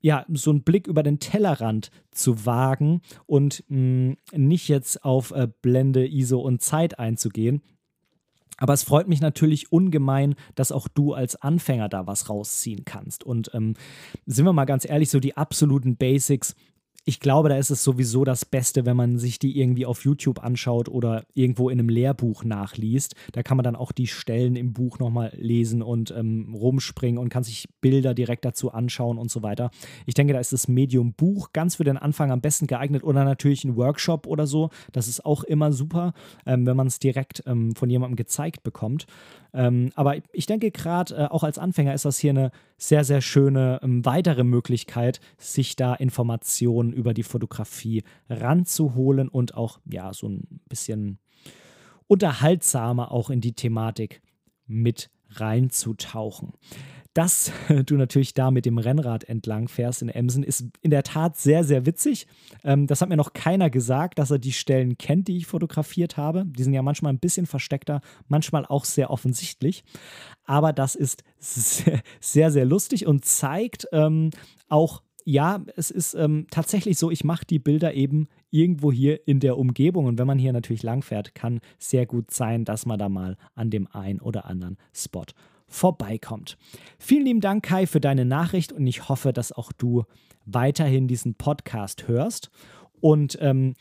ja, 0.00 0.24
so 0.28 0.50
einen 0.50 0.62
Blick 0.62 0.86
über 0.86 1.02
den 1.02 1.18
Tellerrand 1.18 1.90
zu 2.10 2.46
wagen 2.46 3.00
und 3.26 3.64
mh, 3.68 4.16
nicht 4.32 4.68
jetzt 4.68 5.04
auf 5.04 5.30
äh, 5.32 5.48
Blende, 5.62 6.06
ISO 6.06 6.38
und 6.40 6.62
Zeit 6.62 6.98
einzugehen, 6.98 7.62
aber 8.58 8.72
es 8.72 8.84
freut 8.84 9.08
mich 9.08 9.20
natürlich 9.20 9.70
ungemein, 9.70 10.34
dass 10.54 10.72
auch 10.72 10.88
du 10.88 11.12
als 11.12 11.36
Anfänger 11.36 11.88
da 11.88 12.06
was 12.06 12.30
rausziehen 12.30 12.84
kannst. 12.84 13.24
Und 13.24 13.50
ähm, 13.54 13.74
sind 14.24 14.46
wir 14.46 14.52
mal 14.52 14.64
ganz 14.64 14.88
ehrlich, 14.88 15.10
so 15.10 15.20
die 15.20 15.36
absoluten 15.36 15.96
Basics, 15.96 16.54
ich 17.08 17.20
glaube, 17.20 17.48
da 17.48 17.56
ist 17.56 17.70
es 17.70 17.84
sowieso 17.84 18.24
das 18.24 18.44
Beste, 18.44 18.84
wenn 18.84 18.96
man 18.96 19.16
sich 19.16 19.38
die 19.38 19.60
irgendwie 19.60 19.86
auf 19.86 20.04
YouTube 20.04 20.42
anschaut 20.42 20.88
oder 20.88 21.24
irgendwo 21.34 21.70
in 21.70 21.78
einem 21.78 21.88
Lehrbuch 21.88 22.42
nachliest. 22.42 23.14
Da 23.30 23.44
kann 23.44 23.56
man 23.56 23.62
dann 23.62 23.76
auch 23.76 23.92
die 23.92 24.08
Stellen 24.08 24.56
im 24.56 24.72
Buch 24.72 24.98
nochmal 24.98 25.32
lesen 25.36 25.82
und 25.82 26.10
ähm, 26.10 26.52
rumspringen 26.52 27.18
und 27.18 27.28
kann 27.28 27.44
sich 27.44 27.68
Bilder 27.80 28.12
direkt 28.12 28.44
dazu 28.44 28.72
anschauen 28.72 29.18
und 29.18 29.30
so 29.30 29.44
weiter. 29.44 29.70
Ich 30.04 30.14
denke, 30.14 30.32
da 30.32 30.40
ist 30.40 30.52
das 30.52 30.66
Medium 30.66 31.12
Buch 31.12 31.52
ganz 31.52 31.76
für 31.76 31.84
den 31.84 31.96
Anfang 31.96 32.32
am 32.32 32.40
besten 32.40 32.66
geeignet 32.66 33.04
oder 33.04 33.22
natürlich 33.22 33.62
ein 33.62 33.76
Workshop 33.76 34.26
oder 34.26 34.48
so. 34.48 34.70
Das 34.90 35.06
ist 35.06 35.24
auch 35.24 35.44
immer 35.44 35.72
super, 35.72 36.12
ähm, 36.44 36.66
wenn 36.66 36.76
man 36.76 36.88
es 36.88 36.98
direkt 36.98 37.40
ähm, 37.46 37.76
von 37.76 37.88
jemandem 37.88 38.16
gezeigt 38.16 38.64
bekommt. 38.64 39.06
Ähm, 39.56 39.90
aber 39.94 40.16
ich 40.32 40.44
denke, 40.44 40.70
gerade 40.70 41.14
äh, 41.14 41.24
auch 41.24 41.42
als 41.42 41.58
Anfänger 41.58 41.94
ist 41.94 42.04
das 42.04 42.18
hier 42.18 42.30
eine 42.30 42.50
sehr, 42.76 43.04
sehr 43.04 43.22
schöne 43.22 43.80
ähm, 43.82 44.04
weitere 44.04 44.44
Möglichkeit, 44.44 45.18
sich 45.38 45.76
da 45.76 45.94
Informationen 45.94 46.92
über 46.92 47.14
die 47.14 47.22
Fotografie 47.22 48.04
ranzuholen 48.28 49.30
und 49.30 49.54
auch 49.54 49.80
ja 49.90 50.12
so 50.12 50.28
ein 50.28 50.60
bisschen 50.68 51.18
unterhaltsamer 52.06 53.10
auch 53.10 53.30
in 53.30 53.40
die 53.40 53.54
Thematik 53.54 54.20
mit 54.66 55.10
reinzutauchen. 55.30 56.52
Dass 57.14 57.50
du 57.86 57.96
natürlich 57.96 58.34
da 58.34 58.50
mit 58.50 58.66
dem 58.66 58.78
Rennrad 58.78 59.24
entlang 59.24 59.68
fährst 59.68 60.02
in 60.02 60.08
Emsen, 60.08 60.42
ist 60.42 60.66
in 60.82 60.90
der 60.90 61.02
Tat 61.02 61.36
sehr, 61.38 61.64
sehr 61.64 61.86
witzig. 61.86 62.26
Ähm, 62.62 62.86
das 62.86 63.00
hat 63.00 63.08
mir 63.08 63.16
noch 63.16 63.32
keiner 63.32 63.70
gesagt, 63.70 64.18
dass 64.18 64.30
er 64.30 64.38
die 64.38 64.52
Stellen 64.52 64.98
kennt, 64.98 65.28
die 65.28 65.38
ich 65.38 65.46
fotografiert 65.46 66.16
habe. 66.16 66.44
Die 66.44 66.62
sind 66.62 66.74
ja 66.74 66.82
manchmal 66.82 67.12
ein 67.12 67.18
bisschen 67.18 67.46
versteckter, 67.46 68.00
manchmal 68.28 68.66
auch 68.66 68.84
sehr 68.84 69.10
offensichtlich. 69.10 69.82
Aber 70.44 70.72
das 70.72 70.94
ist 70.94 71.24
sehr, 71.38 72.00
sehr, 72.20 72.50
sehr 72.50 72.64
lustig 72.66 73.06
und 73.06 73.24
zeigt 73.24 73.86
ähm, 73.92 74.30
auch, 74.68 75.02
ja, 75.28 75.60
es 75.74 75.90
ist 75.90 76.14
ähm, 76.14 76.46
tatsächlich 76.50 76.98
so, 76.98 77.10
ich 77.10 77.24
mache 77.24 77.44
die 77.44 77.58
Bilder 77.58 77.94
eben 77.94 78.28
irgendwo 78.50 78.92
hier 78.92 79.26
in 79.26 79.40
der 79.40 79.58
Umgebung. 79.58 80.06
Und 80.06 80.18
wenn 80.18 80.26
man 80.26 80.38
hier 80.38 80.52
natürlich 80.52 80.84
langfährt, 80.84 81.34
kann 81.34 81.60
sehr 81.80 82.06
gut 82.06 82.30
sein, 82.30 82.64
dass 82.64 82.86
man 82.86 82.96
da 82.96 83.08
mal 83.08 83.36
an 83.56 83.68
dem 83.68 83.88
einen 83.88 84.20
oder 84.20 84.46
anderen 84.46 84.78
Spot 84.94 85.24
vorbeikommt. 85.66 86.56
Vielen 87.00 87.24
lieben 87.24 87.40
Dank, 87.40 87.64
Kai, 87.64 87.88
für 87.88 88.00
deine 88.00 88.24
Nachricht 88.24 88.72
und 88.72 88.86
ich 88.86 89.08
hoffe, 89.08 89.32
dass 89.32 89.50
auch 89.50 89.72
du 89.72 90.04
weiterhin 90.44 91.08
diesen 91.08 91.34
Podcast 91.34 92.06
hörst. 92.06 92.52
Und 93.00 93.36
ähm, 93.40 93.74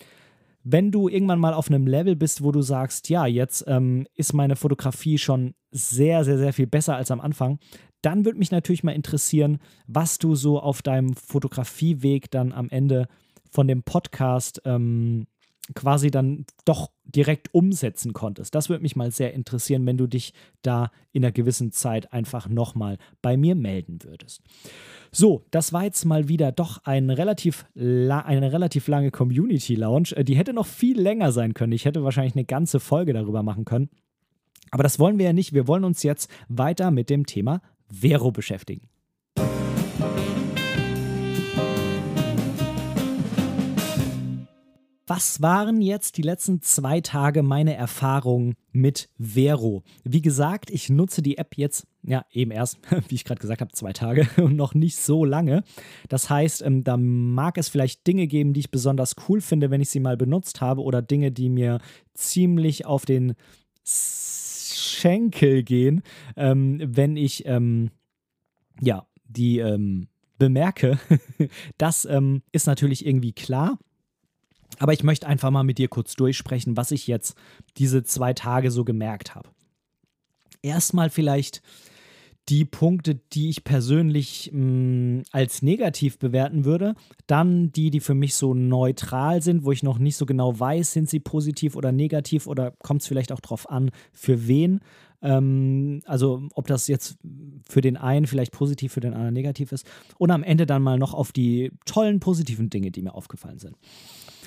wenn 0.64 0.90
du 0.90 1.08
irgendwann 1.08 1.40
mal 1.40 1.54
auf 1.54 1.70
einem 1.70 1.86
Level 1.86 2.16
bist, 2.16 2.44
wo 2.44 2.52
du 2.52 2.64
sagst, 2.64 3.10
ja, 3.10 3.28
jetzt 3.28 3.66
ähm, 3.68 4.08
ist 4.16 4.34
meine 4.34 4.56
Fotografie 4.56 5.20
schon 5.20 5.54
sehr, 5.70 6.24
sehr, 6.26 6.40
sehr 6.40 6.54
viel 6.54 6.66
besser 6.66 6.96
als 6.96 7.12
am 7.12 7.22
Anfang, 7.22 7.60
dann 8.06 8.26
würde 8.26 8.40
mich 8.40 8.52
natürlich 8.52 8.84
mal 8.84 8.92
interessieren, 8.92 9.60
was 9.88 10.20
du 10.20 10.36
so 10.36 10.60
auf 10.60 10.82
deinem 10.82 11.14
Fotografieweg 11.16 12.30
dann 12.30 12.52
am 12.52 12.70
Ende 12.70 13.08
von 13.50 13.68
dem 13.68 13.84
Podcast 13.84 14.62
ähm, 14.66 15.28
quasi 15.74 16.12
dann 16.12 16.46
doch 16.66 16.92
direkt 17.04 17.54
umsetzen 17.54 18.14
konntest. 18.14 18.54
Das 18.54 18.70
würde 18.70 18.84
mich 18.84 18.96
mal 18.96 19.12
sehr 19.12 19.34
interessieren, 19.34 19.86
wenn 19.86 19.98
du 19.98 20.06
dich 20.06 20.34
da 20.62 20.92
in 21.12 21.24
einer 21.24 21.32
gewissen 21.32 21.72
Zeit 21.72 22.14
einfach 22.14 22.48
nochmal 22.48 22.98
bei 23.22 23.38
mir 23.38 23.56
melden 23.56 24.00
würdest. 24.04 24.42
So, 25.12 25.46
das 25.50 25.74
war 25.74 25.86
jetzt 25.86 26.06
mal 26.06 26.28
wieder 26.28 26.52
doch 26.52 26.84
ein 26.84 27.10
relativ 27.10 27.66
eine 27.76 28.52
relativ 28.52 28.88
lange 28.88 29.10
Community 29.10 29.76
Lounge. 29.76 30.10
Äh, 30.16 30.24
die 30.24 30.36
hätte 30.36 30.54
noch 30.54 30.68
viel 30.68 31.00
länger 31.00 31.32
sein 31.32 31.54
können. 31.56 31.72
Ich 31.72 31.86
hätte 31.86 32.04
wahrscheinlich 32.04 32.36
eine 32.36 32.46
ganze 32.46 32.80
Folge 32.80 33.14
darüber 33.14 33.42
machen 33.42 33.66
können. 33.66 33.90
Aber 34.72 34.84
das 34.84 35.00
wollen 35.00 35.18
wir 35.18 35.26
ja 35.26 35.34
nicht. 35.34 35.54
Wir 35.54 35.68
wollen 35.68 35.86
uns 35.86 36.04
jetzt 36.04 36.30
weiter 36.50 36.92
mit 36.92 37.10
dem 37.10 37.26
Thema 37.26 37.62
Vero 38.02 38.32
beschäftigen. 38.32 38.90
Was 45.08 45.40
waren 45.40 45.82
jetzt 45.82 46.18
die 46.18 46.24
letzten 46.24 46.64
zwei 46.64 47.00
Tage 47.00 47.44
meine 47.44 47.76
Erfahrungen 47.76 48.56
mit 48.72 49.08
Vero? 49.20 49.84
Wie 50.04 50.24
gesagt, 50.24 50.72
ich 50.72 50.90
nutze 50.90 51.22
die 51.22 51.38
App 51.38 51.58
jetzt, 51.58 51.86
ja, 52.02 52.26
eben 52.32 52.50
erst, 52.50 52.80
wie 53.08 53.16
ich 53.16 53.24
gerade 53.24 53.40
gesagt 53.40 53.62
habe, 53.62 53.72
zwei 53.72 53.94
Tage 53.94 54.28
und 54.42 54.56
noch 54.56 54.74
nicht 54.74 54.98
so 54.98 55.24
lange. 55.24 55.64
Das 56.10 56.32
heißt, 56.32 56.64
ähm, 56.64 56.84
da 56.84 56.98
mag 56.98 57.60
es 57.60 57.70
vielleicht 57.70 58.08
Dinge 58.08 58.26
geben, 58.26 58.54
die 58.54 58.62
ich 58.62 58.72
besonders 58.72 59.16
cool 59.30 59.42
finde, 59.42 59.70
wenn 59.70 59.82
ich 59.82 59.90
sie 59.90 60.00
mal 60.00 60.18
benutzt 60.18 60.60
habe, 60.60 60.82
oder 60.82 61.04
Dinge, 61.04 61.32
die 61.32 61.50
mir 61.50 61.80
ziemlich 62.16 62.88
auf 62.88 63.06
den 63.06 63.36
Schenkel 64.96 65.64
gehen, 65.64 66.02
ähm, 66.36 66.82
wenn 66.84 67.18
ich, 67.18 67.46
ähm, 67.46 67.92
ja, 68.82 69.06
die 69.28 69.60
ähm, 69.60 70.08
bemerke. 70.38 71.00
das 71.78 72.06
ähm, 72.06 72.42
ist 72.52 72.68
natürlich 72.68 73.06
irgendwie 73.06 73.34
klar. 73.34 73.78
Aber 74.80 74.94
ich 74.94 75.04
möchte 75.04 75.28
einfach 75.28 75.52
mal 75.52 75.64
mit 75.64 75.78
dir 75.78 75.88
kurz 75.88 76.16
durchsprechen, 76.16 76.76
was 76.76 76.92
ich 76.92 77.08
jetzt 77.08 77.38
diese 77.78 78.04
zwei 78.04 78.34
Tage 78.34 78.72
so 78.72 78.84
gemerkt 78.84 79.36
habe. 79.36 79.50
Erstmal 80.62 81.10
vielleicht 81.10 81.62
die 82.50 82.66
Punkte, 82.66 83.16
die 83.34 83.50
ich 83.50 83.64
persönlich 83.64 84.52
mh, 84.54 84.62
mm, 84.62 85.24
als 85.32 85.62
negativ 85.62 86.20
bewerten 86.20 86.66
würde. 86.66 86.96
Dann 87.28 87.72
die, 87.72 87.90
die 87.90 88.00
für 88.00 88.14
mich 88.14 88.36
so 88.36 88.54
neutral 88.54 89.42
sind, 89.42 89.66
wo 89.66 89.72
ich 89.72 89.84
noch 89.84 89.98
nicht 89.98 90.16
so 90.16 90.26
genau 90.26 90.60
weiß, 90.60 90.94
sind 90.94 91.10
sie 91.10 91.20
positiv 91.20 91.76
oder 91.76 91.92
negativ 91.92 92.48
oder 92.48 92.72
kommt 92.84 93.02
es 93.02 93.08
vielleicht 93.08 93.32
auch 93.32 93.40
darauf 93.40 93.70
an, 93.70 93.92
für 94.14 94.48
wen. 94.48 94.82
Ähm, 95.22 96.02
also 96.06 96.44
ob 96.54 96.68
das 96.68 96.88
jetzt 96.88 97.18
für 97.68 97.82
den 97.82 97.98
einen 97.98 98.28
vielleicht 98.28 98.52
positiv, 98.52 98.94
für 98.94 99.00
den 99.00 99.14
anderen 99.14 99.34
negativ 99.34 99.72
ist. 99.72 99.88
Und 100.18 100.30
am 100.30 100.44
Ende 100.44 100.68
dann 100.68 100.84
mal 100.84 101.00
noch 101.00 101.14
auf 101.14 101.32
die 101.32 101.72
tollen 101.86 102.20
positiven 102.20 102.70
Dinge, 102.70 102.92
die 102.92 103.02
mir 103.02 103.16
aufgefallen 103.16 103.60
sind. 103.60 103.76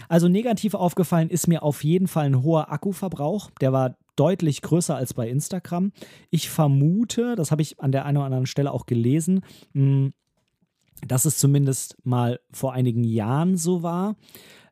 Also 0.08 0.28
negativ 0.28 0.74
aufgefallen 0.74 1.30
ist 1.30 1.48
mir 1.48 1.64
auf 1.64 1.82
jeden 1.82 2.06
Fall 2.06 2.26
ein 2.26 2.42
hoher 2.42 2.70
Akkuverbrauch. 2.70 3.50
Der 3.60 3.72
war 3.72 3.96
deutlich 4.18 4.62
größer 4.62 4.96
als 4.96 5.14
bei 5.14 5.28
Instagram. 5.28 5.92
Ich 6.30 6.50
vermute, 6.50 7.36
das 7.36 7.50
habe 7.50 7.62
ich 7.62 7.80
an 7.80 7.92
der 7.92 8.04
einen 8.04 8.16
oder 8.18 8.26
anderen 8.26 8.46
Stelle 8.46 8.72
auch 8.72 8.86
gelesen, 8.86 9.42
hm, 9.72 10.12
dass 11.06 11.24
es 11.24 11.38
zumindest 11.38 11.96
mal 12.04 12.40
vor 12.50 12.72
einigen 12.72 13.04
Jahren 13.04 13.56
so 13.56 13.82
war. 13.82 14.16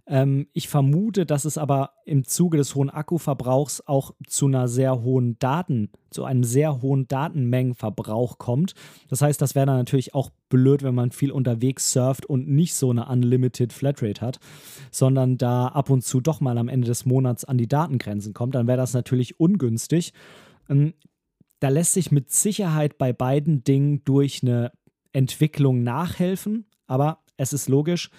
Ähm, 0.09 0.47
ich 0.53 0.69
vermute, 0.69 1.27
dass 1.27 1.45
es 1.45 1.59
aber 1.59 1.91
im 2.05 2.25
Zuge 2.25 2.59
des 2.59 2.75
hohen 2.75 2.91
Akkuverbrauchs 2.91 3.83
auch 3.87 4.15
zu 4.27 4.47
einer 4.47 4.69
sehr 4.69 5.03
hohen 5.03 5.39
Daten, 5.39 5.91
zu 6.11 6.25
einem 6.25 6.45
sehr 6.45 6.81
hohen 6.81 7.09
Datenmengenverbrauch 7.09 8.39
kommt. 8.39 8.75
Das 9.09 9.21
heißt, 9.21 9.41
das 9.43 9.55
wäre 9.55 9.67
dann 9.67 9.79
natürlich 9.79 10.15
auch 10.15 10.31
blöd, 10.49 10.85
wenn 10.85 10.95
man 10.95 11.11
viel 11.11 11.33
unterwegs 11.33 11.93
surft 11.93 12.25
und 12.25 12.49
nicht 12.49 12.75
so 12.75 12.91
eine 12.91 13.07
Unlimited 13.07 13.73
Flatrate 13.73 14.21
hat, 14.21 14.39
sondern 14.93 15.39
da 15.39 15.67
ab 15.69 15.91
und 15.91 16.03
zu 16.03 16.21
doch 16.21 16.41
mal 16.41 16.57
am 16.59 16.69
Ende 16.69 16.87
des 16.87 17.05
Monats 17.05 17.45
an 17.45 17.59
die 17.59 17.69
Datengrenzen 17.69 18.33
kommt. 18.33 18.55
Dann 18.55 18.69
wäre 18.69 18.79
das 18.79 18.95
natürlich 18.95 19.41
ungünstig. 19.41 20.13
Ähm, 20.69 20.95
da 21.59 21.69
lässt 21.69 21.95
sich 21.95 22.13
mit 22.13 22.31
Sicherheit 22.31 22.99
bei 22.99 23.13
beiden 23.13 23.65
Dingen 23.65 24.05
durch 24.05 24.43
eine 24.43 24.73
Entwicklung 25.13 25.83
nachhelfen, 25.83 26.67
aber 26.87 27.25
es 27.39 27.53
ist 27.53 27.69
logisch, 27.69 28.11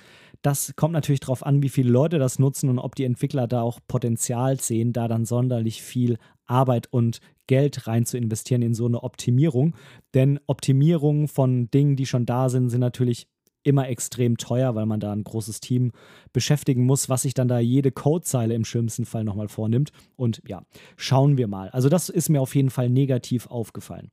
das 0.42 0.74
kommt 0.76 0.94
natürlich 0.94 1.20
darauf 1.20 1.46
an, 1.46 1.62
wie 1.62 1.70
viele 1.70 1.90
Leute 1.90 2.20
das 2.20 2.40
nutzen 2.40 2.70
und 2.70 2.80
ob 2.80 2.96
die 2.96 3.06
Entwickler 3.06 3.48
da 3.48 3.62
auch 3.62 3.80
Potenzial 3.88 4.60
sehen, 4.60 4.94
da 4.94 5.08
dann 5.08 5.26
sonderlich 5.26 5.82
viel 5.82 6.18
Arbeit 6.46 6.88
und 6.92 7.20
Geld 7.48 7.88
rein 7.88 8.06
zu 8.06 8.18
investieren 8.18 8.62
in 8.62 8.74
so 8.74 8.86
eine 8.86 9.04
Optimierung. 9.04 9.76
Denn 10.14 10.40
Optimierungen 10.48 11.28
von 11.28 11.70
Dingen, 11.72 11.96
die 11.96 12.06
schon 12.06 12.26
da 12.26 12.50
sind, 12.50 12.70
sind 12.70 12.82
natürlich 12.82 13.28
immer 13.64 13.90
extrem 13.90 14.38
teuer, 14.38 14.76
weil 14.76 14.86
man 14.86 15.02
da 15.02 15.12
ein 15.12 15.24
großes 15.24 15.60
Team 15.60 15.92
beschäftigen 16.32 16.86
muss, 16.86 17.10
was 17.10 17.24
sich 17.24 17.34
dann 17.34 17.50
da 17.50 17.60
jede 17.60 17.92
Codezeile 17.92 18.54
im 18.54 18.64
schlimmsten 18.64 19.06
Fall 19.06 19.26
nochmal 19.26 19.50
vornimmt. 19.50 19.92
Und 20.16 20.42
ja, 20.48 20.64
schauen 20.96 21.38
wir 21.38 21.48
mal. 21.48 21.70
Also 21.70 21.90
das 21.90 22.08
ist 22.08 22.30
mir 22.30 22.42
auf 22.42 22.56
jeden 22.56 22.70
Fall 22.70 22.90
negativ 22.90 23.48
aufgefallen. 23.48 24.10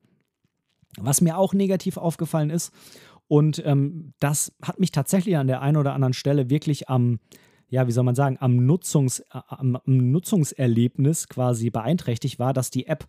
Was 0.98 1.20
mir 1.20 1.38
auch 1.38 1.54
negativ 1.54 1.96
aufgallen 1.96 2.50
ist, 2.50 2.72
und 3.28 3.62
ähm, 3.64 4.12
das 4.20 4.52
hat 4.62 4.80
mich 4.80 4.90
tatsächlich 4.90 5.36
an 5.36 5.46
der 5.46 5.62
einen 5.62 5.76
oder 5.76 5.94
anderen 5.94 6.12
Stelle 6.12 6.50
wirklich 6.50 6.88
am, 6.88 7.20
ja, 7.68 7.86
wie 7.86 7.92
soll 7.92 8.04
man 8.04 8.14
sagen, 8.14 8.36
am, 8.40 8.56
Nutzungs, 8.66 9.22
am, 9.30 9.76
am 9.76 10.10
Nutzungserlebnis 10.10 11.28
quasi 11.28 11.70
beeinträchtigt 11.70 12.38
war, 12.38 12.52
dass 12.52 12.70
die 12.70 12.86
App 12.86 13.06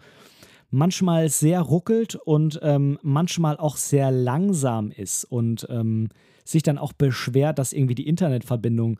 manchmal 0.72 1.30
sehr 1.30 1.62
ruckelt 1.62 2.16
und 2.16 2.60
ähm, 2.64 2.98
manchmal 3.02 3.58
auch 3.58 3.78
sehr 3.78 4.12
langsam 4.12 4.92
ist 4.92 5.26
und 5.26 5.68
ähm, 5.70 6.10
sich 6.44 6.64
dann 6.64 6.78
auch 6.78 6.94
beschwert, 6.94 7.60
dass 7.60 7.74
irgendwie 7.74 7.96
die 7.96 8.08
Internetverbindung 8.08 9.00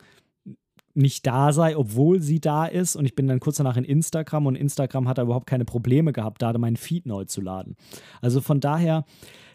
nicht 0.94 1.26
da 1.26 1.52
sei, 1.52 1.76
obwohl 1.76 2.22
sie 2.22 2.40
da 2.40 2.64
ist. 2.64 2.96
Und 2.96 3.04
ich 3.04 3.14
bin 3.14 3.26
dann 3.26 3.38
kurz 3.38 3.56
danach 3.56 3.76
in 3.76 3.84
Instagram 3.84 4.46
und 4.46 4.56
Instagram 4.56 5.06
hat 5.06 5.18
da 5.18 5.22
überhaupt 5.22 5.46
keine 5.46 5.66
Probleme 5.66 6.12
gehabt, 6.12 6.40
da 6.40 6.56
meinen 6.56 6.76
Feed 6.76 7.06
neu 7.06 7.24
zu 7.24 7.42
laden. 7.42 7.76
Also 8.22 8.40
von 8.40 8.60
daher, 8.60 9.04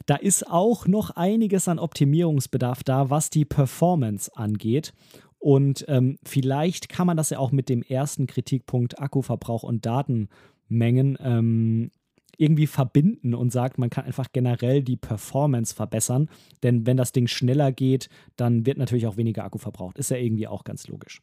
da 0.05 0.15
ist 0.15 0.47
auch 0.47 0.87
noch 0.87 1.11
einiges 1.11 1.67
an 1.67 1.79
Optimierungsbedarf 1.79 2.83
da, 2.83 3.09
was 3.09 3.29
die 3.29 3.45
Performance 3.45 4.35
angeht. 4.35 4.93
Und 5.39 5.85
ähm, 5.87 6.17
vielleicht 6.23 6.89
kann 6.89 7.07
man 7.07 7.17
das 7.17 7.31
ja 7.31 7.39
auch 7.39 7.51
mit 7.51 7.67
dem 7.67 7.81
ersten 7.81 8.27
Kritikpunkt 8.27 8.99
Akkuverbrauch 8.99 9.63
und 9.63 9.85
Datenmengen 9.85 11.17
ähm, 11.19 11.91
irgendwie 12.37 12.67
verbinden 12.67 13.35
und 13.35 13.51
sagt, 13.51 13.77
man 13.77 13.89
kann 13.89 14.05
einfach 14.05 14.27
generell 14.33 14.81
die 14.81 14.97
Performance 14.97 15.75
verbessern. 15.75 16.29
Denn 16.63 16.85
wenn 16.85 16.97
das 16.97 17.11
Ding 17.11 17.27
schneller 17.27 17.71
geht, 17.71 18.09
dann 18.35 18.65
wird 18.65 18.77
natürlich 18.77 19.07
auch 19.07 19.17
weniger 19.17 19.43
Akku 19.43 19.57
verbraucht. 19.57 19.97
Ist 19.97 20.11
ja 20.11 20.17
irgendwie 20.17 20.47
auch 20.47 20.63
ganz 20.63 20.87
logisch. 20.87 21.21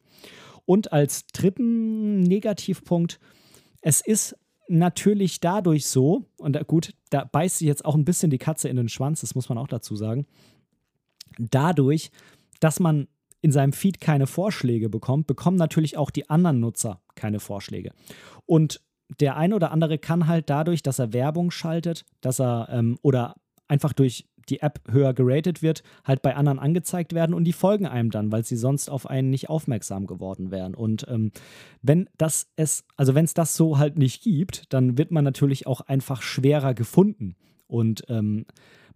Und 0.65 0.93
als 0.93 1.27
dritten 1.27 2.21
Negativpunkt, 2.21 3.19
es 3.81 4.01
ist 4.01 4.37
natürlich 4.69 5.41
dadurch 5.41 5.87
so, 5.87 6.25
und 6.37 6.59
gut, 6.67 6.95
da 7.11 7.25
beißt 7.25 7.59
sich 7.59 7.67
jetzt 7.67 7.85
auch 7.85 7.95
ein 7.95 8.05
bisschen 8.05 8.31
die 8.31 8.39
Katze 8.39 8.69
in 8.69 8.77
den 8.77 8.89
Schwanz, 8.89 9.21
das 9.21 9.35
muss 9.35 9.49
man 9.49 9.59
auch 9.59 9.69
dazu 9.69 9.97
sagen, 9.97 10.27
dadurch, 11.39 12.11
dass 12.61 12.81
man 12.81 13.09
in 13.41 13.53
seinem 13.53 13.73
Feed 13.73 14.01
keine 14.01 14.27
Vorschläge 14.27 14.89
bekommt, 14.89 15.27
bekommen 15.27 15.57
natürlich 15.57 15.97
auch 15.97 16.11
die 16.11 16.29
anderen 16.29 16.61
Nutzer 16.61 17.01
keine 17.15 17.41
Vorschläge. 17.41 17.93
Und 18.47 18.81
der 19.21 19.37
ein 19.37 19.53
oder 19.53 19.71
andere 19.71 19.99
kann 19.99 20.27
halt 20.27 20.51
dadurch, 20.51 20.83
dass 20.83 20.99
er 20.99 21.13
Werbung 21.13 21.51
schaltet, 21.51 22.05
dass 22.21 22.41
er 22.41 22.69
ähm, 22.71 22.99
oder 23.03 23.37
einfach 23.69 23.93
durch 23.93 24.27
die 24.51 24.61
App 24.61 24.81
höher 24.91 25.15
geratet 25.15 25.63
wird, 25.63 25.83
halt 26.05 26.23
bei 26.23 26.37
anderen 26.37 26.59
angezeigt 26.59 27.13
werden 27.13 27.35
und 27.35 27.45
die 27.45 27.53
folgen 27.53 27.87
einem 27.87 28.11
dann, 28.11 28.33
weil 28.33 28.45
sie 28.45 28.57
sonst 28.57 28.89
auf 28.91 29.09
einen 29.09 29.31
nicht 29.31 29.49
aufmerksam 29.49 30.07
geworden 30.07 30.51
wären. 30.51 30.75
Und 30.75 31.07
ähm, 31.09 31.33
wenn 31.83 32.09
das 32.17 32.51
es, 32.57 32.85
also 32.97 33.15
wenn 33.15 33.25
es 33.25 33.35
das 33.35 33.57
so 33.57 33.79
halt 33.79 33.99
nicht 33.99 34.23
gibt, 34.23 34.73
dann 34.73 34.99
wird 34.99 35.11
man 35.11 35.25
natürlich 35.25 35.67
auch 35.67 35.81
einfach 35.83 36.23
schwerer 36.23 36.75
gefunden. 36.75 37.37
Und 37.67 38.05
ähm, 38.09 38.47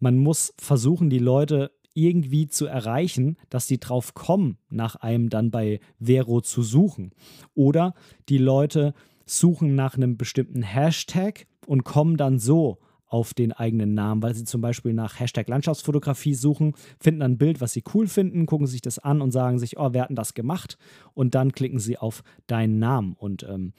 man 0.01 0.19
muss 0.19 0.55
versuchen, 0.59 1.11
die 1.11 1.19
Leute 1.19 1.71
irgendwie 1.95 2.49
zu 2.49 2.67
erreichen, 2.67 3.37
dass 3.51 3.67
sie 3.67 3.79
drauf 3.79 4.15
kommen, 4.15 4.59
nach 4.71 4.97
einem 4.97 5.29
dann 5.29 5.51
bei 5.51 5.81
Vero 5.99 6.41
zu 6.41 6.63
suchen. 6.63 7.13
Oder 7.55 7.95
die 8.29 8.39
Leute 8.39 8.95
suchen 9.27 9.75
nach 9.75 9.97
einem 9.97 10.17
bestimmten 10.17 10.63
Hashtag 10.63 11.47
und 11.67 11.85
kommen 11.85 12.17
dann 12.17 12.39
so 12.39 12.79
auf 13.13 13.35
den 13.35 13.53
eigenen 13.53 13.93
Namen, 13.95 14.23
weil 14.23 14.35
sie 14.35 14.45
zum 14.45 14.63
Beispiel 14.63 14.95
nach 14.95 15.21
Hashtag 15.21 15.47
Landschaftsfotografie 15.49 16.35
suchen, 16.35 16.75
finden 16.99 17.23
ein 17.23 17.37
Bild, 17.37 17.61
was 17.61 17.73
sie 17.73 17.85
cool 17.93 18.09
finden, 18.09 18.47
gucken 18.47 18.67
sich 18.67 18.81
das 18.81 18.99
an 18.99 19.21
und 19.21 19.33
sagen 19.33 19.59
sich, 19.59 19.79
oh, 19.79 19.91
wer 19.93 20.03
hat 20.03 20.09
denn 20.09 20.17
das 20.17 20.33
gemacht? 20.33 20.79
Und 21.13 21.35
dann 21.35 21.53
klicken 21.53 21.79
sie 21.79 21.99
auf 21.99 22.23
deinen 22.47 22.79
Namen. 22.79 23.15
Und 23.19 23.43
ähm, 23.43 23.75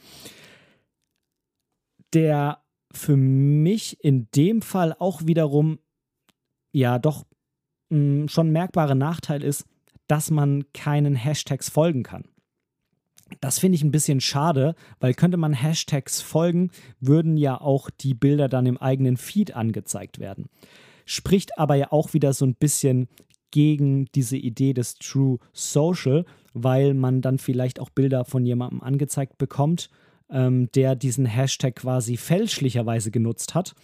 der 2.13 2.59
für 2.93 3.17
mich 3.17 4.03
in 4.03 4.27
dem 4.35 4.61
Fall 4.61 4.95
auch 4.99 5.25
wiederum 5.25 5.79
ja 6.71 6.99
doch 6.99 7.25
mh, 7.89 7.97
mm, 8.25 8.27
schon 8.27 8.51
merkbare 8.51 8.95
Nachteil 8.95 9.43
ist, 9.43 9.65
dass 10.07 10.29
man 10.29 10.65
keinen 10.73 11.15
Hashtags 11.15 11.69
folgen 11.69 12.03
kann. 12.03 12.25
Das 13.39 13.59
finde 13.59 13.75
ich 13.75 13.83
ein 13.83 13.91
bisschen 13.91 14.21
schade, 14.21 14.75
weil 14.99 15.13
könnte 15.13 15.37
man 15.37 15.53
Hashtags 15.53 16.21
folgen, 16.21 16.71
würden 16.99 17.37
ja 17.37 17.59
auch 17.59 17.89
die 17.89 18.13
Bilder 18.13 18.47
dann 18.47 18.65
im 18.65 18.77
eigenen 18.77 19.17
Feed 19.17 19.55
angezeigt 19.55 20.19
werden. 20.19 20.49
Spricht 21.05 21.57
aber 21.57 21.75
ja 21.75 21.91
auch 21.91 22.13
wieder 22.13 22.33
so 22.33 22.45
ein 22.45 22.55
bisschen 22.55 23.07
gegen 23.51 24.05
diese 24.15 24.37
Idee 24.37 24.73
des 24.73 24.95
True 24.95 25.37
Social, 25.51 26.25
weil 26.53 26.93
man 26.93 27.21
dann 27.21 27.37
vielleicht 27.37 27.79
auch 27.79 27.89
Bilder 27.89 28.25
von 28.25 28.45
jemandem 28.45 28.81
angezeigt 28.81 29.37
bekommt, 29.37 29.89
ähm, 30.29 30.69
der 30.73 30.95
diesen 30.95 31.25
Hashtag 31.25 31.75
quasi 31.75 32.17
fälschlicherweise 32.17 33.11
genutzt 33.11 33.55
hat 33.55 33.75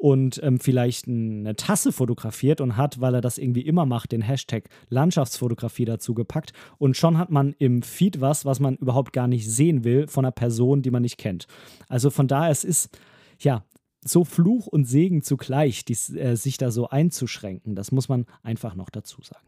und 0.00 0.42
ähm, 0.42 0.58
vielleicht 0.58 1.08
eine 1.08 1.54
Tasse 1.56 1.92
fotografiert 1.92 2.62
und 2.62 2.78
hat, 2.78 3.02
weil 3.02 3.14
er 3.14 3.20
das 3.20 3.36
irgendwie 3.36 3.60
immer 3.60 3.84
macht, 3.84 4.12
den 4.12 4.22
Hashtag 4.22 4.70
Landschaftsfotografie 4.88 5.84
dazu 5.84 6.14
gepackt. 6.14 6.54
Und 6.78 6.96
schon 6.96 7.18
hat 7.18 7.28
man 7.28 7.54
im 7.58 7.82
Feed 7.82 8.18
was, 8.18 8.46
was 8.46 8.60
man 8.60 8.76
überhaupt 8.76 9.12
gar 9.12 9.28
nicht 9.28 9.46
sehen 9.46 9.84
will 9.84 10.06
von 10.06 10.24
einer 10.24 10.32
Person, 10.32 10.80
die 10.80 10.90
man 10.90 11.02
nicht 11.02 11.18
kennt. 11.18 11.46
Also 11.88 12.08
von 12.08 12.28
daher, 12.28 12.50
es 12.50 12.64
ist 12.64 12.98
ja 13.38 13.62
so 14.02 14.24
Fluch 14.24 14.66
und 14.66 14.86
Segen 14.86 15.20
zugleich, 15.20 15.84
dies, 15.84 16.08
äh, 16.14 16.34
sich 16.34 16.56
da 16.56 16.70
so 16.70 16.88
einzuschränken. 16.88 17.74
Das 17.74 17.92
muss 17.92 18.08
man 18.08 18.24
einfach 18.42 18.74
noch 18.74 18.88
dazu 18.88 19.20
sagen. 19.20 19.46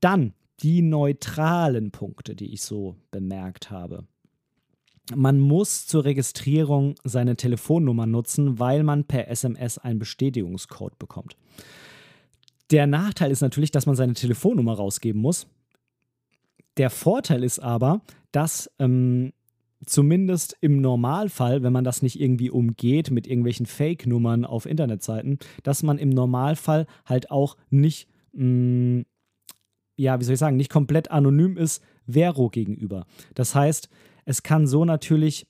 Dann 0.00 0.32
die 0.62 0.80
neutralen 0.80 1.90
Punkte, 1.90 2.34
die 2.34 2.54
ich 2.54 2.62
so 2.62 2.96
bemerkt 3.10 3.70
habe 3.70 4.06
man 5.14 5.38
muss 5.38 5.86
zur 5.86 6.04
Registrierung 6.04 6.94
seine 7.04 7.36
Telefonnummer 7.36 8.06
nutzen, 8.06 8.58
weil 8.58 8.82
man 8.82 9.04
per 9.04 9.28
SMS 9.28 9.78
einen 9.78 9.98
Bestätigungscode 9.98 10.98
bekommt. 10.98 11.36
Der 12.70 12.86
Nachteil 12.86 13.30
ist 13.30 13.40
natürlich, 13.40 13.70
dass 13.70 13.86
man 13.86 13.96
seine 13.96 14.14
Telefonnummer 14.14 14.74
rausgeben 14.74 15.20
muss. 15.20 15.46
Der 16.76 16.90
Vorteil 16.90 17.42
ist 17.42 17.58
aber, 17.58 18.02
dass 18.30 18.70
ähm, 18.78 19.32
zumindest 19.84 20.56
im 20.60 20.80
Normalfall, 20.80 21.62
wenn 21.62 21.72
man 21.72 21.84
das 21.84 22.02
nicht 22.02 22.20
irgendwie 22.20 22.50
umgeht 22.50 23.10
mit 23.10 23.26
irgendwelchen 23.26 23.66
Fake-Nummern 23.66 24.44
auf 24.44 24.66
Internetseiten, 24.66 25.38
dass 25.62 25.82
man 25.82 25.98
im 25.98 26.10
Normalfall 26.10 26.86
halt 27.06 27.30
auch 27.30 27.56
nicht, 27.70 28.08
mh, 28.32 28.44
mm, 28.44 29.06
ja, 29.96 30.20
wie 30.20 30.24
soll 30.24 30.34
ich 30.34 30.38
sagen, 30.40 30.56
nicht 30.56 30.70
komplett 30.70 31.10
anonym 31.10 31.56
ist 31.56 31.82
Vero 32.06 32.50
gegenüber. 32.50 33.04
Das 33.34 33.54
heißt, 33.54 33.88
es 34.28 34.42
kann 34.42 34.66
so 34.66 34.84
natürlich 34.84 35.46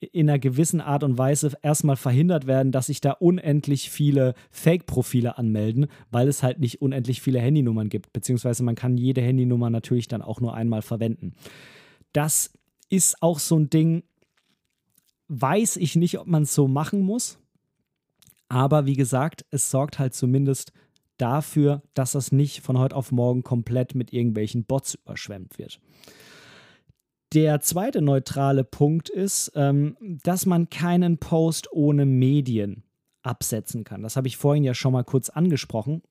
in 0.00 0.28
einer 0.28 0.38
gewissen 0.38 0.80
Art 0.80 1.04
und 1.04 1.18
Weise 1.18 1.52
erstmal 1.60 1.96
verhindert 1.96 2.46
werden, 2.46 2.72
dass 2.72 2.86
sich 2.86 3.02
da 3.02 3.12
unendlich 3.12 3.90
viele 3.90 4.32
Fake-Profile 4.50 5.36
anmelden, 5.36 5.86
weil 6.10 6.28
es 6.28 6.42
halt 6.42 6.58
nicht 6.58 6.80
unendlich 6.80 7.20
viele 7.20 7.40
Handynummern 7.40 7.90
gibt, 7.90 8.10
beziehungsweise 8.14 8.62
man 8.62 8.74
kann 8.74 8.96
jede 8.96 9.20
Handynummer 9.20 9.68
natürlich 9.68 10.08
dann 10.08 10.22
auch 10.22 10.40
nur 10.40 10.54
einmal 10.54 10.80
verwenden. 10.80 11.34
Das 12.14 12.50
ist 12.88 13.22
auch 13.22 13.38
so 13.38 13.58
ein 13.58 13.68
Ding, 13.68 14.02
weiß 15.28 15.76
ich 15.76 15.94
nicht, 15.94 16.18
ob 16.18 16.26
man 16.26 16.44
es 16.44 16.54
so 16.54 16.68
machen 16.68 17.02
muss, 17.02 17.38
aber 18.48 18.86
wie 18.86 18.96
gesagt, 18.96 19.44
es 19.50 19.70
sorgt 19.70 19.98
halt 19.98 20.14
zumindest 20.14 20.72
dafür, 21.18 21.82
dass 21.92 22.12
das 22.12 22.32
nicht 22.32 22.62
von 22.62 22.78
heute 22.78 22.96
auf 22.96 23.12
morgen 23.12 23.42
komplett 23.42 23.94
mit 23.94 24.14
irgendwelchen 24.14 24.64
Bots 24.64 24.94
überschwemmt 24.94 25.58
wird. 25.58 25.80
Der 27.32 27.60
zweite 27.60 28.02
neutrale 28.02 28.62
Punkt 28.62 29.08
ist, 29.08 29.52
ähm, 29.54 29.96
dass 30.22 30.44
man 30.44 30.68
keinen 30.68 31.16
Post 31.16 31.72
ohne 31.72 32.04
Medien 32.04 32.82
absetzen 33.22 33.84
kann. 33.84 34.02
Das 34.02 34.16
habe 34.16 34.28
ich 34.28 34.36
vorhin 34.36 34.64
ja 34.64 34.74
schon 34.74 34.92
mal 34.92 35.04
kurz 35.04 35.30
angesprochen. 35.30 36.02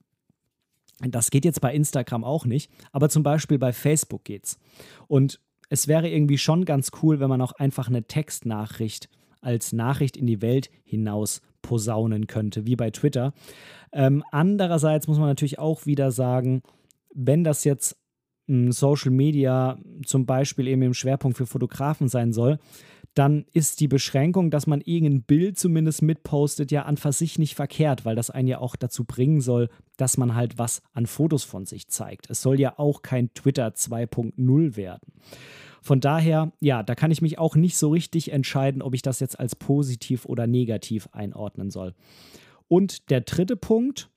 Das 0.99 1.29
geht 1.29 1.45
jetzt 1.45 1.61
bei 1.61 1.73
Instagram 1.73 2.23
auch 2.23 2.45
nicht, 2.45 2.71
aber 2.91 3.09
zum 3.09 3.23
Beispiel 3.23 3.59
bei 3.59 3.73
Facebook 3.73 4.23
geht's. 4.23 4.59
Und 5.07 5.39
es 5.69 5.87
wäre 5.87 6.09
irgendwie 6.09 6.37
schon 6.37 6.65
ganz 6.65 6.91
cool, 7.01 7.19
wenn 7.19 7.29
man 7.29 7.41
auch 7.41 7.53
einfach 7.53 7.87
eine 7.87 8.03
Textnachricht 8.03 9.09
als 9.41 9.73
Nachricht 9.73 10.17
in 10.17 10.27
die 10.27 10.41
Welt 10.41 10.69
hinaus 10.83 11.41
posaunen 11.61 12.27
könnte, 12.27 12.65
wie 12.65 12.75
bei 12.75 12.91
Twitter. 12.91 13.33
Ähm, 13.91 14.23
andererseits 14.31 15.07
muss 15.07 15.17
man 15.17 15.27
natürlich 15.27 15.59
auch 15.59 15.85
wieder 15.85 16.11
sagen, 16.11 16.63
wenn 17.13 17.43
das 17.43 17.63
jetzt 17.63 17.97
Social 18.71 19.11
Media 19.11 19.77
zum 20.05 20.25
Beispiel 20.25 20.67
eben 20.67 20.81
im 20.81 20.93
Schwerpunkt 20.93 21.37
für 21.37 21.45
Fotografen 21.45 22.07
sein 22.07 22.33
soll, 22.33 22.59
dann 23.13 23.45
ist 23.51 23.81
die 23.81 23.87
Beschränkung, 23.87 24.51
dass 24.51 24.67
man 24.67 24.81
irgendein 24.81 25.23
Bild 25.23 25.57
zumindest 25.57 26.01
mitpostet, 26.01 26.71
ja 26.71 26.83
an 26.83 26.97
für 26.97 27.11
sich 27.11 27.39
nicht 27.39 27.55
verkehrt, 27.55 28.05
weil 28.05 28.15
das 28.15 28.29
einen 28.29 28.47
ja 28.47 28.59
auch 28.59 28.75
dazu 28.75 29.03
bringen 29.03 29.41
soll, 29.41 29.69
dass 29.97 30.17
man 30.17 30.35
halt 30.35 30.57
was 30.57 30.81
an 30.93 31.07
Fotos 31.07 31.43
von 31.43 31.65
sich 31.65 31.87
zeigt. 31.89 32.29
Es 32.29 32.41
soll 32.41 32.59
ja 32.59 32.79
auch 32.79 33.01
kein 33.01 33.33
Twitter 33.33 33.67
2.0 33.67 34.75
werden. 34.77 35.13
Von 35.81 35.99
daher, 35.99 36.53
ja, 36.59 36.83
da 36.83 36.95
kann 36.95 37.11
ich 37.11 37.21
mich 37.21 37.39
auch 37.39 37.55
nicht 37.55 37.75
so 37.75 37.89
richtig 37.89 38.31
entscheiden, 38.31 38.81
ob 38.81 38.93
ich 38.93 39.01
das 39.01 39.19
jetzt 39.19 39.39
als 39.39 39.55
positiv 39.55 40.25
oder 40.25 40.47
negativ 40.47 41.09
einordnen 41.11 41.69
soll. 41.71 41.95
Und 42.67 43.09
der 43.09 43.21
dritte 43.21 43.57
Punkt 43.57 44.09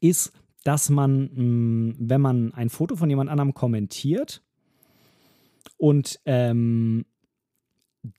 ist, 0.00 0.32
dass 0.66 0.90
man, 0.90 1.30
mh, 1.32 1.42
mm, 1.42 1.96
wenn 1.98 2.20
man 2.20 2.54
ein 2.54 2.70
Foto 2.70 2.96
von 2.96 3.08
jemand 3.08 3.30
anderem 3.30 3.54
kommentiert 3.54 4.42
und 5.78 6.18
ähm, 6.24 7.06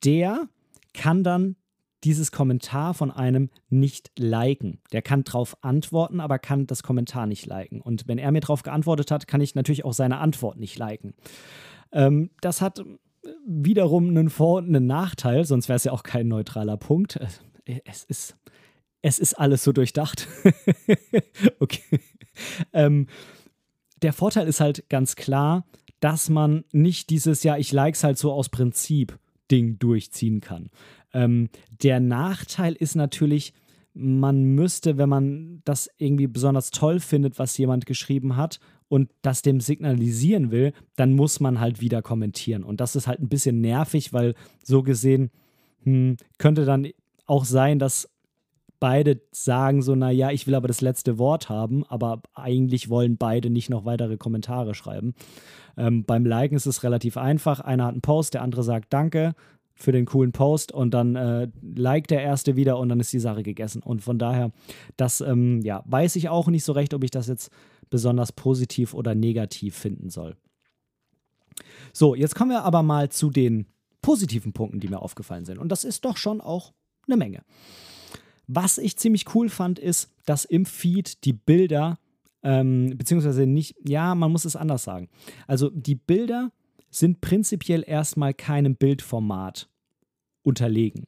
der 0.06 0.48
kann 0.94 1.24
dann 1.24 1.58
dieses 2.04 2.32
Kommentar 2.32 2.94
von 2.94 3.12
einem 3.12 3.50
nicht 3.70 4.12
liken. 4.18 4.80
Der 4.94 5.02
kann 5.02 5.24
darauf 5.24 5.62
antworten, 5.62 6.22
aber 6.22 6.40
kann 6.40 6.68
das 6.68 6.84
Kommentar 6.84 7.26
nicht 7.26 7.46
liken. 7.46 7.82
Und 7.82 8.08
wenn 8.08 8.18
er 8.18 8.32
mir 8.32 8.40
darauf 8.40 8.64
geantwortet 8.64 9.12
hat, 9.12 9.28
kann 9.28 9.42
ich 9.42 9.56
natürlich 9.56 9.84
auch 9.84 9.94
seine 9.94 10.20
Antwort 10.20 10.58
nicht 10.58 10.78
liken. 10.78 11.16
Ähm, 11.92 12.30
das 12.40 12.62
hat 12.62 12.84
wiederum 13.46 14.10
einen 14.10 14.30
Vor- 14.30 14.60
und 14.60 14.68
einen 14.68 14.86
Nachteil, 14.86 15.44
sonst 15.44 15.68
wäre 15.68 15.76
es 15.78 15.84
ja 15.84 15.92
auch 15.92 16.04
kein 16.04 16.28
neutraler 16.28 16.78
Punkt. 16.78 17.20
Es 17.84 18.06
ist, 18.06 18.38
es 19.02 19.20
ist 19.20 19.34
alles 19.36 19.64
so 19.64 19.72
durchdacht. 19.72 20.28
okay. 21.60 22.00
Ähm, 22.74 23.08
der 24.02 24.14
Vorteil 24.14 24.48
ist 24.48 24.60
halt 24.60 24.90
ganz 24.90 25.16
klar, 25.16 25.66
dass 26.00 26.30
man 26.30 26.64
nicht 26.72 27.10
dieses, 27.10 27.44
ja, 27.44 27.58
ich 27.58 27.72
like 27.72 27.96
es 27.96 28.04
halt 28.04 28.18
so 28.18 28.32
aus 28.32 28.50
Prinzip 28.50 29.18
Ding 29.50 29.80
durchziehen 29.80 30.42
kann. 30.42 30.70
Ähm, 31.14 31.50
der 31.82 32.00
Nachteil 32.00 32.74
ist 32.74 32.96
natürlich, 32.96 33.54
man 33.94 34.44
müsste, 34.44 34.98
wenn 34.98 35.10
man 35.10 35.62
das 35.66 35.90
irgendwie 35.98 36.28
besonders 36.28 36.70
toll 36.72 37.00
findet, 37.00 37.40
was 37.40 37.58
jemand 37.58 37.86
geschrieben 37.86 38.36
hat 38.36 38.60
und 38.90 39.10
das 39.22 39.42
dem 39.42 39.60
signalisieren 39.60 40.52
will, 40.52 40.74
dann 40.96 41.14
muss 41.14 41.40
man 41.40 41.60
halt 41.60 41.82
wieder 41.82 42.02
kommentieren. 42.02 42.64
Und 42.64 42.80
das 42.80 42.96
ist 42.96 43.08
halt 43.08 43.20
ein 43.20 43.30
bisschen 43.30 43.62
nervig, 43.62 44.14
weil 44.14 44.36
so 44.64 44.84
gesehen 44.84 45.32
hm, 45.84 46.18
könnte 46.38 46.66
dann 46.66 46.88
auch 47.26 47.46
sein, 47.46 47.80
dass 47.80 48.10
beide 48.80 49.22
sagen 49.32 49.82
so, 49.82 49.96
naja, 49.96 50.32
ich 50.32 50.48
will 50.48 50.56
aber 50.56 50.68
das 50.68 50.82
letzte 50.82 51.18
Wort 51.18 51.50
haben, 51.50 51.84
aber 51.86 52.22
eigentlich 52.34 52.90
wollen 52.90 53.18
beide 53.18 53.50
nicht 53.50 53.70
noch 53.70 53.86
weitere 53.86 54.18
Kommentare 54.18 54.76
schreiben. 54.76 55.16
Ähm, 55.78 56.06
beim 56.06 56.26
Liken 56.26 56.56
ist 56.56 56.66
es 56.66 56.84
relativ 56.84 57.18
einfach. 57.18 57.60
Einer 57.60 57.86
hat 57.86 57.94
einen 57.94 58.02
Post, 58.02 58.34
der 58.34 58.42
andere 58.42 58.64
sagt 58.64 58.94
Danke 58.94 59.34
für 59.76 59.92
den 59.92 60.06
coolen 60.06 60.32
Post 60.32 60.72
und 60.72 60.94
dann 60.94 61.16
äh, 61.16 61.48
liked 61.62 62.10
der 62.10 62.24
erste 62.24 62.56
wieder 62.56 62.80
und 62.80 62.90
dann 62.90 63.00
ist 63.00 63.14
die 63.14 63.20
Sache 63.20 63.44
gegessen. 63.44 63.84
Und 63.84 64.02
von 64.02 64.18
daher, 64.18 64.52
das 64.98 65.22
ähm, 65.22 65.62
ja, 65.62 65.84
weiß 65.86 66.16
ich 66.16 66.30
auch 66.30 66.48
nicht 66.48 66.64
so 66.64 66.74
recht, 66.74 66.94
ob 66.96 67.04
ich 67.04 67.12
das 67.12 67.28
jetzt 67.28 67.52
besonders 67.90 68.32
positiv 68.32 68.94
oder 68.94 69.14
negativ 69.14 69.76
finden 69.76 70.10
soll. 70.10 70.36
So, 71.94 72.16
jetzt 72.16 72.36
kommen 72.36 72.52
wir 72.52 72.64
aber 72.64 72.84
mal 72.84 73.10
zu 73.10 73.30
den 73.30 73.68
positiven 74.02 74.54
Punkten, 74.54 74.80
die 74.80 74.88
mir 74.88 75.02
aufgefallen 75.02 75.46
sind. 75.46 75.60
Und 75.60 75.72
das 75.72 75.84
ist 75.84 76.06
doch 76.06 76.18
schon 76.18 76.42
auch 76.42 76.74
eine 77.08 77.18
Menge. 77.18 77.44
Was 78.48 78.78
ich 78.78 78.98
ziemlich 78.98 79.36
cool 79.36 79.50
fand, 79.50 79.78
ist, 79.78 80.14
dass 80.26 80.46
im 80.46 80.66
Feed 80.66 81.26
die 81.26 81.34
Bilder, 81.34 82.00
ähm, 82.44 82.94
beziehungsweise 82.98 83.46
nicht, 83.46 83.76
ja, 83.88 84.16
man 84.16 84.32
muss 84.32 84.46
es 84.46 84.56
anders 84.56 84.84
sagen. 84.84 85.10
Also 85.48 85.70
die 85.70 85.96
Bilder 85.96 86.52
sind 86.90 87.22
prinzipiell 87.22 87.84
erstmal 87.86 88.34
keinem 88.34 88.76
Bildformat 88.76 89.70
unterlegen. 90.44 91.08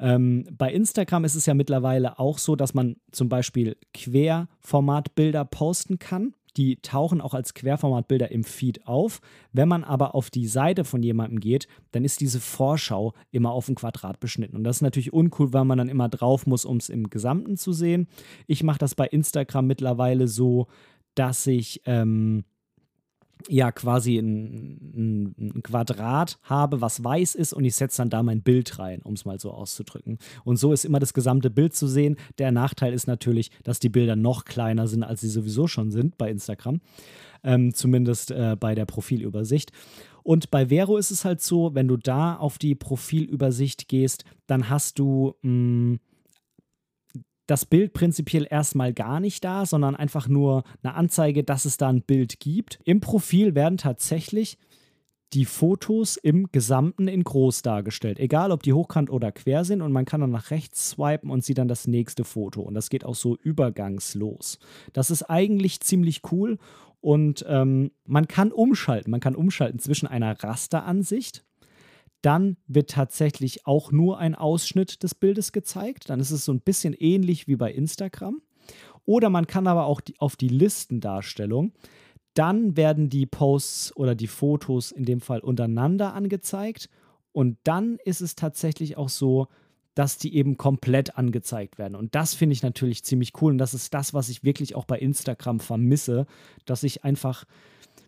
Ähm, 0.00 0.44
bei 0.50 0.72
Instagram 0.72 1.24
ist 1.24 1.36
es 1.36 1.46
ja 1.46 1.54
mittlerweile 1.54 2.18
auch 2.18 2.38
so, 2.38 2.56
dass 2.56 2.74
man 2.74 2.96
zum 3.12 3.28
Beispiel 3.28 3.76
Querformatbilder 3.94 5.44
posten 5.44 6.00
kann. 6.00 6.34
Die 6.56 6.76
tauchen 6.76 7.20
auch 7.20 7.34
als 7.34 7.54
Querformatbilder 7.54 8.30
im 8.30 8.44
Feed 8.44 8.86
auf. 8.86 9.20
Wenn 9.52 9.68
man 9.68 9.84
aber 9.84 10.14
auf 10.14 10.30
die 10.30 10.46
Seite 10.46 10.84
von 10.84 11.02
jemandem 11.02 11.40
geht, 11.40 11.66
dann 11.92 12.04
ist 12.04 12.20
diese 12.20 12.40
Vorschau 12.40 13.14
immer 13.30 13.52
auf 13.52 13.68
ein 13.68 13.74
Quadrat 13.74 14.20
beschnitten. 14.20 14.56
Und 14.56 14.64
das 14.64 14.76
ist 14.76 14.82
natürlich 14.82 15.12
uncool, 15.12 15.52
weil 15.52 15.64
man 15.64 15.78
dann 15.78 15.88
immer 15.88 16.08
drauf 16.08 16.46
muss, 16.46 16.64
um 16.64 16.76
es 16.76 16.88
im 16.88 17.10
Gesamten 17.10 17.56
zu 17.56 17.72
sehen. 17.72 18.08
Ich 18.46 18.62
mache 18.62 18.78
das 18.78 18.94
bei 18.94 19.06
Instagram 19.06 19.66
mittlerweile 19.66 20.28
so, 20.28 20.66
dass 21.14 21.46
ich 21.46 21.82
ähm, 21.86 22.44
ja 23.48 23.72
quasi 23.72 24.18
ein, 24.18 25.34
ein, 25.38 25.62
Quadrat 25.62 26.38
habe, 26.42 26.80
was 26.80 27.02
weiß 27.02 27.34
ist 27.34 27.52
und 27.52 27.64
ich 27.64 27.74
setze 27.76 27.98
dann 27.98 28.10
da 28.10 28.22
mein 28.22 28.42
Bild 28.42 28.78
rein, 28.78 29.00
um 29.02 29.14
es 29.14 29.24
mal 29.24 29.38
so 29.38 29.50
auszudrücken. 29.50 30.18
Und 30.44 30.56
so 30.56 30.72
ist 30.72 30.84
immer 30.84 30.98
das 30.98 31.14
gesamte 31.14 31.50
Bild 31.50 31.74
zu 31.74 31.86
sehen. 31.86 32.16
Der 32.38 32.52
Nachteil 32.52 32.92
ist 32.92 33.06
natürlich, 33.06 33.50
dass 33.62 33.80
die 33.80 33.88
Bilder 33.88 34.16
noch 34.16 34.44
kleiner 34.44 34.86
sind, 34.86 35.02
als 35.02 35.20
sie 35.20 35.28
sowieso 35.28 35.66
schon 35.66 35.90
sind 35.90 36.18
bei 36.18 36.30
Instagram. 36.30 36.80
Ähm, 37.44 37.74
zumindest 37.74 38.30
äh, 38.30 38.56
bei 38.58 38.74
der 38.74 38.86
Profilübersicht. 38.86 39.72
Und 40.22 40.50
bei 40.52 40.68
Vero 40.68 40.96
ist 40.96 41.10
es 41.10 41.24
halt 41.24 41.40
so, 41.40 41.74
wenn 41.74 41.88
du 41.88 41.96
da 41.96 42.36
auf 42.36 42.58
die 42.58 42.76
Profilübersicht 42.76 43.88
gehst, 43.88 44.24
dann 44.46 44.68
hast 44.68 45.00
du 45.00 45.34
mh, 45.42 45.50
mm, 45.50 46.00
das 47.52 47.66
Bild 47.66 47.92
prinzipiell 47.92 48.46
erstmal 48.48 48.94
gar 48.94 49.20
nicht 49.20 49.44
da, 49.44 49.66
sondern 49.66 49.94
einfach 49.94 50.26
nur 50.26 50.64
eine 50.82 50.94
Anzeige, 50.94 51.44
dass 51.44 51.66
es 51.66 51.76
da 51.76 51.90
ein 51.90 52.00
Bild 52.00 52.40
gibt. 52.40 52.80
Im 52.84 53.00
Profil 53.00 53.54
werden 53.54 53.76
tatsächlich 53.76 54.56
die 55.34 55.44
Fotos 55.44 56.16
im 56.16 56.50
Gesamten 56.50 57.08
in 57.08 57.22
groß 57.22 57.60
dargestellt. 57.60 58.18
Egal, 58.18 58.52
ob 58.52 58.62
die 58.62 58.72
hochkant 58.72 59.10
oder 59.10 59.32
quer 59.32 59.66
sind 59.66 59.82
und 59.82 59.92
man 59.92 60.06
kann 60.06 60.22
dann 60.22 60.30
nach 60.30 60.50
rechts 60.50 60.90
swipen 60.90 61.28
und 61.30 61.44
sieht 61.44 61.58
dann 61.58 61.68
das 61.68 61.86
nächste 61.86 62.24
Foto. 62.24 62.62
Und 62.62 62.72
das 62.72 62.88
geht 62.88 63.04
auch 63.04 63.14
so 63.14 63.36
übergangslos. 63.36 64.58
Das 64.94 65.10
ist 65.10 65.24
eigentlich 65.24 65.80
ziemlich 65.80 66.22
cool 66.32 66.56
und 67.02 67.44
ähm, 67.46 67.90
man 68.06 68.28
kann 68.28 68.50
umschalten. 68.50 69.10
Man 69.10 69.20
kann 69.20 69.36
umschalten 69.36 69.78
zwischen 69.78 70.06
einer 70.06 70.42
Rasteransicht 70.42 71.44
dann 72.22 72.56
wird 72.66 72.90
tatsächlich 72.90 73.66
auch 73.66 73.92
nur 73.92 74.18
ein 74.18 74.34
Ausschnitt 74.34 75.02
des 75.02 75.14
Bildes 75.14 75.52
gezeigt. 75.52 76.08
Dann 76.08 76.20
ist 76.20 76.30
es 76.30 76.44
so 76.44 76.52
ein 76.52 76.60
bisschen 76.60 76.94
ähnlich 76.94 77.48
wie 77.48 77.56
bei 77.56 77.72
Instagram. 77.72 78.40
Oder 79.04 79.28
man 79.28 79.46
kann 79.46 79.66
aber 79.66 79.86
auch 79.86 80.00
die, 80.00 80.18
auf 80.20 80.36
die 80.36 80.48
Listendarstellung. 80.48 81.72
Dann 82.34 82.76
werden 82.76 83.10
die 83.10 83.26
Posts 83.26 83.96
oder 83.96 84.14
die 84.14 84.28
Fotos 84.28 84.92
in 84.92 85.04
dem 85.04 85.20
Fall 85.20 85.40
untereinander 85.40 86.14
angezeigt. 86.14 86.88
Und 87.32 87.58
dann 87.64 87.98
ist 88.04 88.20
es 88.20 88.36
tatsächlich 88.36 88.96
auch 88.96 89.08
so, 89.08 89.48
dass 89.94 90.16
die 90.16 90.34
eben 90.34 90.56
komplett 90.56 91.18
angezeigt 91.18 91.76
werden. 91.76 91.96
Und 91.96 92.14
das 92.14 92.34
finde 92.34 92.54
ich 92.54 92.62
natürlich 92.62 93.04
ziemlich 93.04 93.32
cool. 93.42 93.52
Und 93.52 93.58
das 93.58 93.74
ist 93.74 93.92
das, 93.92 94.14
was 94.14 94.28
ich 94.28 94.44
wirklich 94.44 94.74
auch 94.74 94.84
bei 94.84 94.98
Instagram 94.98 95.60
vermisse, 95.60 96.26
dass 96.64 96.82
ich 96.82 97.04
einfach 97.04 97.44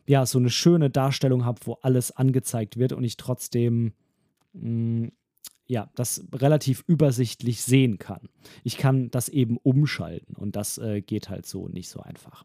ja 0.06 0.24
so 0.24 0.38
eine 0.38 0.50
schöne 0.50 0.88
Darstellung 0.88 1.44
habe, 1.44 1.60
wo 1.64 1.74
alles 1.82 2.10
angezeigt 2.10 2.78
wird 2.78 2.92
und 2.92 3.04
ich 3.04 3.16
trotzdem 3.16 3.92
mh, 4.54 5.10
ja, 5.66 5.90
das 5.94 6.24
relativ 6.32 6.84
übersichtlich 6.86 7.62
sehen 7.62 7.98
kann. 7.98 8.28
Ich 8.64 8.76
kann 8.76 9.10
das 9.10 9.28
eben 9.28 9.56
umschalten 9.58 10.36
und 10.36 10.56
das 10.56 10.78
äh, 10.78 11.00
geht 11.00 11.30
halt 11.30 11.46
so 11.46 11.68
nicht 11.68 11.88
so 11.88 12.00
einfach. 12.00 12.44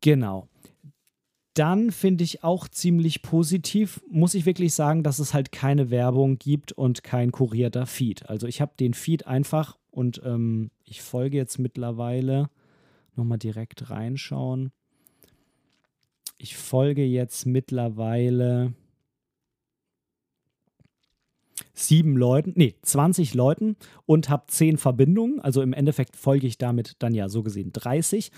Genau. 0.00 0.48
Dann 1.54 1.90
finde 1.90 2.24
ich 2.24 2.42
auch 2.42 2.66
ziemlich 2.66 3.20
positiv, 3.20 4.02
muss 4.08 4.34
ich 4.34 4.46
wirklich 4.46 4.72
sagen, 4.72 5.02
dass 5.02 5.18
es 5.18 5.34
halt 5.34 5.52
keine 5.52 5.90
Werbung 5.90 6.38
gibt 6.38 6.72
und 6.72 7.04
kein 7.04 7.30
kurierter 7.30 7.84
Feed. 7.84 8.28
Also 8.30 8.46
ich 8.46 8.62
habe 8.62 8.72
den 8.80 8.94
Feed 8.94 9.26
einfach 9.26 9.78
und 9.90 10.22
ähm, 10.24 10.70
ich 10.84 11.02
folge 11.02 11.36
jetzt 11.36 11.58
mittlerweile, 11.58 12.48
nochmal 13.14 13.36
direkt 13.36 13.90
reinschauen. 13.90 14.72
Ich 16.38 16.56
folge 16.56 17.04
jetzt 17.04 17.44
mittlerweile 17.44 18.72
sieben 21.74 22.16
Leuten, 22.16 22.52
nee, 22.56 22.74
20 22.82 23.34
Leuten 23.34 23.76
und 24.06 24.28
habe 24.28 24.44
zehn 24.48 24.76
Verbindungen. 24.76 25.40
Also 25.40 25.62
im 25.62 25.72
Endeffekt 25.72 26.16
folge 26.16 26.46
ich 26.46 26.58
damit 26.58 26.96
dann 26.98 27.14
ja 27.14 27.28
so 27.28 27.42
gesehen 27.42 27.72
30. 27.72 28.30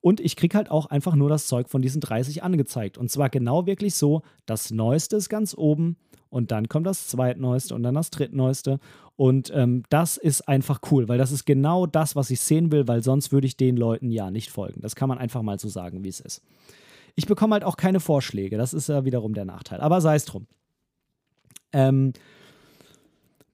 Und 0.00 0.20
ich 0.20 0.36
kriege 0.36 0.56
halt 0.56 0.70
auch 0.70 0.86
einfach 0.86 1.14
nur 1.14 1.28
das 1.28 1.46
Zeug 1.46 1.68
von 1.68 1.80
diesen 1.80 2.00
30 2.00 2.42
angezeigt. 2.42 2.98
Und 2.98 3.10
zwar 3.10 3.30
genau 3.30 3.66
wirklich 3.66 3.94
so, 3.94 4.22
das 4.46 4.70
Neueste 4.70 5.16
ist 5.16 5.28
ganz 5.28 5.54
oben 5.56 5.96
und 6.28 6.50
dann 6.50 6.68
kommt 6.68 6.86
das 6.86 7.06
Zweitneueste 7.08 7.74
und 7.74 7.82
dann 7.82 7.94
das 7.94 8.10
Drittneueste. 8.10 8.78
Und 9.16 9.52
ähm, 9.54 9.84
das 9.90 10.16
ist 10.16 10.48
einfach 10.48 10.80
cool, 10.90 11.08
weil 11.08 11.18
das 11.18 11.30
ist 11.30 11.44
genau 11.44 11.86
das, 11.86 12.16
was 12.16 12.30
ich 12.30 12.40
sehen 12.40 12.72
will, 12.72 12.88
weil 12.88 13.02
sonst 13.02 13.32
würde 13.32 13.46
ich 13.46 13.56
den 13.56 13.76
Leuten 13.76 14.10
ja 14.10 14.30
nicht 14.30 14.50
folgen. 14.50 14.80
Das 14.80 14.96
kann 14.96 15.08
man 15.08 15.18
einfach 15.18 15.42
mal 15.42 15.58
so 15.58 15.68
sagen, 15.68 16.04
wie 16.04 16.08
es 16.08 16.20
ist. 16.20 16.42
Ich 17.14 17.26
bekomme 17.26 17.52
halt 17.52 17.64
auch 17.64 17.76
keine 17.76 18.00
Vorschläge. 18.00 18.56
Das 18.56 18.74
ist 18.74 18.88
ja 18.88 19.04
wiederum 19.04 19.34
der 19.34 19.44
Nachteil. 19.44 19.80
Aber 19.80 20.00
sei 20.00 20.16
es 20.16 20.24
drum. 20.24 20.46
Ähm, 21.72 22.12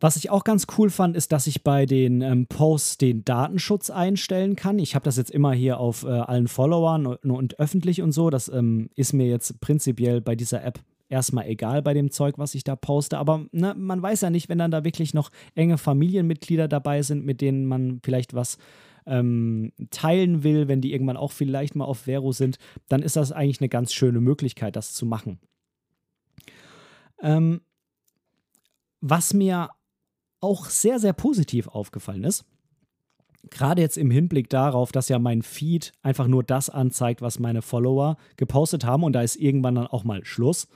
was 0.00 0.16
ich 0.16 0.30
auch 0.30 0.44
ganz 0.44 0.66
cool 0.76 0.90
fand, 0.90 1.16
ist, 1.16 1.32
dass 1.32 1.46
ich 1.46 1.64
bei 1.64 1.84
den 1.84 2.20
ähm, 2.22 2.46
Posts 2.46 2.98
den 2.98 3.24
Datenschutz 3.24 3.90
einstellen 3.90 4.54
kann. 4.54 4.78
Ich 4.78 4.94
habe 4.94 5.04
das 5.04 5.16
jetzt 5.16 5.30
immer 5.30 5.52
hier 5.52 5.80
auf 5.80 6.04
äh, 6.04 6.08
allen 6.08 6.46
Followern 6.46 7.06
und, 7.06 7.30
und, 7.30 7.58
öffentlich 7.58 8.00
und 8.02 8.12
so. 8.12 8.30
Das 8.30 8.48
ähm, 8.48 8.90
ist 8.94 9.12
mir 9.12 9.26
jetzt 9.26 9.60
prinzipiell 9.60 10.20
bei 10.20 10.36
dieser 10.36 10.62
App 10.62 10.80
erstmal 11.08 11.46
egal 11.46 11.82
bei 11.82 11.94
dem 11.94 12.10
Zeug, 12.10 12.38
was 12.38 12.54
ich 12.54 12.64
da 12.64 12.76
poste. 12.76 13.18
Aber 13.18 13.46
ne, 13.50 13.74
man 13.76 14.00
weiß 14.00 14.20
ja 14.20 14.30
nicht, 14.30 14.48
wenn 14.48 14.58
dann 14.58 14.70
da 14.70 14.84
wirklich 14.84 15.14
noch 15.14 15.30
enge 15.54 15.78
Familienmitglieder 15.78 16.68
dabei 16.68 17.02
sind, 17.02 17.24
mit 17.24 17.40
denen 17.40 17.66
man 17.66 18.00
vielleicht 18.04 18.34
was 18.34 18.58
ähm, 19.06 19.72
teilen 19.90 20.44
will, 20.44 20.68
wenn 20.68 20.80
die 20.80 20.92
irgendwann 20.92 21.16
auch 21.16 21.32
vielleicht 21.32 21.74
mal 21.74 21.86
auf 21.86 22.00
Vero 22.00 22.32
sind, 22.32 22.58
dann 22.88 23.02
ist 23.02 23.16
das 23.16 23.32
eigentlich 23.32 23.60
eine 23.60 23.68
ganz 23.68 23.92
schöne 23.92 24.20
Möglichkeit, 24.20 24.76
das 24.76 24.92
zu 24.92 25.06
machen. 25.06 25.40
Ähm, 27.20 27.62
was 29.00 29.32
mir 29.32 29.70
auch 30.40 30.66
sehr, 30.66 30.98
sehr 30.98 31.12
positiv 31.12 31.68
aufgefallen 31.68 32.24
ist, 32.24 32.44
Gerade 33.50 33.80
jetzt 33.80 33.96
im 33.96 34.10
Hinblick 34.10 34.50
darauf, 34.50 34.92
dass 34.92 35.08
ja 35.08 35.18
mein 35.18 35.42
Feed 35.42 35.92
einfach 36.02 36.26
nur 36.26 36.42
das 36.42 36.68
anzeigt, 36.70 37.22
was 37.22 37.38
meine 37.38 37.62
Follower 37.62 38.16
gepostet 38.36 38.84
haben. 38.84 39.04
Und 39.04 39.12
da 39.12 39.22
ist 39.22 39.36
irgendwann 39.36 39.76
dann 39.76 39.86
auch 39.86 40.04
mal 40.04 40.24
Schluss 40.24 40.66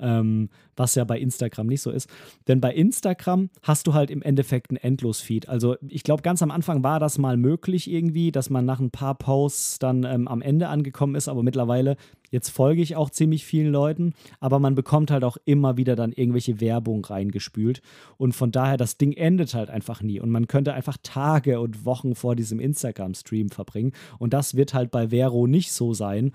ähm, 0.00 0.48
was 0.76 0.94
ja 0.94 1.04
bei 1.04 1.18
Instagram 1.18 1.66
nicht 1.66 1.82
so 1.82 1.90
ist. 1.90 2.08
Denn 2.48 2.60
bei 2.60 2.72
Instagram 2.72 3.50
hast 3.62 3.86
du 3.86 3.94
halt 3.94 4.10
im 4.10 4.22
Endeffekt 4.22 4.70
einen 4.70 4.78
Endlos-Feed. 4.78 5.48
Also 5.48 5.76
ich 5.88 6.02
glaube, 6.02 6.22
ganz 6.22 6.42
am 6.42 6.50
Anfang 6.50 6.82
war 6.82 7.00
das 7.00 7.18
mal 7.18 7.36
möglich 7.36 7.90
irgendwie, 7.90 8.32
dass 8.32 8.50
man 8.50 8.64
nach 8.64 8.80
ein 8.80 8.90
paar 8.90 9.14
Posts 9.14 9.78
dann 9.78 10.04
ähm, 10.04 10.28
am 10.28 10.42
Ende 10.42 10.68
angekommen 10.68 11.14
ist, 11.14 11.28
aber 11.28 11.42
mittlerweile, 11.42 11.96
jetzt 12.30 12.50
folge 12.50 12.82
ich 12.82 12.96
auch 12.96 13.10
ziemlich 13.10 13.44
vielen 13.44 13.72
Leuten, 13.72 14.14
aber 14.38 14.58
man 14.58 14.74
bekommt 14.74 15.10
halt 15.10 15.24
auch 15.24 15.36
immer 15.44 15.76
wieder 15.76 15.96
dann 15.96 16.12
irgendwelche 16.12 16.60
Werbung 16.60 17.04
reingespült. 17.04 17.82
Und 18.16 18.34
von 18.34 18.52
daher, 18.52 18.76
das 18.76 18.96
Ding 18.96 19.12
endet 19.12 19.54
halt 19.54 19.70
einfach 19.70 20.02
nie. 20.02 20.20
Und 20.20 20.30
man 20.30 20.46
könnte 20.46 20.72
einfach 20.72 20.96
Tage 21.02 21.60
und 21.60 21.84
Wochen 21.84 22.14
vor 22.14 22.36
diesem 22.36 22.60
Instagram-Stream 22.60 23.50
verbringen. 23.50 23.92
Und 24.18 24.32
das 24.32 24.54
wird 24.54 24.74
halt 24.74 24.90
bei 24.90 25.08
Vero 25.08 25.46
nicht 25.46 25.72
so 25.72 25.92
sein 25.92 26.32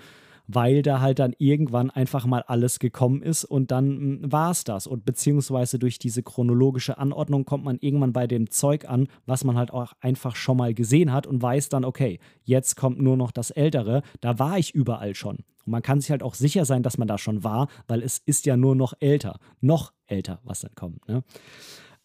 weil 0.47 0.81
da 0.81 1.01
halt 1.01 1.19
dann 1.19 1.33
irgendwann 1.37 1.89
einfach 1.89 2.25
mal 2.25 2.43
alles 2.43 2.79
gekommen 2.79 3.21
ist 3.21 3.43
und 3.45 3.71
dann 3.71 3.85
hm, 4.21 4.31
war 4.31 4.51
es 4.51 4.63
das. 4.63 4.87
Und 4.87 5.05
beziehungsweise 5.05 5.79
durch 5.79 5.99
diese 5.99 6.23
chronologische 6.23 6.97
Anordnung 6.97 7.45
kommt 7.45 7.63
man 7.63 7.77
irgendwann 7.79 8.13
bei 8.13 8.27
dem 8.27 8.49
Zeug 8.49 8.87
an, 8.87 9.07
was 9.25 9.43
man 9.43 9.57
halt 9.57 9.71
auch 9.71 9.93
einfach 10.01 10.35
schon 10.35 10.57
mal 10.57 10.73
gesehen 10.73 11.11
hat 11.11 11.27
und 11.27 11.41
weiß 11.41 11.69
dann, 11.69 11.85
okay, 11.85 12.19
jetzt 12.43 12.75
kommt 12.75 12.99
nur 12.99 13.17
noch 13.17 13.31
das 13.31 13.51
Ältere. 13.51 14.01
Da 14.21 14.39
war 14.39 14.57
ich 14.57 14.73
überall 14.73 15.15
schon. 15.15 15.37
Und 15.65 15.71
man 15.71 15.81
kann 15.81 15.99
sich 15.99 16.11
halt 16.11 16.23
auch 16.23 16.35
sicher 16.35 16.65
sein, 16.65 16.83
dass 16.83 16.97
man 16.97 17.07
da 17.07 17.17
schon 17.17 17.43
war, 17.43 17.67
weil 17.87 18.01
es 18.01 18.19
ist 18.19 18.45
ja 18.45 18.55
nur 18.57 18.75
noch 18.75 18.93
älter, 18.99 19.39
noch 19.61 19.93
älter, 20.05 20.39
was 20.43 20.61
dann 20.61 20.75
kommt. 20.75 21.07
Ne? 21.07 21.23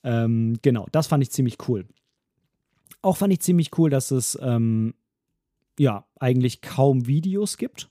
Ähm, 0.02 0.58
genau, 0.62 0.86
das 0.92 1.06
fand 1.06 1.22
ich 1.22 1.30
ziemlich 1.30 1.58
cool. 1.68 1.86
Auch 3.02 3.16
fand 3.16 3.32
ich 3.32 3.40
ziemlich 3.40 3.76
cool, 3.78 3.90
dass 3.90 4.10
es 4.10 4.38
ähm, 4.40 4.94
ja 5.78 6.06
eigentlich 6.18 6.60
kaum 6.60 7.06
Videos 7.06 7.56
gibt. 7.56 7.90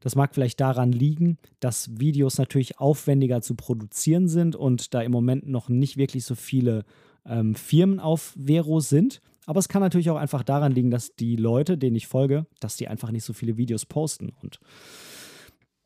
Das 0.00 0.16
mag 0.16 0.34
vielleicht 0.34 0.60
daran 0.60 0.92
liegen, 0.92 1.38
dass 1.60 2.00
Videos 2.00 2.38
natürlich 2.38 2.78
aufwendiger 2.78 3.42
zu 3.42 3.54
produzieren 3.54 4.28
sind 4.28 4.56
und 4.56 4.94
da 4.94 5.02
im 5.02 5.12
Moment 5.12 5.48
noch 5.48 5.68
nicht 5.68 5.96
wirklich 5.96 6.24
so 6.24 6.34
viele 6.34 6.84
ähm, 7.26 7.54
Firmen 7.54 8.00
auf 8.00 8.34
Vero 8.36 8.80
sind. 8.80 9.20
Aber 9.46 9.58
es 9.58 9.68
kann 9.68 9.82
natürlich 9.82 10.10
auch 10.10 10.16
einfach 10.16 10.42
daran 10.42 10.72
liegen, 10.72 10.90
dass 10.90 11.14
die 11.16 11.36
Leute, 11.36 11.76
denen 11.76 11.96
ich 11.96 12.06
folge, 12.06 12.46
dass 12.60 12.76
die 12.76 12.88
einfach 12.88 13.10
nicht 13.10 13.24
so 13.24 13.32
viele 13.32 13.56
Videos 13.56 13.86
posten. 13.86 14.32
Und 14.42 14.58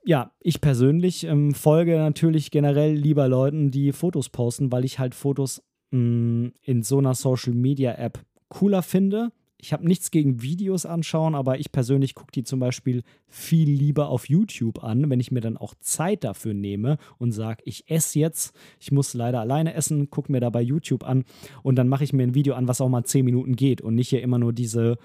ja, 0.05 0.33
ich 0.41 0.61
persönlich 0.61 1.25
ähm, 1.25 1.55
folge 1.55 1.97
natürlich 1.97 2.51
generell 2.51 2.95
lieber 2.95 3.27
Leuten, 3.27 3.71
die 3.71 3.93
Fotos 3.93 4.29
posten, 4.29 4.71
weil 4.71 4.85
ich 4.85 4.99
halt 4.99 5.15
Fotos 5.15 5.63
mh, 5.91 5.99
mm, 5.99 6.53
in 6.63 6.83
so 6.83 6.99
einer 6.99 7.15
Social 7.15 7.55
Media 7.55 7.95
App 7.95 8.21
cooler 8.49 8.83
finde 8.83 9.33
ich 9.65 9.73
habe 9.73 9.87
nichts 9.87 10.11
gegen 10.11 10.43
Videos 10.43 10.85
anschauen, 10.85 11.35
aber 11.35 11.59
ich 11.59 11.73
persönlich 11.73 12.15
gucke 12.15 12.33
die 12.33 12.45
zum 12.45 12.61
Beispiel 12.61 13.03
viel 13.29 13.71
lieber 13.71 14.11
auf 14.11 14.29
YouTube 14.29 14.85
an, 14.85 15.09
wenn 15.09 15.21
ich 15.21 15.31
mir 15.31 15.41
dann 15.41 15.57
auch 15.57 15.73
Zeit 15.81 16.23
dafür 16.23 16.53
nehme 16.53 16.99
und 17.17 17.33
sage, 17.33 17.63
ich 17.65 17.89
esse 17.89 18.19
jetzt, 18.19 18.55
ich 18.79 18.93
muss 18.93 19.15
leider 19.15 19.41
alleine 19.41 19.73
essen, 19.73 20.11
gucke 20.11 20.31
mir 20.31 20.41
da 20.41 20.51
bei 20.51 20.61
YouTube 20.61 21.03
an 21.03 21.25
und 21.63 21.77
dann 21.77 21.89
mache 21.89 22.05
ich 22.05 22.13
mir 22.13 22.25
ein 22.25 22.35
Video 22.35 22.53
an, 22.55 22.69
was 22.69 22.83
auch 22.83 22.91
mal 22.91 23.05
10 23.05 23.25
Minuten 23.25 23.57
geht 23.57 23.81
und 23.81 23.95
nicht 23.95 24.11
hier 24.11 24.21
immer 24.21 24.39
nur 24.39 24.53
diese 24.53 24.99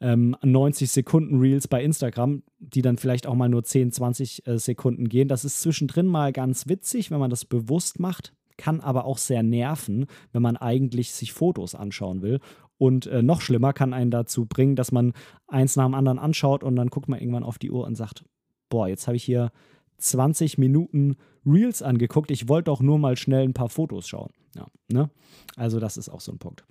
ähm, 0.00 0.36
90 0.40 0.88
Sekunden 0.88 1.40
Reels 1.40 1.66
bei 1.66 1.82
Instagram, 1.82 2.44
die 2.60 2.82
dann 2.82 2.98
vielleicht 2.98 3.26
auch 3.26 3.34
mal 3.34 3.48
nur 3.48 3.64
10, 3.64 3.90
20 3.90 4.46
äh, 4.46 4.58
Sekunden 4.60 5.08
gehen. 5.08 5.26
Das 5.26 5.44
ist 5.44 5.60
zwischendrin 5.62 6.06
mal 6.06 6.32
ganz 6.32 6.68
witzig, 6.68 7.10
wenn 7.10 7.18
man 7.18 7.30
das 7.30 7.44
bewusst 7.44 7.98
macht 7.98 8.32
kann 8.56 8.80
aber 8.80 9.04
auch 9.04 9.18
sehr 9.18 9.42
nerven, 9.42 10.06
wenn 10.32 10.42
man 10.42 10.56
eigentlich 10.56 11.12
sich 11.12 11.32
Fotos 11.32 11.74
anschauen 11.74 12.22
will. 12.22 12.40
Und 12.78 13.06
äh, 13.06 13.22
noch 13.22 13.40
schlimmer 13.40 13.72
kann 13.72 13.94
einen 13.94 14.10
dazu 14.10 14.46
bringen, 14.46 14.76
dass 14.76 14.92
man 14.92 15.12
eins 15.46 15.76
nach 15.76 15.86
dem 15.86 15.94
anderen 15.94 16.18
anschaut 16.18 16.62
und 16.62 16.76
dann 16.76 16.88
guckt 16.88 17.08
man 17.08 17.20
irgendwann 17.20 17.44
auf 17.44 17.58
die 17.58 17.70
Uhr 17.70 17.86
und 17.86 17.94
sagt, 17.94 18.24
boah, 18.68 18.88
jetzt 18.88 19.06
habe 19.06 19.16
ich 19.16 19.24
hier 19.24 19.50
20 19.98 20.58
Minuten 20.58 21.16
Reels 21.46 21.82
angeguckt. 21.82 22.30
Ich 22.30 22.48
wollte 22.48 22.66
doch 22.66 22.80
nur 22.80 22.98
mal 22.98 23.16
schnell 23.16 23.44
ein 23.44 23.54
paar 23.54 23.68
Fotos 23.68 24.08
schauen. 24.08 24.30
Ja, 24.54 24.66
ne? 24.88 25.10
Also 25.56 25.80
das 25.80 25.96
ist 25.96 26.08
auch 26.08 26.20
so 26.20 26.32
ein 26.32 26.38
Punkt. 26.38 26.64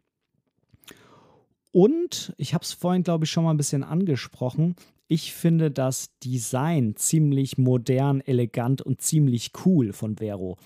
Und 1.71 2.33
ich 2.37 2.53
habe 2.53 2.63
es 2.63 2.73
vorhin, 2.73 3.03
glaube 3.03 3.25
ich, 3.25 3.31
schon 3.31 3.43
mal 3.43 3.51
ein 3.51 3.57
bisschen 3.57 3.83
angesprochen. 3.83 4.75
Ich 5.07 5.33
finde 5.33 5.71
das 5.71 6.17
Design 6.19 6.95
ziemlich 6.95 7.57
modern, 7.57 8.21
elegant 8.21 8.81
und 8.81 9.01
ziemlich 9.01 9.51
cool 9.65 9.91
von 9.91 10.17
Vero. 10.17 10.57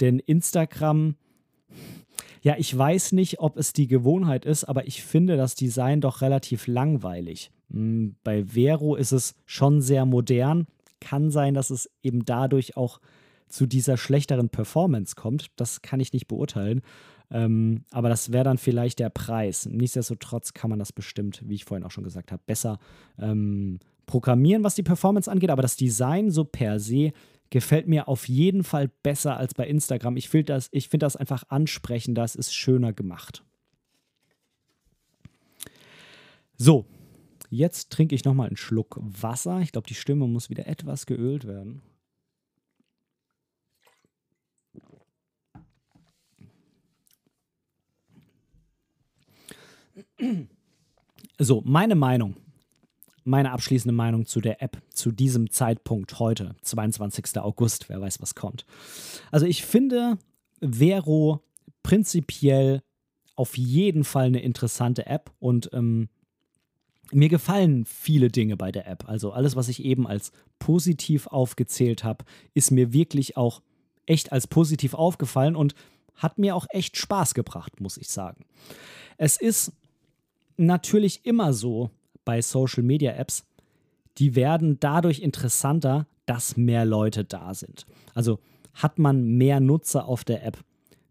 Denn 0.00 0.18
Instagram 0.18 1.16
ja, 2.46 2.54
ich 2.56 2.78
weiß 2.78 3.10
nicht, 3.10 3.40
ob 3.40 3.56
es 3.56 3.72
die 3.72 3.88
Gewohnheit 3.88 4.44
ist, 4.44 4.62
aber 4.62 4.86
ich 4.86 5.02
finde 5.02 5.36
das 5.36 5.56
Design 5.56 6.00
doch 6.00 6.20
relativ 6.20 6.68
langweilig. 6.68 7.50
Hm, 7.72 8.14
bei 8.22 8.44
Vero 8.44 8.94
ist 8.94 9.10
es 9.10 9.34
schon 9.46 9.80
sehr 9.80 10.06
modern. 10.06 10.68
Kann 11.00 11.32
sein, 11.32 11.54
dass 11.54 11.70
es 11.70 11.90
eben 12.04 12.24
dadurch 12.24 12.76
auch 12.76 13.00
zu 13.48 13.66
dieser 13.66 13.96
schlechteren 13.96 14.48
Performance 14.48 15.16
kommt. 15.16 15.48
Das 15.56 15.82
kann 15.82 15.98
ich 15.98 16.12
nicht 16.12 16.28
beurteilen. 16.28 16.82
Ähm, 17.32 17.82
aber 17.90 18.08
das 18.08 18.30
wäre 18.30 18.44
dann 18.44 18.58
vielleicht 18.58 19.00
der 19.00 19.10
Preis. 19.10 19.66
Nichtsdestotrotz 19.66 20.54
kann 20.54 20.70
man 20.70 20.78
das 20.78 20.92
bestimmt, 20.92 21.42
wie 21.44 21.56
ich 21.56 21.64
vorhin 21.64 21.84
auch 21.84 21.90
schon 21.90 22.04
gesagt 22.04 22.30
habe, 22.30 22.44
besser 22.46 22.78
ähm, 23.18 23.80
programmieren, 24.06 24.62
was 24.62 24.76
die 24.76 24.84
Performance 24.84 25.28
angeht. 25.28 25.50
Aber 25.50 25.62
das 25.62 25.74
Design 25.74 26.30
so 26.30 26.44
per 26.44 26.78
se 26.78 27.10
gefällt 27.50 27.86
mir 27.86 28.08
auf 28.08 28.28
jeden 28.28 28.64
Fall 28.64 28.88
besser 29.02 29.36
als 29.36 29.54
bei 29.54 29.66
Instagram. 29.66 30.16
Ich 30.16 30.28
finde 30.28 30.52
das, 30.52 30.68
find 30.68 31.02
das 31.02 31.16
einfach 31.16 31.44
ansprechender, 31.48 32.24
es 32.24 32.34
ist 32.34 32.54
schöner 32.54 32.92
gemacht. 32.92 33.44
So, 36.56 36.86
jetzt 37.50 37.90
trinke 37.90 38.14
ich 38.14 38.24
nochmal 38.24 38.48
einen 38.48 38.56
Schluck 38.56 38.98
Wasser. 39.00 39.60
Ich 39.60 39.72
glaube, 39.72 39.86
die 39.86 39.94
Stimme 39.94 40.26
muss 40.26 40.50
wieder 40.50 40.66
etwas 40.66 41.06
geölt 41.06 41.46
werden. 41.46 41.82
So, 51.38 51.62
meine 51.64 51.94
Meinung 51.94 52.36
meine 53.26 53.52
abschließende 53.52 53.94
Meinung 53.94 54.26
zu 54.26 54.40
der 54.40 54.62
App 54.62 54.80
zu 54.90 55.10
diesem 55.10 55.50
Zeitpunkt 55.50 56.18
heute, 56.18 56.54
22. 56.62 57.38
August, 57.38 57.88
wer 57.88 58.00
weiß, 58.00 58.20
was 58.22 58.34
kommt. 58.34 58.64
Also 59.30 59.46
ich 59.46 59.64
finde 59.64 60.18
Vero 60.60 61.42
prinzipiell 61.82 62.82
auf 63.34 63.56
jeden 63.56 64.04
Fall 64.04 64.26
eine 64.26 64.40
interessante 64.40 65.06
App 65.06 65.30
und 65.38 65.70
ähm, 65.72 66.08
mir 67.12 67.28
gefallen 67.28 67.84
viele 67.84 68.28
Dinge 68.28 68.56
bei 68.56 68.72
der 68.72 68.86
App. 68.88 69.08
Also 69.08 69.32
alles, 69.32 69.56
was 69.56 69.68
ich 69.68 69.84
eben 69.84 70.06
als 70.06 70.32
positiv 70.58 71.26
aufgezählt 71.26 72.04
habe, 72.04 72.24
ist 72.54 72.70
mir 72.70 72.92
wirklich 72.92 73.36
auch 73.36 73.62
echt 74.06 74.32
als 74.32 74.46
positiv 74.46 74.94
aufgefallen 74.94 75.56
und 75.56 75.74
hat 76.14 76.38
mir 76.38 76.56
auch 76.56 76.66
echt 76.70 76.96
Spaß 76.96 77.34
gebracht, 77.34 77.80
muss 77.80 77.96
ich 77.96 78.08
sagen. 78.08 78.44
Es 79.18 79.36
ist 79.36 79.72
natürlich 80.56 81.26
immer 81.26 81.52
so, 81.52 81.90
bei 82.26 82.42
Social 82.42 82.82
Media 82.82 83.12
Apps, 83.12 83.46
die 84.18 84.34
werden 84.34 84.78
dadurch 84.80 85.20
interessanter, 85.20 86.06
dass 86.26 86.58
mehr 86.58 86.84
Leute 86.84 87.24
da 87.24 87.54
sind. 87.54 87.86
Also 88.14 88.38
hat 88.74 88.98
man 88.98 89.24
mehr 89.24 89.60
Nutzer 89.60 90.06
auf 90.06 90.24
der 90.24 90.44
App, 90.44 90.58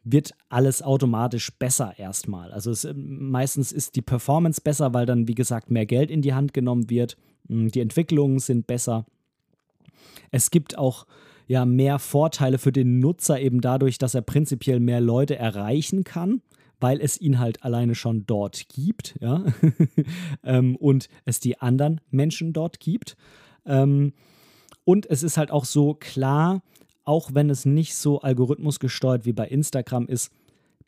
wird 0.03 0.34
alles 0.49 0.84
automatisch 0.84 1.51
besser 1.57 1.97
erstmal. 1.97 2.51
Also 2.51 2.70
es, 2.70 2.88
meistens 2.93 3.72
ist 3.72 3.95
die 3.95 4.03
Performance 4.03 4.61
besser, 4.61 4.93
weil 4.93 5.07
dann, 5.07 5.28
wie 5.28 5.34
gesagt, 5.34 5.72
mehr 5.72 5.88
Geld 5.88 6.11
in 6.11 6.22
die 6.22 6.36
Hand 6.36 6.53
genommen 6.53 6.91
wird. 6.91 7.18
Hm, 7.47 7.72
die 7.72 7.80
Entwicklungen 7.80 8.38
sind 8.38 8.68
besser. 8.68 9.05
Es 10.30 10.51
gibt 10.51 10.78
auch 10.78 11.07
ja 11.47 11.66
mehr 11.66 11.97
Vorteile 11.97 12.57
für 12.59 12.72
den 12.72 12.99
Nutzer 12.99 13.39
eben 13.39 13.61
dadurch, 13.61 13.97
dass 13.97 14.13
er 14.13 14.22
prinzipiell 14.22 14.80
mehr 14.80 15.01
Leute 15.01 15.38
erreichen 15.38 16.03
kann 16.03 16.41
weil 16.80 16.99
es 17.01 17.19
ihn 17.19 17.39
halt 17.39 17.63
alleine 17.63 17.95
schon 17.95 18.26
dort 18.26 18.67
gibt, 18.69 19.15
ja, 19.21 19.43
ähm, 20.43 20.76
und 20.76 21.07
es 21.26 21.39
die 21.39 21.59
anderen 21.59 22.01
Menschen 22.11 22.53
dort 22.53 22.80
gibt. 22.80 23.15
Ähm, 23.65 24.13
und 24.84 25.09
es 25.09 25.23
ist 25.23 25.38
halt 25.38 25.51
auch 25.51 25.65
so 25.65 25.95
klar, 25.95 26.61
auch 27.03 27.32
wenn 27.34 27.49
es 27.49 27.65
nicht 27.65 27.95
so 27.95 28.21
algorithmusgesteuert 28.21 29.26
wie 29.26 29.34
bei 29.34 29.47
Instagram 29.47 30.07
ist, 30.07 30.32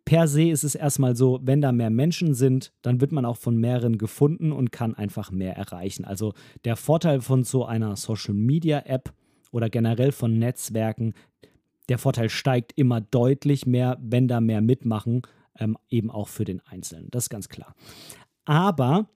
per 0.07 0.27
se 0.27 0.43
ist 0.43 0.63
es 0.63 0.73
erstmal 0.73 1.17
so, 1.17 1.39
wenn 1.43 1.59
da 1.59 1.73
mehr 1.73 1.89
Menschen 1.89 2.33
sind, 2.33 2.71
dann 2.81 3.01
wird 3.01 3.11
man 3.11 3.25
auch 3.25 3.35
von 3.35 3.57
mehreren 3.57 3.97
gefunden 3.97 4.53
und 4.53 4.71
kann 4.71 4.95
einfach 4.95 5.31
mehr 5.31 5.57
erreichen. 5.57 6.05
Also 6.05 6.33
der 6.63 6.77
Vorteil 6.77 7.19
von 7.19 7.43
so 7.43 7.65
einer 7.65 7.97
Social 7.97 8.33
Media 8.33 8.83
App 8.85 9.11
oder 9.51 9.69
generell 9.69 10.13
von 10.13 10.39
Netzwerken, 10.39 11.13
der 11.89 11.97
Vorteil 11.97 12.29
steigt 12.29 12.71
immer 12.77 13.01
deutlich 13.01 13.65
mehr, 13.65 13.97
wenn 14.01 14.29
da 14.29 14.39
mehr 14.39 14.61
mitmachen 14.61 15.23
ähm, 15.59 15.77
eben 15.89 16.09
auch 16.11 16.27
für 16.27 16.45
den 16.45 16.61
Einzelnen. 16.61 17.07
Das 17.11 17.25
ist 17.25 17.29
ganz 17.29 17.49
klar. 17.49 17.75
Aber 18.45 19.09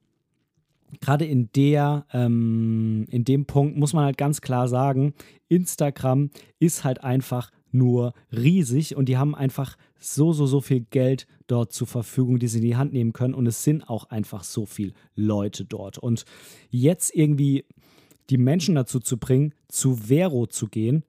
gerade 1.00 1.26
in 1.26 1.50
ähm, 1.56 3.06
in 3.10 3.24
dem 3.24 3.46
Punkt 3.46 3.78
muss 3.78 3.94
man 3.94 4.06
halt 4.06 4.18
ganz 4.18 4.42
klar 4.42 4.68
sagen, 4.68 5.14
Instagram 5.48 6.32
ist 6.60 6.84
halt 6.84 7.04
einfach 7.04 7.52
nur 7.72 8.14
riesig 8.32 8.96
und 8.96 9.08
die 9.08 9.18
haben 9.18 9.34
einfach 9.34 9.78
so, 9.98 10.34
so, 10.34 10.46
so 10.46 10.62
viel 10.62 10.82
Geld 10.82 11.28
dort 11.48 11.72
zur 11.72 11.88
Verfügung, 11.88 12.40
die 12.40 12.48
sie 12.48 12.58
in 12.60 12.66
die 12.66 12.76
Hand 12.76 12.94
nehmen 12.94 13.14
können. 13.14 13.34
Und 13.34 13.48
es 13.48 13.64
sind 13.64 13.90
auch 13.90 14.10
einfach 14.10 14.44
so 14.44 14.66
viele 14.66 14.94
Leute 15.16 15.64
dort. 15.64 15.98
Und 15.98 16.26
jetzt 16.70 17.16
irgendwie 17.16 17.66
die 18.30 18.38
Menschen 18.38 18.76
dazu 18.76 19.00
zu 19.00 19.18
bringen, 19.18 19.54
zu 19.68 19.96
Vero 19.96 20.48
zu 20.48 20.68
gehen, 20.68 21.04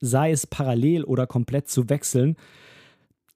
sei 0.00 0.32
es 0.32 0.46
parallel 0.46 1.04
oder 1.04 1.26
komplett 1.26 1.68
zu 1.68 1.88
wechseln, 1.88 2.36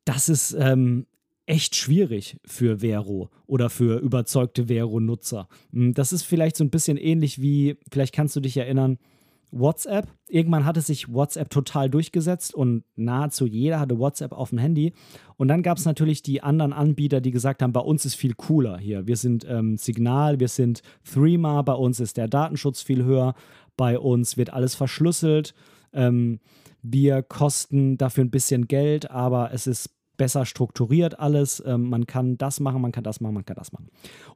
das 0.04 0.28
ist 0.28 0.56
ähm, 0.58 1.06
echt 1.46 1.76
schwierig 1.76 2.38
für 2.44 2.80
Vero 2.80 3.30
oder 3.46 3.70
für 3.70 3.98
überzeugte 4.00 4.66
Vero-Nutzer. 4.68 5.48
Hm, 5.72 5.94
das 5.94 6.12
ist 6.12 6.22
vielleicht 6.22 6.56
so 6.56 6.64
ein 6.64 6.70
bisschen 6.70 6.96
ähnlich 6.96 7.40
wie, 7.40 7.78
vielleicht 7.90 8.14
kannst 8.14 8.36
du 8.36 8.40
dich 8.40 8.56
erinnern, 8.56 8.98
WhatsApp. 9.52 10.08
Irgendwann 10.28 10.64
hatte 10.64 10.80
sich 10.80 11.12
WhatsApp 11.12 11.50
total 11.50 11.88
durchgesetzt 11.88 12.54
und 12.54 12.82
nahezu 12.96 13.46
jeder 13.46 13.78
hatte 13.78 13.98
WhatsApp 13.98 14.32
auf 14.32 14.50
dem 14.50 14.58
Handy. 14.58 14.92
Und 15.36 15.48
dann 15.48 15.62
gab 15.62 15.78
es 15.78 15.84
natürlich 15.84 16.22
die 16.22 16.42
anderen 16.42 16.72
Anbieter, 16.72 17.20
die 17.20 17.30
gesagt 17.30 17.62
haben, 17.62 17.72
bei 17.72 17.80
uns 17.80 18.04
ist 18.04 18.16
viel 18.16 18.34
cooler 18.34 18.78
hier. 18.78 19.06
Wir 19.06 19.16
sind 19.16 19.46
ähm, 19.48 19.76
Signal, 19.76 20.40
wir 20.40 20.48
sind 20.48 20.82
Threema, 21.04 21.62
bei 21.62 21.74
uns 21.74 22.00
ist 22.00 22.16
der 22.16 22.28
Datenschutz 22.28 22.82
viel 22.82 23.04
höher, 23.04 23.34
bei 23.76 23.98
uns 23.98 24.36
wird 24.36 24.52
alles 24.52 24.74
verschlüsselt. 24.74 25.54
Ähm, 25.92 26.40
wir 26.82 27.22
kosten 27.22 27.98
dafür 27.98 28.24
ein 28.24 28.30
bisschen 28.30 28.68
Geld, 28.68 29.10
aber 29.10 29.52
es 29.52 29.66
ist 29.66 29.95
besser 30.16 30.46
strukturiert 30.46 31.18
alles. 31.18 31.62
Ähm, 31.66 31.88
man 31.88 32.06
kann 32.06 32.38
das 32.38 32.60
machen, 32.60 32.82
man 32.82 32.92
kann 32.92 33.04
das 33.04 33.20
machen, 33.20 33.34
man 33.34 33.44
kann 33.44 33.56
das 33.56 33.72
machen. 33.72 33.88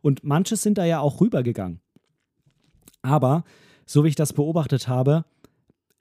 Und 0.03 0.25
manche 0.25 0.57
sind 0.57 0.79
da 0.79 0.85
ja 0.85 1.01
auch 1.01 1.21
rübergegangen. 1.21 1.81
Aber 3.03 3.45
so 3.87 4.05
wie 4.05 4.09
ich 4.09 4.15
das 4.15 4.33
beobachtet 4.33 4.89
habe, 4.89 5.25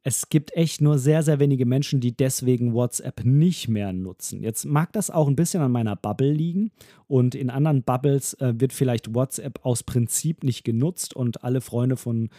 es 0.04 0.30
gibt 0.30 0.56
echt 0.56 0.82
nur 0.82 0.98
sehr, 0.98 1.24
sehr 1.24 1.40
wenige 1.40 1.66
Menschen, 1.66 2.00
die 2.00 2.16
deswegen 2.16 2.74
WhatsApp 2.74 3.26
nicht 3.26 3.68
mehr 3.68 3.92
nutzen. 3.92 4.42
Jetzt 4.42 4.66
mag 4.66 4.94
das 4.94 5.10
auch 5.10 5.28
ein 5.28 5.36
bisschen 5.36 5.62
an 5.62 5.72
meiner 5.72 5.96
Bubble 5.96 6.32
liegen 6.32 6.72
und 7.08 7.36
in 7.36 7.50
anderen 7.50 7.84
Bubbles 7.84 8.34
äh, 8.36 8.54
wird 8.58 8.72
vielleicht 8.72 9.14
WhatsApp 9.14 9.66
aus 9.66 9.84
Prinzip 9.84 10.44
nicht 10.44 10.64
genutzt 10.64 11.16
und 11.16 11.44
alle 11.44 11.62
Freunde 11.62 11.98
von 11.98 12.30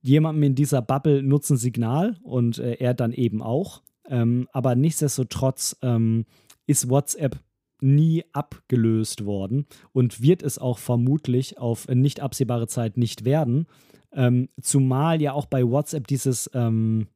jemandem 0.00 0.44
in 0.44 0.54
dieser 0.54 0.82
Bubble 0.82 1.22
nutzen 1.22 1.56
Signal 1.56 2.16
und 2.22 2.58
äh, 2.58 2.74
er 2.74 2.94
dann 2.94 3.12
eben 3.12 3.42
auch. 3.42 3.82
Ähm, 4.08 4.48
aber 4.52 4.74
nichtsdestotrotz 4.74 5.76
ähm, 5.82 6.26
ist 6.66 6.88
WhatsApp 6.88 7.40
nie 7.80 8.24
abgelöst 8.32 9.24
worden 9.24 9.66
und 9.92 10.22
wird 10.22 10.42
es 10.42 10.58
auch 10.58 10.78
vermutlich 10.78 11.58
auf 11.58 11.86
nicht 11.88 12.20
absehbare 12.20 12.66
Zeit 12.66 12.96
nicht 12.96 13.24
werden. 13.24 13.66
Ähm, 14.12 14.48
zumal 14.60 15.20
ja 15.20 15.32
auch 15.32 15.46
bei 15.46 15.68
WhatsApp 15.68 16.06
dieses 16.06 16.50
ähm, 16.54 17.08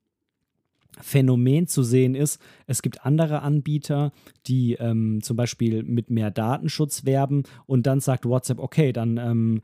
Phänomen 1.00 1.66
zu 1.66 1.82
sehen 1.82 2.14
ist, 2.14 2.40
es 2.66 2.82
gibt 2.82 3.06
andere 3.06 3.42
Anbieter, 3.42 4.12
die 4.46 4.74
ähm, 4.74 5.20
zum 5.22 5.36
Beispiel 5.36 5.84
mit 5.84 6.10
mehr 6.10 6.30
Datenschutz 6.30 7.04
werben 7.04 7.44
und 7.66 7.86
dann 7.86 8.00
sagt 8.00 8.24
WhatsApp, 8.24 8.58
okay, 8.58 8.92
dann 8.92 9.16
ähm, 9.16 9.62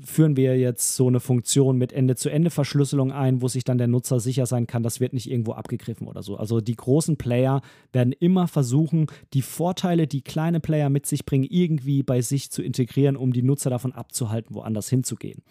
führen 0.00 0.36
wir 0.36 0.58
jetzt 0.58 0.96
so 0.96 1.06
eine 1.06 1.20
Funktion 1.20 1.76
mit 1.76 1.92
Ende-zu-Ende-Verschlüsselung 1.92 3.12
ein, 3.12 3.42
wo 3.42 3.48
sich 3.48 3.64
dann 3.64 3.78
der 3.78 3.88
Nutzer 3.88 4.20
sicher 4.20 4.46
sein 4.46 4.66
kann, 4.66 4.82
das 4.82 5.00
wird 5.00 5.12
nicht 5.12 5.30
irgendwo 5.30 5.52
abgegriffen 5.52 6.06
oder 6.08 6.22
so. 6.22 6.36
Also 6.36 6.60
die 6.60 6.76
großen 6.76 7.16
Player 7.16 7.60
werden 7.92 8.12
immer 8.12 8.48
versuchen, 8.48 9.06
die 9.34 9.42
Vorteile, 9.42 10.06
die 10.06 10.22
kleine 10.22 10.60
Player 10.60 10.88
mit 10.88 11.06
sich 11.06 11.26
bringen, 11.26 11.46
irgendwie 11.48 12.02
bei 12.02 12.22
sich 12.22 12.50
zu 12.50 12.62
integrieren, 12.62 13.16
um 13.16 13.32
die 13.32 13.42
Nutzer 13.42 13.70
davon 13.70 13.92
abzuhalten, 13.92 14.54
woanders 14.54 14.88
hinzugehen. 14.88 15.42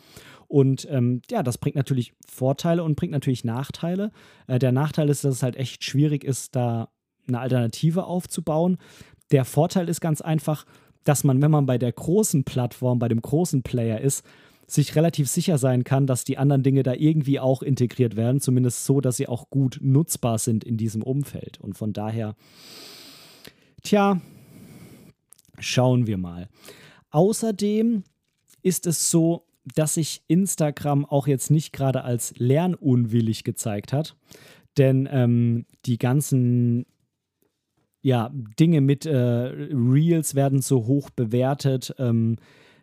Und 0.47 0.87
ähm, 0.89 1.21
ja, 1.29 1.43
das 1.43 1.57
bringt 1.57 1.75
natürlich 1.75 2.13
Vorteile 2.27 2.83
und 2.83 2.95
bringt 2.95 3.13
natürlich 3.13 3.45
Nachteile. 3.45 4.11
Äh, 4.47 4.59
der 4.59 4.71
Nachteil 4.71 5.09
ist, 5.09 5.23
dass 5.23 5.35
es 5.35 5.43
halt 5.43 5.55
echt 5.55 5.83
schwierig 5.83 6.23
ist, 6.23 6.55
da 6.55 6.89
eine 7.27 7.39
Alternative 7.39 8.05
aufzubauen. 8.05 8.77
Der 9.31 9.45
Vorteil 9.45 9.87
ist 9.87 10.01
ganz 10.01 10.19
einfach, 10.19 10.65
dass 11.03 11.23
man, 11.23 11.41
wenn 11.41 11.51
man 11.51 11.65
bei 11.65 11.77
der 11.77 11.91
großen 11.91 12.43
Plattform, 12.43 12.99
bei 12.99 13.07
dem 13.07 13.21
großen 13.21 13.63
Player 13.63 13.99
ist, 13.99 14.25
sich 14.67 14.95
relativ 14.95 15.27
sicher 15.27 15.57
sein 15.57 15.83
kann, 15.83 16.07
dass 16.07 16.23
die 16.23 16.37
anderen 16.37 16.63
Dinge 16.63 16.83
da 16.83 16.93
irgendwie 16.93 17.39
auch 17.39 17.61
integriert 17.61 18.15
werden, 18.15 18.39
zumindest 18.39 18.85
so, 18.85 19.01
dass 19.01 19.17
sie 19.17 19.27
auch 19.27 19.49
gut 19.49 19.79
nutzbar 19.81 20.37
sind 20.37 20.63
in 20.63 20.77
diesem 20.77 21.03
Umfeld. 21.03 21.59
Und 21.59 21.77
von 21.77 21.91
daher, 21.91 22.35
tja, 23.83 24.21
schauen 25.59 26.07
wir 26.07 26.17
mal. 26.17 26.47
Außerdem 27.09 28.03
ist 28.61 28.87
es 28.87 29.11
so, 29.11 29.45
dass 29.75 29.95
sich 29.95 30.23
Instagram 30.27 31.05
auch 31.05 31.27
jetzt 31.27 31.51
nicht 31.51 31.73
gerade 31.73 32.03
als 32.03 32.33
lernunwillig 32.37 33.43
gezeigt 33.43 33.93
hat. 33.93 34.15
Denn 34.77 35.07
ähm, 35.11 35.65
die 35.85 35.97
ganzen 35.97 36.85
ja, 38.01 38.31
Dinge 38.59 38.81
mit 38.81 39.05
äh, 39.05 39.15
Reels 39.15 40.35
werden 40.35 40.61
so 40.61 40.87
hoch 40.87 41.09
bewertet. 41.09 41.93
Ähm, 41.97 42.37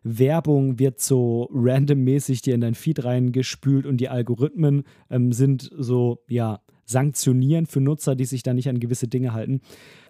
Werbung 0.05 0.79
wird 0.79 1.01
so 1.01 1.49
randommäßig 1.53 2.43
dir 2.43 2.55
in 2.55 2.61
dein 2.61 2.75
Feed 2.75 3.05
reingespült 3.05 3.85
und 3.85 3.99
die 3.99 4.09
Algorithmen 4.09 4.85
ähm, 5.11 5.33
sind 5.33 5.71
so, 5.77 6.23
ja, 6.29 6.61
sanktionieren 6.85 7.67
für 7.67 7.81
Nutzer, 7.81 8.17
die 8.17 8.25
sich 8.25 8.43
da 8.43 8.55
nicht 8.55 8.69
an 8.69 8.81
gewisse 8.81 9.09
Dinge 9.09 9.35
halten. 9.35 9.61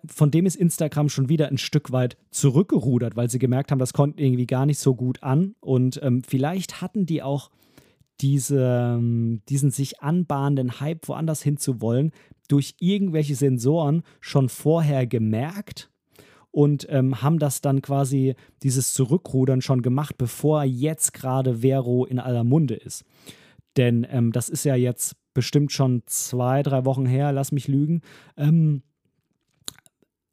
Von 0.06 0.30
dem 0.30 0.46
ist 0.46 0.54
Instagram 0.54 1.08
schon 1.08 1.28
wieder 1.28 1.48
ein 1.48 1.58
Stück 1.58 1.90
weit 1.90 2.16
zurückgerudert, 2.30 3.16
weil 3.16 3.28
sie 3.28 3.40
gemerkt 3.40 3.72
haben, 3.72 3.80
das 3.80 3.92
kommt 3.92 4.20
irgendwie 4.20 4.46
gar 4.46 4.64
nicht 4.64 4.78
so 4.78 4.94
gut 4.94 5.22
an. 5.22 5.56
Und 5.60 5.98
ähm, 6.04 6.22
vielleicht 6.22 6.80
hatten 6.80 7.04
die 7.04 7.22
auch 7.22 7.50
diese, 8.20 8.96
ähm, 8.96 9.42
diesen 9.48 9.70
sich 9.70 10.00
anbahnenden 10.00 10.80
Hype 10.80 11.08
woanders 11.08 11.42
hinzuwollen, 11.42 12.12
durch 12.48 12.74
irgendwelche 12.80 13.34
Sensoren 13.34 14.02
schon 14.20 14.48
vorher 14.48 15.06
gemerkt 15.06 15.90
und 16.50 16.86
ähm, 16.90 17.22
haben 17.22 17.38
das 17.38 17.60
dann 17.60 17.82
quasi 17.82 18.34
dieses 18.62 18.92
Zurückrudern 18.94 19.60
schon 19.60 19.82
gemacht, 19.82 20.16
bevor 20.18 20.64
jetzt 20.64 21.12
gerade 21.12 21.56
Vero 21.62 22.04
in 22.04 22.18
aller 22.18 22.44
Munde 22.44 22.74
ist. 22.74 23.04
Denn 23.76 24.06
ähm, 24.10 24.32
das 24.32 24.48
ist 24.48 24.64
ja 24.64 24.74
jetzt 24.74 25.14
bestimmt 25.34 25.70
schon 25.70 26.02
zwei, 26.06 26.62
drei 26.62 26.84
Wochen 26.84 27.06
her, 27.06 27.32
lass 27.32 27.52
mich 27.52 27.68
lügen, 27.68 28.00
ähm, 28.36 28.82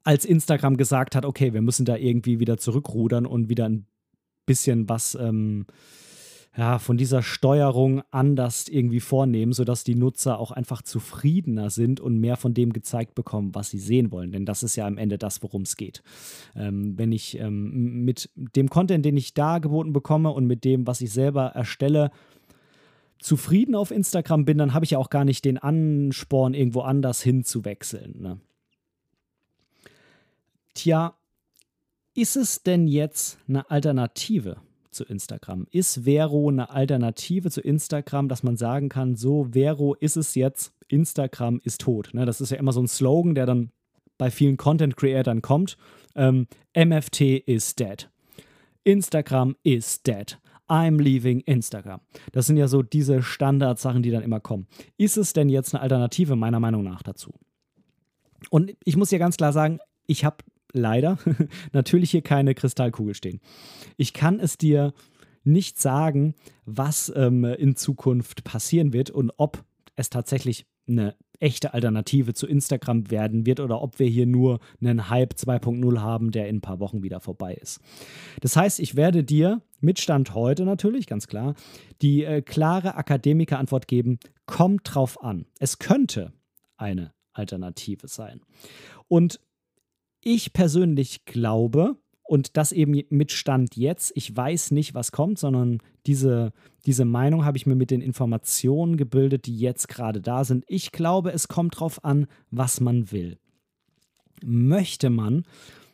als 0.03 0.23
Instagram 0.25 0.77
gesagt 0.77 1.15
hat, 1.15 1.25
okay, 1.25 1.53
wir 1.53 1.61
müssen 1.61 1.85
da 1.85 1.95
irgendwie 1.95 2.39
wieder 2.39 2.57
zurückrudern 2.57 3.25
und 3.25 3.49
wieder 3.49 3.67
ein 3.67 3.85
bisschen 4.45 4.87
was 4.87 5.15
ähm, 5.15 5.65
ja, 6.57 6.79
von 6.79 6.95
dieser 6.95 7.21
Steuerung 7.21 8.01
anders 8.11 8.69
irgendwie 8.69 9.01
vornehmen, 9.01 9.51
sodass 9.51 9.83
die 9.83 9.95
Nutzer 9.95 10.39
auch 10.39 10.51
einfach 10.51 10.81
zufriedener 10.81 11.69
sind 11.69 11.99
und 11.99 12.19
mehr 12.19 12.37
von 12.37 12.53
dem 12.53 12.71
gezeigt 12.71 13.13
bekommen, 13.13 13.53
was 13.53 13.69
sie 13.69 13.77
sehen 13.77 14.11
wollen. 14.11 14.31
Denn 14.31 14.45
das 14.45 14.63
ist 14.63 14.77
ja 14.77 14.87
am 14.87 14.97
Ende 14.97 15.17
das, 15.17 15.43
worum 15.43 15.63
es 15.63 15.75
geht. 15.75 16.01
Ähm, 16.55 16.97
wenn 16.97 17.11
ich 17.11 17.37
ähm, 17.39 18.05
mit 18.05 18.29
dem 18.35 18.69
Content, 18.69 19.03
den 19.03 19.17
ich 19.17 19.33
da 19.33 19.59
geboten 19.59 19.91
bekomme 19.91 20.31
und 20.31 20.47
mit 20.47 20.63
dem, 20.63 20.87
was 20.87 21.01
ich 21.01 21.11
selber 21.11 21.47
erstelle, 21.47 22.09
zufrieden 23.19 23.75
auf 23.75 23.91
Instagram 23.91 24.45
bin, 24.45 24.57
dann 24.57 24.73
habe 24.73 24.85
ich 24.85 24.91
ja 24.91 24.97
auch 24.97 25.09
gar 25.09 25.25
nicht 25.25 25.43
den 25.43 25.57
Ansporn, 25.57 26.53
irgendwo 26.53 26.81
anders 26.81 27.21
hinzuwechseln. 27.21 28.21
Ne? 28.21 28.39
Tja, 30.73 31.15
ist 32.13 32.37
es 32.37 32.63
denn 32.63 32.87
jetzt 32.87 33.39
eine 33.47 33.69
Alternative 33.69 34.57
zu 34.95 35.03
Instagram? 35.03 35.67
Ist 35.71 36.05
Vero 36.05 36.49
eine 36.49 36.69
Alternative 36.69 37.51
zu 37.51 37.61
Instagram, 37.61 38.27
dass 38.27 38.43
man 38.43 38.57
sagen 38.57 38.89
kann, 38.89 39.15
so 39.15 39.49
Vero 39.51 39.93
ist 39.95 40.17
es 40.17 40.35
jetzt, 40.35 40.73
Instagram 40.87 41.61
ist 41.63 41.81
tot? 41.81 42.09
Ne? 42.13 42.25
Das 42.25 42.41
ist 42.41 42.51
ja 42.51 42.57
immer 42.57 42.71
so 42.71 42.81
ein 42.81 42.87
Slogan, 42.87 43.35
der 43.35 43.45
dann 43.45 43.71
bei 44.17 44.31
vielen 44.31 44.57
Content-Creatern 44.57 45.41
kommt. 45.41 45.77
Ähm, 46.15 46.47
MFT 46.75 47.21
is 47.45 47.75
dead. 47.75 48.09
Instagram 48.83 49.55
is 49.63 50.01
dead. 50.01 50.39
I'm 50.67 51.01
leaving 51.01 51.41
Instagram. 51.41 52.01
Das 52.31 52.47
sind 52.47 52.57
ja 52.57 52.67
so 52.67 52.81
diese 52.81 53.21
Standardsachen, 53.21 54.01
die 54.01 54.11
dann 54.11 54.23
immer 54.23 54.39
kommen. 54.39 54.67
Ist 54.97 55.17
es 55.17 55.33
denn 55.33 55.49
jetzt 55.49 55.73
eine 55.73 55.81
Alternative 55.81 56.35
meiner 56.35 56.59
Meinung 56.59 56.83
nach 56.83 57.03
dazu? 57.03 57.33
Und 58.49 58.75
ich 58.83 58.95
muss 58.95 59.11
ja 59.11 59.17
ganz 59.17 59.37
klar 59.37 59.53
sagen, 59.53 59.79
ich 60.07 60.25
habe 60.25 60.37
leider 60.77 61.17
natürlich 61.73 62.11
hier 62.11 62.21
keine 62.21 62.55
Kristallkugel 62.55 63.13
stehen. 63.13 63.39
Ich 63.97 64.13
kann 64.13 64.39
es 64.39 64.57
dir 64.57 64.93
nicht 65.43 65.79
sagen, 65.79 66.35
was 66.65 67.11
ähm, 67.15 67.45
in 67.45 67.75
Zukunft 67.75 68.43
passieren 68.43 68.93
wird 68.93 69.11
und 69.11 69.31
ob 69.37 69.63
es 69.95 70.09
tatsächlich 70.09 70.65
eine 70.87 71.15
echte 71.39 71.73
Alternative 71.73 72.33
zu 72.33 72.47
Instagram 72.47 73.11
werden 73.11 73.45
wird 73.45 73.59
oder 73.59 73.81
ob 73.81 73.99
wir 73.99 74.07
hier 74.07 74.25
nur 74.25 74.59
einen 74.81 75.09
Hype 75.09 75.33
2.0 75.33 75.99
haben, 75.99 76.31
der 76.31 76.47
in 76.47 76.57
ein 76.57 76.61
paar 76.61 76.79
Wochen 76.79 77.03
wieder 77.03 77.19
vorbei 77.19 77.53
ist. 77.55 77.79
Das 78.41 78.55
heißt, 78.55 78.79
ich 78.79 78.95
werde 78.95 79.23
dir 79.23 79.61
mit 79.81 79.99
Stand 79.99 80.33
heute 80.33 80.65
natürlich, 80.65 81.07
ganz 81.07 81.27
klar, 81.27 81.55
die 82.01 82.23
äh, 82.23 82.41
klare 82.41 82.95
Akademiker-Antwort 82.95 83.87
geben, 83.87 84.19
kommt 84.45 84.81
drauf 84.83 85.21
an. 85.21 85.45
Es 85.59 85.79
könnte 85.79 86.33
eine 86.77 87.13
Alternative 87.33 88.07
sein. 88.07 88.41
Und 89.07 89.39
ich 90.25 90.51
persönlich 90.51 91.23
glaube, 91.23 91.95
und 92.27 92.57
das 92.57 92.71
eben 92.71 92.99
mit 93.09 93.31
Stand 93.31 93.75
jetzt. 93.75 94.11
Ich 94.15 94.35
weiß 94.35 94.71
nicht, 94.71 94.95
was 94.95 95.11
kommt, 95.11 95.37
sondern 95.37 95.77
diese, 96.07 96.51
diese 96.85 97.05
Meinung 97.05 97.45
habe 97.45 97.57
ich 97.57 97.67
mir 97.67 97.75
mit 97.75 97.91
den 97.91 98.01
Informationen 98.01 98.97
gebildet, 98.97 99.45
die 99.45 99.57
jetzt 99.57 99.87
gerade 99.87 100.21
da 100.21 100.43
sind. 100.43 100.65
Ich 100.67 100.91
glaube, 100.91 101.31
es 101.31 101.47
kommt 101.47 101.75
darauf 101.75 102.03
an, 102.03 102.25
was 102.49 102.81
man 102.81 103.11
will. 103.11 103.37
möchte 104.43 105.09
man 105.09 105.45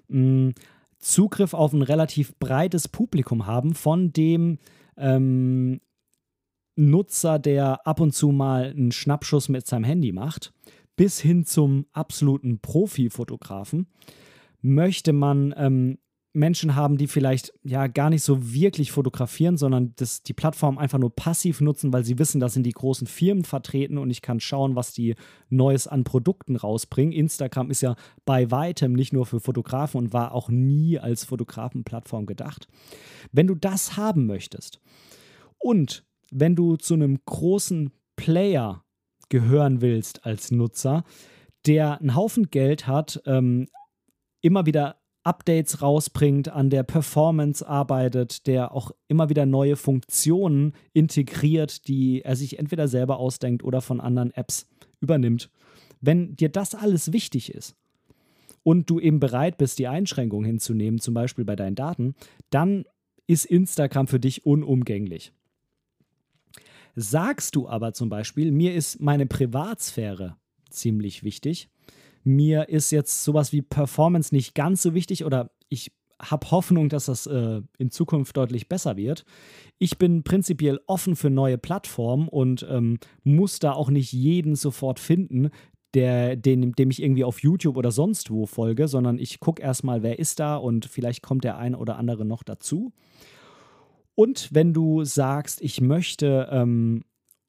mh, 0.08 0.54
Zugriff 1.00 1.54
auf 1.54 1.74
ein 1.74 1.82
relativ 1.82 2.34
breites 2.40 2.88
Publikum 2.88 3.46
haben, 3.48 3.76
von 3.76 4.14
dem 4.14 4.60
ähm, 4.98 5.82
Nutzer, 6.76 7.40
der 7.40 7.86
ab 7.86 8.00
und 8.00 8.14
zu 8.14 8.30
mal 8.30 8.70
einen 8.70 8.92
Schnappschuss 8.92 9.50
mit 9.50 9.68
seinem 9.68 9.84
Handy 9.84 10.12
macht, 10.12 10.54
bis 11.02 11.20
hin 11.20 11.46
zum 11.46 11.88
absoluten 11.94 12.60
Profi-Fotografen, 12.60 13.88
möchte 14.62 15.14
man 15.14 15.52
ähm, 15.58 15.98
Menschen 16.32 16.76
haben, 16.76 17.00
die 17.00 17.08
vielleicht 17.08 17.52
ja 17.64 17.88
gar 17.88 18.12
nicht 18.12 18.22
so 18.22 18.54
wirklich 18.54 18.92
fotografieren, 18.92 19.58
sondern 19.58 19.94
das, 19.96 20.22
die 20.22 20.34
Plattform 20.34 20.78
einfach 20.78 21.00
nur 21.00 21.10
passiv 21.16 21.60
nutzen, 21.60 21.92
weil 21.92 22.06
sie 22.06 22.20
wissen, 22.20 22.40
da 22.40 22.50
sind 22.50 22.68
die 22.68 22.72
großen 22.72 23.08
Firmen 23.08 23.46
vertreten 23.46 23.98
und 23.98 24.12
ich 24.12 24.22
kann 24.22 24.40
schauen, 24.40 24.76
was 24.76 24.94
die 24.94 25.16
Neues 25.50 25.88
an 25.88 26.04
Produkten 26.04 26.56
rausbringen. 26.56 27.14
Instagram 27.14 27.72
ist 27.72 27.82
ja 27.82 27.96
bei 28.24 28.52
weitem 28.52 28.94
nicht 28.94 29.12
nur 29.12 29.26
für 29.26 29.40
Fotografen 29.40 29.98
und 29.98 30.14
war 30.14 30.36
auch 30.36 30.50
nie 30.50 31.00
als 31.00 31.26
Fotografenplattform 31.26 32.28
gedacht. 32.28 32.68
Wenn 33.32 33.48
du 33.48 33.56
das 33.56 33.98
haben 33.98 34.28
möchtest 34.28 34.80
und 35.58 36.06
wenn 36.30 36.56
du 36.56 36.76
zu 36.76 36.94
einem 36.94 37.18
großen 37.26 37.90
Player 38.18 38.84
gehören 39.32 39.82
willst 39.82 40.26
als 40.26 40.52
Nutzer, 40.52 41.04
der 41.66 42.00
einen 42.00 42.16
Haufen 42.16 42.52
Geld 42.52 42.86
hat, 42.86 43.24
ähm, 43.26 43.68
immer 44.42 44.68
wieder 44.68 44.98
Updates 45.24 45.82
rausbringt, 45.82 46.50
an 46.50 46.70
der 46.70 46.84
Performance 46.84 47.68
arbeitet, 47.68 48.48
der 48.48 48.74
auch 48.74 48.92
immer 49.08 49.30
wieder 49.30 49.46
neue 49.46 49.76
Funktionen 49.76 50.74
integriert, 50.94 51.88
die 51.88 52.22
er 52.22 52.36
sich 52.36 52.60
entweder 52.60 52.88
selber 52.88 53.18
ausdenkt 53.18 53.64
oder 53.64 53.82
von 53.82 54.02
anderen 54.02 54.32
Apps 54.32 54.68
übernimmt. 55.00 55.50
Wenn 56.02 56.36
dir 56.36 56.50
das 56.50 56.74
alles 56.74 57.14
wichtig 57.14 57.54
ist 57.54 57.76
und 58.64 58.90
du 58.90 59.00
eben 59.00 59.20
bereit 59.20 59.58
bist, 59.58 59.78
die 59.78 59.88
Einschränkungen 59.88 60.46
hinzunehmen, 60.46 61.00
zum 61.00 61.14
Beispiel 61.14 61.46
bei 61.46 61.56
deinen 61.56 61.76
Daten, 61.76 62.16
dann 62.50 62.86
ist 63.28 63.46
Instagram 63.46 64.08
für 64.08 64.20
dich 64.20 64.46
unumgänglich. 64.46 65.32
Sagst 66.96 67.56
du 67.56 67.68
aber 67.68 67.94
zum 67.94 68.10
Beispiel, 68.10 68.52
mir 68.52 68.74
ist 68.74 69.00
meine 69.00 69.26
Privatsphäre 69.26 70.38
ziemlich 70.70 71.24
wichtig, 71.24 71.70
mir 72.24 72.70
ist 72.70 72.92
jetzt 72.92 73.24
sowas 73.24 73.52
wie 73.52 73.62
Performance 73.62 74.34
nicht 74.34 74.54
ganz 74.54 74.82
so 74.82 74.94
wichtig 74.94 75.26
oder 75.26 75.52
ich 75.70 75.92
habe 76.22 76.52
Hoffnung, 76.52 76.90
dass 76.90 77.06
das 77.06 77.26
äh, 77.26 77.62
in 77.80 77.90
Zukunft 77.90 78.38
deutlich 78.38 78.70
besser 78.70 78.96
wird. 78.96 79.26
Ich 79.80 79.98
bin 79.98 80.24
prinzipiell 80.24 80.80
offen 80.86 81.16
für 81.16 81.32
neue 81.32 81.58
Plattformen 81.58 82.28
und 82.28 82.66
ähm, 82.70 83.00
muss 83.24 83.60
da 83.60 83.74
auch 83.74 83.90
nicht 83.90 84.14
jeden 84.14 84.56
sofort 84.56 85.00
finden, 85.00 85.50
der, 85.94 86.36
den, 86.36 86.72
dem 86.74 86.92
ich 86.92 87.02
irgendwie 87.02 87.24
auf 87.24 87.40
YouTube 87.42 87.76
oder 87.76 87.92
sonst 87.92 88.30
wo 88.32 88.46
folge, 88.46 88.88
sondern 88.88 89.18
ich 89.18 89.40
gucke 89.40 89.62
erstmal, 89.62 90.04
wer 90.04 90.20
ist 90.20 90.40
da 90.40 90.56
und 90.56 90.86
vielleicht 90.86 91.22
kommt 91.22 91.44
der 91.44 91.58
ein 91.58 91.76
oder 91.76 91.98
andere 91.98 92.24
noch 92.24 92.44
dazu. 92.44 92.94
Und 94.22 94.50
wenn 94.52 94.72
du 94.72 95.04
sagst, 95.04 95.64
ich 95.64 95.82
möchte 95.82 96.48
ähm, 96.52 97.06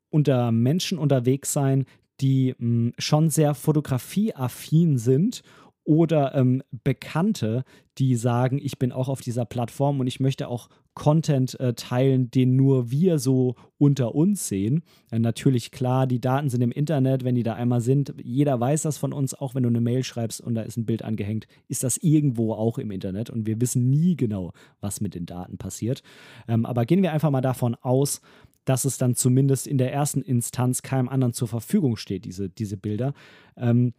unter 0.08 0.50
Menschen 0.52 0.96
unterwegs 0.96 1.52
sein, 1.52 1.84
die 2.22 2.54
mh, 2.56 2.56
hm, 2.58 2.92
schon 2.96 3.28
sehr 3.28 3.54
fotografieaffin 3.54 4.96
sind 4.96 5.42
oder 5.84 6.34
ähm, 6.34 6.62
Bekannte, 6.70 7.64
die 7.98 8.16
sagen, 8.16 8.58
ich 8.58 8.78
bin 8.78 8.90
auch 8.90 9.10
auf 9.10 9.20
dieser 9.20 9.44
Plattform 9.44 10.00
und 10.00 10.06
ich 10.06 10.18
möchte 10.18 10.48
auch 10.48 10.70
Content 10.94 11.58
äh, 11.58 11.74
teilen, 11.74 12.30
den 12.30 12.54
nur 12.54 12.90
wir 12.90 13.18
so 13.18 13.54
unter 13.78 14.14
uns 14.14 14.48
sehen. 14.48 14.82
Äh, 15.10 15.18
natürlich 15.18 15.70
klar, 15.70 16.06
die 16.06 16.20
Daten 16.20 16.50
sind 16.50 16.60
im 16.60 16.72
Internet, 16.72 17.24
wenn 17.24 17.34
die 17.34 17.42
da 17.42 17.54
einmal 17.54 17.80
sind. 17.80 18.14
Jeder 18.22 18.60
weiß 18.60 18.82
das 18.82 18.98
von 18.98 19.12
uns, 19.12 19.34
auch 19.34 19.54
wenn 19.54 19.62
du 19.62 19.70
eine 19.70 19.80
Mail 19.80 20.04
schreibst 20.04 20.40
und 20.40 20.54
da 20.54 20.62
ist 20.62 20.76
ein 20.76 20.86
Bild 20.86 21.02
angehängt, 21.02 21.46
ist 21.68 21.82
das 21.82 21.96
irgendwo 21.96 22.52
auch 22.52 22.78
im 22.78 22.90
Internet 22.90 23.30
und 23.30 23.46
wir 23.46 23.60
wissen 23.60 23.88
nie 23.88 24.16
genau, 24.16 24.52
was 24.80 25.00
mit 25.00 25.14
den 25.14 25.26
Daten 25.26 25.56
passiert. 25.56 26.02
Ähm, 26.46 26.66
aber 26.66 26.84
gehen 26.84 27.02
wir 27.02 27.12
einfach 27.12 27.30
mal 27.30 27.40
davon 27.40 27.74
aus, 27.76 28.20
dass 28.64 28.84
es 28.84 28.98
dann 28.98 29.14
zumindest 29.14 29.66
in 29.66 29.78
der 29.78 29.92
ersten 29.92 30.22
Instanz 30.22 30.82
keinem 30.82 31.08
anderen 31.08 31.32
zur 31.32 31.48
Verfügung 31.48 31.96
steht, 31.96 32.24
diese, 32.24 32.48
diese 32.48 32.76
Bilder, 32.76 33.14
ähm, 33.56 33.94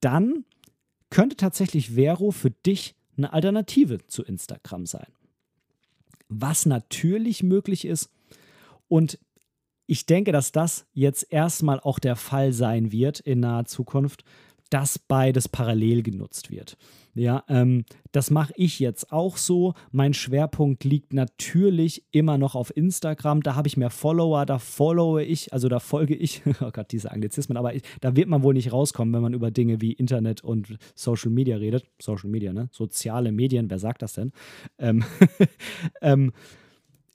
dann 0.00 0.44
könnte 1.10 1.36
tatsächlich 1.36 1.94
Vero 1.94 2.30
für 2.30 2.50
dich 2.50 2.94
eine 3.16 3.32
Alternative 3.32 4.06
zu 4.06 4.22
Instagram 4.22 4.86
sein. 4.86 5.06
Was 6.28 6.66
natürlich 6.66 7.42
möglich 7.42 7.84
ist. 7.84 8.10
Und 8.88 9.18
ich 9.86 10.06
denke, 10.06 10.32
dass 10.32 10.52
das 10.52 10.86
jetzt 10.92 11.32
erstmal 11.32 11.80
auch 11.80 11.98
der 11.98 12.16
Fall 12.16 12.52
sein 12.52 12.90
wird 12.92 13.20
in 13.20 13.40
naher 13.40 13.66
Zukunft, 13.66 14.24
dass 14.70 14.98
beides 14.98 15.48
parallel 15.48 16.02
genutzt 16.02 16.50
wird. 16.50 16.76
Ja, 17.16 17.44
ähm, 17.48 17.86
das 18.12 18.30
mache 18.30 18.52
ich 18.56 18.78
jetzt 18.78 19.10
auch 19.10 19.38
so. 19.38 19.72
Mein 19.90 20.12
Schwerpunkt 20.12 20.84
liegt 20.84 21.14
natürlich 21.14 22.04
immer 22.10 22.36
noch 22.36 22.54
auf 22.54 22.76
Instagram. 22.76 23.42
Da 23.42 23.54
habe 23.54 23.68
ich 23.68 23.78
mehr 23.78 23.88
Follower, 23.88 24.44
da 24.44 24.58
followe 24.58 25.24
ich, 25.24 25.50
also 25.50 25.70
da 25.70 25.80
folge 25.80 26.14
ich, 26.14 26.42
oh 26.60 26.70
Gott, 26.70 26.92
diese 26.92 27.10
Anglizismen, 27.10 27.56
aber 27.56 27.74
ich, 27.74 27.82
da 28.02 28.16
wird 28.16 28.28
man 28.28 28.42
wohl 28.42 28.52
nicht 28.52 28.70
rauskommen, 28.70 29.14
wenn 29.14 29.22
man 29.22 29.32
über 29.32 29.50
Dinge 29.50 29.80
wie 29.80 29.92
Internet 29.92 30.44
und 30.44 30.76
Social 30.94 31.30
Media 31.30 31.56
redet. 31.56 31.86
Social 31.98 32.28
Media, 32.28 32.52
ne? 32.52 32.68
Soziale 32.70 33.32
Medien, 33.32 33.70
wer 33.70 33.78
sagt 33.78 34.02
das 34.02 34.12
denn? 34.12 34.32
Ähm, 34.78 35.02
ähm, 36.02 36.32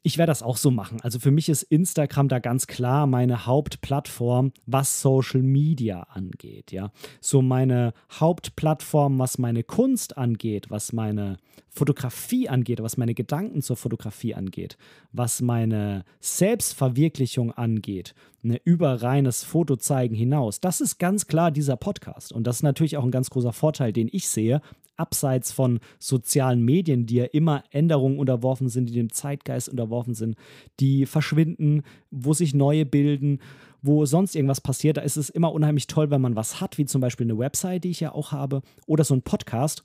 ich 0.03 0.17
werde 0.17 0.31
das 0.31 0.41
auch 0.41 0.57
so 0.57 0.71
machen. 0.71 0.99
Also 1.01 1.19
für 1.19 1.31
mich 1.31 1.47
ist 1.47 1.63
Instagram 1.63 2.27
da 2.27 2.39
ganz 2.39 2.67
klar 2.67 3.05
meine 3.05 3.45
Hauptplattform, 3.45 4.51
was 4.65 5.01
Social 5.01 5.41
Media 5.41 6.01
angeht. 6.09 6.71
Ja, 6.71 6.91
so 7.19 7.41
meine 7.41 7.93
Hauptplattform, 8.11 9.19
was 9.19 9.37
meine 9.37 9.63
Kunst 9.63 10.17
angeht, 10.17 10.69
was 10.69 10.91
meine 10.91 11.37
Fotografie 11.69 12.49
angeht, 12.49 12.81
was 12.81 12.97
meine 12.97 13.13
Gedanken 13.13 13.61
zur 13.61 13.77
Fotografie 13.77 14.33
angeht, 14.33 14.77
was 15.11 15.41
meine 15.41 16.03
Selbstverwirklichung 16.19 17.53
angeht, 17.53 18.13
ne, 18.41 18.59
über 18.65 19.01
reines 19.01 19.43
Fotozeigen 19.43 20.15
hinaus. 20.15 20.59
Das 20.59 20.81
ist 20.81 20.97
ganz 20.97 21.27
klar 21.27 21.51
dieser 21.51 21.77
Podcast. 21.77 22.33
Und 22.33 22.45
das 22.45 22.57
ist 22.57 22.63
natürlich 22.63 22.97
auch 22.97 23.03
ein 23.03 23.11
ganz 23.11 23.29
großer 23.29 23.53
Vorteil, 23.53 23.93
den 23.93 24.09
ich 24.11 24.27
sehe, 24.27 24.61
abseits 25.01 25.51
von 25.51 25.79
sozialen 25.99 26.63
Medien, 26.63 27.07
die 27.07 27.15
ja 27.15 27.25
immer 27.25 27.63
Änderungen 27.71 28.19
unterworfen 28.19 28.69
sind, 28.69 28.87
die 28.87 28.93
dem 28.93 29.11
Zeitgeist 29.11 29.67
unterworfen 29.67 30.13
sind, 30.13 30.35
die 30.79 31.07
verschwinden, 31.07 31.81
wo 32.11 32.33
sich 32.33 32.53
neue 32.53 32.85
bilden, 32.85 33.39
wo 33.81 34.05
sonst 34.05 34.35
irgendwas 34.35 34.61
passiert. 34.61 34.97
Da 34.97 35.01
ist 35.01 35.17
es 35.17 35.29
immer 35.29 35.51
unheimlich 35.51 35.87
toll, 35.87 36.11
wenn 36.11 36.21
man 36.21 36.35
was 36.35 36.61
hat, 36.61 36.77
wie 36.77 36.85
zum 36.85 37.01
Beispiel 37.01 37.25
eine 37.25 37.39
Website, 37.39 37.83
die 37.83 37.89
ich 37.89 37.99
ja 37.99 38.13
auch 38.13 38.31
habe, 38.31 38.61
oder 38.85 39.03
so 39.03 39.15
ein 39.15 39.23
Podcast, 39.23 39.83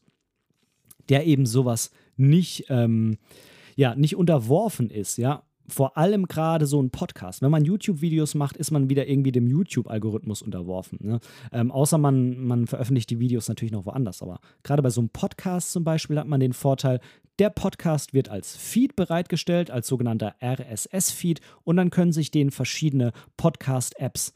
der 1.09 1.27
eben 1.27 1.47
sowas 1.47 1.91
nicht, 2.17 2.67
ähm, 2.69 3.17
ja, 3.75 3.95
nicht 3.95 4.17
unterworfen 4.17 4.91
ist, 4.91 5.17
ja 5.17 5.46
vor 5.69 5.97
allem 5.97 6.27
gerade 6.27 6.67
so 6.67 6.83
ein 6.83 6.91
Podcast. 6.91 7.43
Wenn 7.43 7.51
man 7.51 7.65
YouTube-Videos 7.65 8.35
macht, 8.35 8.57
ist 8.57 8.71
man 8.71 8.89
wieder 8.89 9.09
irgendwie 9.09 9.33
dem 9.33 9.47
YouTube-Algorithmus 9.47 10.43
unterworfen. 10.43 10.99
Ne? 11.03 11.21
Ähm, 11.53 11.71
außer 11.71 11.99
man, 11.99 12.39
man 12.39 12.67
veröffentlicht 12.67 13.11
die 13.11 13.19
Videos 13.19 13.49
natürlich 13.49 13.73
noch 13.73 13.87
woanders. 13.87 14.23
Aber 14.23 14.41
gerade 14.63 14.83
bei 14.83 14.91
so 14.91 15.01
einem 15.01 15.11
Podcast 15.11 15.73
zum 15.73 15.85
Beispiel 15.85 16.19
hat 16.19 16.29
man 16.29 16.41
den 16.41 16.53
Vorteil, 16.53 17.01
der 17.39 17.51
Podcast 17.51 18.15
wird 18.15 18.29
als 18.29 18.57
Feed 18.57 18.97
bereitgestellt, 18.97 19.71
als 19.71 19.87
sogenannter 19.87 20.37
RSS-Feed 20.43 21.41
und 21.65 21.77
dann 21.77 21.91
können 21.91 22.13
sich 22.13 22.31
den 22.31 22.51
verschiedene 22.51 23.13
Podcast-Apps 23.37 24.33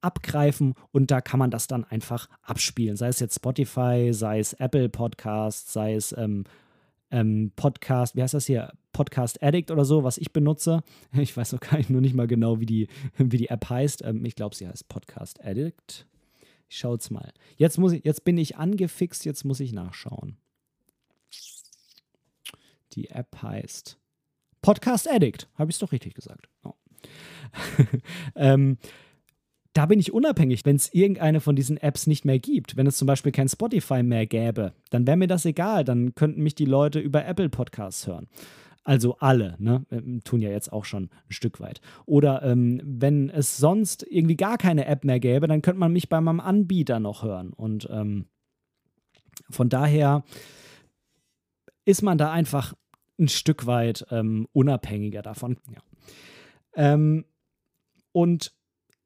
abgreifen 0.00 0.74
und 0.90 1.10
da 1.10 1.20
kann 1.20 1.38
man 1.38 1.50
das 1.50 1.68
dann 1.68 1.84
einfach 1.84 2.28
abspielen. 2.42 2.96
Sei 2.96 3.08
es 3.08 3.20
jetzt 3.20 3.36
Spotify, 3.36 4.08
sei 4.12 4.40
es 4.40 4.52
Apple 4.54 4.88
Podcasts, 4.88 5.72
sei 5.72 5.94
es 5.94 6.12
ähm, 6.18 6.44
ähm, 7.12 7.52
Podcast, 7.54 8.16
wie 8.16 8.22
heißt 8.22 8.34
das 8.34 8.46
hier? 8.46 8.72
Podcast 8.92 9.42
Addict 9.42 9.70
oder 9.70 9.84
so, 9.84 10.04
was 10.04 10.18
ich 10.18 10.32
benutze. 10.32 10.82
Ich 11.12 11.36
weiß 11.36 11.52
noch 11.52 11.60
gar 11.60 11.76
nicht, 11.76 11.90
nur 11.90 12.00
nicht 12.00 12.14
mal 12.14 12.26
genau, 12.26 12.60
wie 12.60 12.66
die, 12.66 12.88
wie 13.18 13.36
die 13.36 13.48
App 13.48 13.68
heißt. 13.68 14.02
Ähm, 14.04 14.24
ich 14.24 14.34
glaube, 14.34 14.54
sie 14.54 14.66
heißt 14.66 14.88
Podcast 14.88 15.44
Addict. 15.44 16.06
Ich 16.68 16.78
schaue 16.78 16.96
es 16.96 17.10
mal. 17.10 17.32
Jetzt, 17.56 17.78
muss 17.78 17.92
ich, 17.92 18.04
jetzt 18.04 18.24
bin 18.24 18.38
ich 18.38 18.56
angefixt, 18.56 19.24
jetzt 19.24 19.44
muss 19.44 19.60
ich 19.60 19.72
nachschauen. 19.72 20.36
Die 22.94 23.10
App 23.10 23.42
heißt 23.42 23.98
Podcast 24.62 25.10
Addict. 25.10 25.48
Habe 25.56 25.70
ich 25.70 25.76
es 25.76 25.80
doch 25.80 25.92
richtig 25.92 26.14
gesagt. 26.14 26.48
Oh. 26.62 26.74
ähm, 28.36 28.78
da 29.72 29.86
bin 29.86 29.98
ich 29.98 30.12
unabhängig, 30.12 30.64
wenn 30.64 30.76
es 30.76 30.92
irgendeine 30.92 31.40
von 31.40 31.56
diesen 31.56 31.78
Apps 31.78 32.06
nicht 32.06 32.24
mehr 32.24 32.38
gibt. 32.38 32.76
Wenn 32.76 32.86
es 32.86 32.96
zum 32.96 33.06
Beispiel 33.06 33.32
kein 33.32 33.48
Spotify 33.48 34.02
mehr 34.02 34.26
gäbe, 34.26 34.74
dann 34.90 35.06
wäre 35.06 35.16
mir 35.16 35.28
das 35.28 35.44
egal. 35.46 35.84
Dann 35.84 36.14
könnten 36.14 36.42
mich 36.42 36.54
die 36.54 36.66
Leute 36.66 36.98
über 36.98 37.24
Apple 37.24 37.48
Podcasts 37.48 38.06
hören. 38.06 38.28
Also 38.84 39.16
alle, 39.18 39.56
ne? 39.58 39.86
Ähm, 39.90 40.22
tun 40.24 40.40
ja 40.40 40.50
jetzt 40.50 40.72
auch 40.72 40.84
schon 40.84 41.04
ein 41.04 41.32
Stück 41.32 41.60
weit. 41.60 41.80
Oder 42.04 42.42
ähm, 42.42 42.80
wenn 42.84 43.30
es 43.30 43.56
sonst 43.56 44.04
irgendwie 44.08 44.36
gar 44.36 44.58
keine 44.58 44.86
App 44.86 45.04
mehr 45.04 45.20
gäbe, 45.20 45.46
dann 45.46 45.62
könnte 45.62 45.78
man 45.78 45.92
mich 45.92 46.08
bei 46.08 46.20
meinem 46.20 46.40
Anbieter 46.40 46.98
noch 46.98 47.22
hören. 47.22 47.52
Und 47.52 47.88
ähm, 47.90 48.26
von 49.50 49.68
daher 49.68 50.24
ist 51.84 52.02
man 52.02 52.18
da 52.18 52.32
einfach 52.32 52.74
ein 53.18 53.28
Stück 53.28 53.66
weit 53.66 54.04
ähm, 54.10 54.48
unabhängiger 54.52 55.22
davon. 55.22 55.58
Ja. 55.72 55.82
Ähm, 56.74 57.24
und 58.12 58.52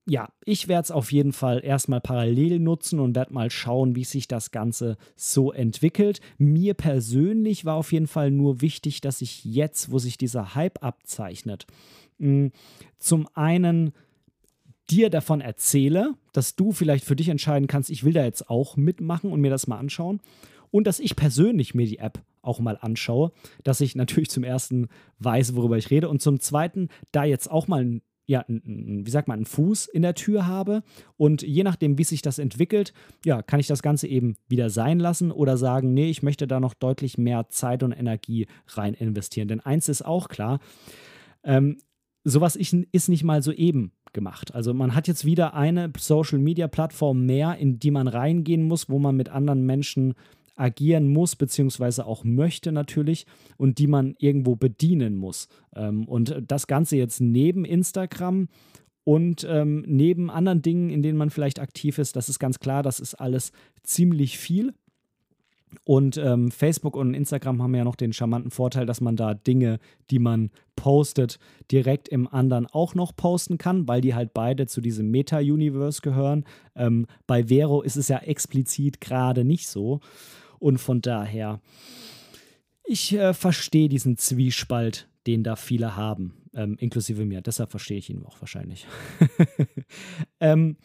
ja, 0.09 0.29
ich 0.45 0.69
werde 0.69 0.85
es 0.85 0.91
auf 0.93 1.11
jeden 1.11 1.33
Fall 1.33 1.65
erstmal 1.65 2.01
parallel 2.01 2.61
nutzen 2.61 3.01
und 3.01 3.17
werde 3.17 3.35
mal 3.35 3.51
schauen, 3.51 3.97
wie 3.97 4.05
sich 4.05 4.29
das 4.29 4.53
Ganze 4.53 4.97
so 5.17 5.53
entwickelt. 5.53 6.21
Mir 6.39 6.75
persönlich 6.75 7.65
war 7.65 7.75
auf 7.75 7.91
jeden 7.91 8.07
Fall 8.07 8.31
nur 8.31 8.61
wichtig, 8.61 9.01
dass 9.01 9.21
ich 9.21 9.45
jetzt, 9.45 9.91
wo 9.91 9.99
sich 9.99 10.17
dieser 10.17 10.55
Hype 10.55 10.83
abzeichnet, 10.83 11.67
hm, 12.21 12.53
zum 12.99 13.29
einen 13.35 13.93
dir 14.89 15.11
davon 15.11 15.41
erzähle, 15.41 16.15
dass 16.33 16.55
du 16.55 16.71
vielleicht 16.71 17.05
für 17.05 17.17
dich 17.17 17.29
entscheiden 17.29 17.67
kannst, 17.67 17.91
ich 17.91 18.05
will 18.05 18.13
da 18.13 18.25
jetzt 18.25 18.49
auch 18.49 18.77
mitmachen 18.77 19.33
und 19.33 19.41
mir 19.41 19.51
das 19.51 19.67
mal 19.67 19.79
anschauen. 19.79 20.21
Und 20.71 20.87
dass 20.87 21.01
ich 21.01 21.17
persönlich 21.17 21.75
mir 21.75 21.87
die 21.87 21.99
App 21.99 22.23
auch 22.43 22.61
mal 22.61 22.79
anschaue, 22.81 23.33
dass 23.65 23.81
ich 23.81 23.97
natürlich 23.97 24.31
zum 24.31 24.45
ersten 24.45 24.89
weiß, 25.19 25.57
worüber 25.57 25.79
ich 25.79 25.91
rede 25.91 26.09
und 26.09 26.23
zum 26.23 26.39
zweiten 26.39 26.91
da 27.11 27.25
jetzt 27.25 27.51
auch 27.51 27.67
mal 27.67 27.85
ein 27.85 28.03
ja, 28.27 28.45
wie 28.49 29.11
sagt 29.11 29.29
man, 29.29 29.39
einen 29.39 29.47
Fuß 29.47 29.87
in 29.87 30.03
der 30.03 30.15
Tür 30.15 30.47
habe. 30.47 30.83
Und 31.17 31.43
je 31.43 31.63
nachdem, 31.63 31.97
wie 31.97 32.05
sich 32.05 32.23
das 32.23 32.39
entwickelt, 32.39 32.93
ja, 33.25 33.43
kann 33.43 33.61
ich 33.61 33.69
das 33.69 33.83
Ganze 33.83 34.09
eben 34.09 34.37
wieder 34.49 34.69
sein 34.69 34.99
lassen 34.99 35.31
oder 35.31 35.57
sagen, 35.57 35.95
nee, 35.95 36.11
ich 36.11 36.23
möchte 36.23 36.47
da 36.47 36.59
noch 36.61 36.75
deutlich 36.75 37.19
mehr 37.19 37.49
Zeit 37.49 37.83
und 37.83 37.93
Energie 37.93 38.47
rein 38.69 38.95
investieren. 38.95 39.49
Denn 39.49 39.61
eins 39.61 39.89
ist 39.89 40.05
auch 40.05 40.29
klar, 40.29 40.59
ähm, 41.45 41.79
sowas 42.25 42.57
ist 42.57 43.09
nicht 43.09 43.25
mal 43.25 43.43
so 43.43 43.53
eben 43.53 43.93
gemacht. 44.13 44.55
Also 44.55 44.75
man 44.75 44.95
hat 44.95 45.07
jetzt 45.07 45.25
wieder 45.25 45.55
eine 45.55 45.93
Social-Media-Plattform 45.97 47.25
mehr, 47.25 47.57
in 47.59 47.79
die 47.79 47.93
man 47.93 48.09
reingehen 48.09 48.67
muss, 48.67 48.89
wo 48.89 48.99
man 48.99 49.15
mit 49.15 49.29
anderen 49.29 49.65
Menschen 49.65 50.15
agieren 50.57 51.09
muss, 51.09 51.37
beziehungsweise 51.37 52.07
auch 52.07 52.25
möchte 52.25 52.73
natürlich 52.73 53.27
und 53.57 53.79
die 53.79 53.87
man 53.87 54.15
irgendwo 54.19 54.57
bedienen 54.57 55.17
muss. 55.17 55.49
Ähm, 55.75 56.09
und 56.09 56.43
das 56.47 56.67
Ganze 56.67 56.97
jetzt 56.97 57.21
neben 57.21 57.65
Instagram 57.65 58.49
und 59.05 59.47
ähm, 59.49 59.85
neben 59.87 60.31
anderen 60.31 60.63
Dingen, 60.63 60.91
in 60.91 61.03
denen 61.03 61.17
man 61.17 61.31
vielleicht 61.31 61.61
aktiv 61.61 61.99
ist, 61.99 62.17
das 62.17 62.29
ist 62.29 62.41
ganz 62.41 62.59
klar, 62.59 62.83
das 62.83 62.99
ist 62.99 63.15
alles 63.15 63.53
ziemlich 63.85 64.39
viel. 64.39 64.75
Und 65.85 66.17
ähm, 66.17 66.51
Facebook 66.51 66.97
und 66.97 67.15
Instagram 67.15 67.63
haben 67.63 67.75
ja 67.75 67.85
noch 67.85 67.97
den 67.97 68.13
charmanten 68.13 68.51
Vorteil, 68.51 68.87
dass 68.87 69.01
man 69.01 69.17
da 69.17 69.35
Dinge, 69.35 69.79
die 70.11 70.19
man 70.19 70.51
postet, 70.75 71.39
direkt 71.71 72.09
im 72.09 72.27
anderen 72.27 72.67
auch 72.67 72.95
noch 72.95 73.15
posten 73.15 73.59
kann, 73.59 73.87
weil 73.87 74.01
die 74.01 74.15
halt 74.15 74.33
beide 74.33 74.67
zu 74.67 74.81
diesem 74.81 75.11
Meta-Universe 75.11 76.01
gehören. 76.03 76.45
Ähm, 76.75 77.07
bei 77.27 77.45
Vero 77.49 77.83
ist 77.83 77.97
es 77.97 78.09
ja 78.09 78.19
explizit 78.19 79.01
gerade 79.01 79.45
nicht 79.45 79.69
so. 79.69 80.01
Und 80.59 80.79
von 80.79 81.01
daher, 81.01 81.61
ich 82.85 83.13
äh, 83.13 83.35
verstehe 83.35 83.89
diesen 83.89 84.17
Zwiespalt, 84.17 85.09
den 85.27 85.43
da 85.43 85.57
viele 85.57 85.97
haben, 85.97 86.35
ähm, 86.55 86.77
inklusive 86.79 87.25
mir. 87.25 87.41
Deshalb 87.41 87.71
verstehe 87.71 87.99
ich 87.99 88.11
ihn 88.11 88.25
auch 88.25 88.41
wahrscheinlich. 88.41 88.87
ähm, 90.41 90.77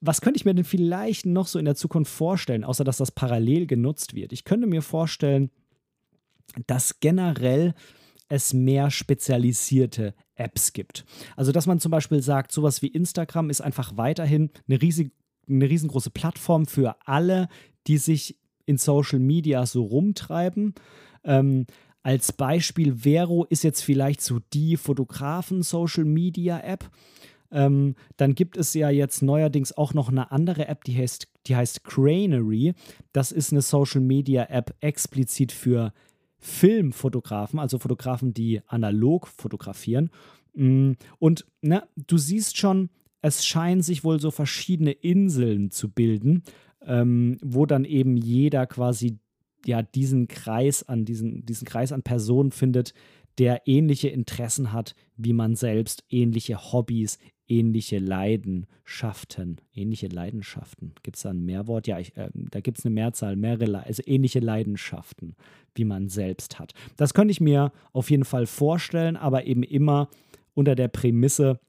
was 0.00 0.20
könnte 0.20 0.38
ich 0.38 0.44
mir 0.44 0.54
denn 0.54 0.64
vielleicht 0.64 1.26
noch 1.26 1.46
so 1.46 1.58
in 1.58 1.64
der 1.64 1.74
Zukunft 1.74 2.12
vorstellen, 2.12 2.64
außer 2.64 2.84
dass 2.84 2.98
das 2.98 3.10
parallel 3.10 3.66
genutzt 3.66 4.14
wird? 4.14 4.32
Ich 4.32 4.44
könnte 4.44 4.66
mir 4.66 4.82
vorstellen, 4.82 5.50
dass 6.66 7.00
generell 7.00 7.74
es 8.28 8.52
mehr 8.52 8.90
spezialisierte 8.90 10.14
Apps 10.34 10.72
gibt. 10.72 11.04
Also, 11.36 11.52
dass 11.52 11.66
man 11.66 11.80
zum 11.80 11.90
Beispiel 11.90 12.22
sagt, 12.22 12.52
sowas 12.52 12.82
wie 12.82 12.88
Instagram 12.88 13.50
ist 13.50 13.60
einfach 13.60 13.96
weiterhin 13.96 14.50
eine, 14.68 14.80
riesig, 14.80 15.12
eine 15.48 15.68
riesengroße 15.68 16.10
Plattform 16.10 16.66
für 16.66 16.96
alle, 17.06 17.48
die 17.86 17.98
sich 17.98 18.38
in 18.68 18.78
Social 18.78 19.18
Media 19.18 19.66
so 19.66 19.82
rumtreiben. 19.82 20.74
Ähm, 21.24 21.66
als 22.02 22.32
Beispiel, 22.32 23.02
Vero 23.02 23.44
ist 23.44 23.64
jetzt 23.64 23.82
vielleicht 23.82 24.20
so 24.20 24.38
die 24.52 24.76
Fotografen-Social-Media-App. 24.76 26.88
Ähm, 27.50 27.94
dann 28.16 28.34
gibt 28.34 28.56
es 28.56 28.74
ja 28.74 28.90
jetzt 28.90 29.22
neuerdings 29.22 29.76
auch 29.76 29.94
noch 29.94 30.08
eine 30.08 30.30
andere 30.30 30.68
App, 30.68 30.84
die 30.84 30.96
heißt, 30.96 31.26
die 31.46 31.56
heißt 31.56 31.84
Cranery. 31.84 32.74
Das 33.12 33.32
ist 33.32 33.52
eine 33.52 33.62
Social-Media-App 33.62 34.74
explizit 34.80 35.52
für 35.52 35.92
Filmfotografen, 36.38 37.58
also 37.58 37.78
Fotografen, 37.78 38.32
die 38.32 38.62
analog 38.66 39.28
fotografieren. 39.28 40.10
Mm, 40.54 40.92
und 41.18 41.46
ne, 41.62 41.82
du 41.96 42.16
siehst 42.16 42.56
schon, 42.56 42.90
es 43.22 43.44
scheinen 43.44 43.82
sich 43.82 44.04
wohl 44.04 44.20
so 44.20 44.30
verschiedene 44.30 44.92
Inseln 44.92 45.70
zu 45.70 45.90
bilden, 45.90 46.42
ähm, 46.88 47.36
wo 47.42 47.66
dann 47.66 47.84
eben 47.84 48.16
jeder 48.16 48.66
quasi 48.66 49.18
ja 49.64 49.82
diesen 49.82 50.26
Kreis 50.26 50.82
an 50.82 51.04
diesen, 51.04 51.44
diesen 51.46 51.66
Kreis 51.66 51.92
an 51.92 52.02
Personen 52.02 52.50
findet, 52.50 52.94
der 53.38 53.68
ähnliche 53.68 54.08
Interessen 54.08 54.72
hat 54.72 54.96
wie 55.16 55.32
man 55.32 55.54
selbst, 55.54 56.02
ähnliche 56.10 56.72
Hobbys, 56.72 57.18
ähnliche 57.46 57.98
Leidenschaften. 57.98 59.60
Ähnliche 59.72 60.08
Leidenschaften. 60.08 60.94
Gibt 61.02 61.16
es 61.16 61.22
da 61.22 61.30
ein 61.30 61.44
Mehrwort? 61.44 61.86
Ja, 61.86 61.98
ich, 61.98 62.16
äh, 62.16 62.30
da 62.34 62.60
gibt 62.60 62.78
es 62.78 62.84
eine 62.84 62.94
Mehrzahl, 62.94 63.36
mehrere, 63.36 63.84
also 63.84 64.02
ähnliche 64.06 64.40
Leidenschaften, 64.40 65.36
wie 65.74 65.84
man 65.84 66.08
selbst 66.08 66.58
hat. 66.58 66.72
Das 66.96 67.14
könnte 67.14 67.32
ich 67.32 67.40
mir 67.40 67.72
auf 67.92 68.10
jeden 68.10 68.24
Fall 68.24 68.46
vorstellen, 68.46 69.16
aber 69.16 69.46
eben 69.46 69.62
immer 69.62 70.08
unter 70.54 70.74
der 70.74 70.88
Prämisse, 70.88 71.60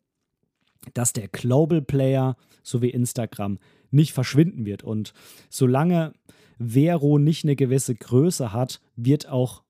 dass 0.93 1.13
der 1.13 1.27
Global 1.27 1.81
Player, 1.81 2.35
so 2.63 2.81
wie 2.81 2.89
Instagram, 2.89 3.59
nicht 3.91 4.13
verschwinden 4.13 4.65
wird. 4.65 4.83
Und 4.83 5.13
solange 5.49 6.13
Vero 6.59 7.17
nicht 7.17 7.45
eine 7.45 7.55
gewisse 7.55 7.95
Größe 7.95 8.53
hat, 8.53 8.81
wird 8.95 9.29
auch 9.29 9.63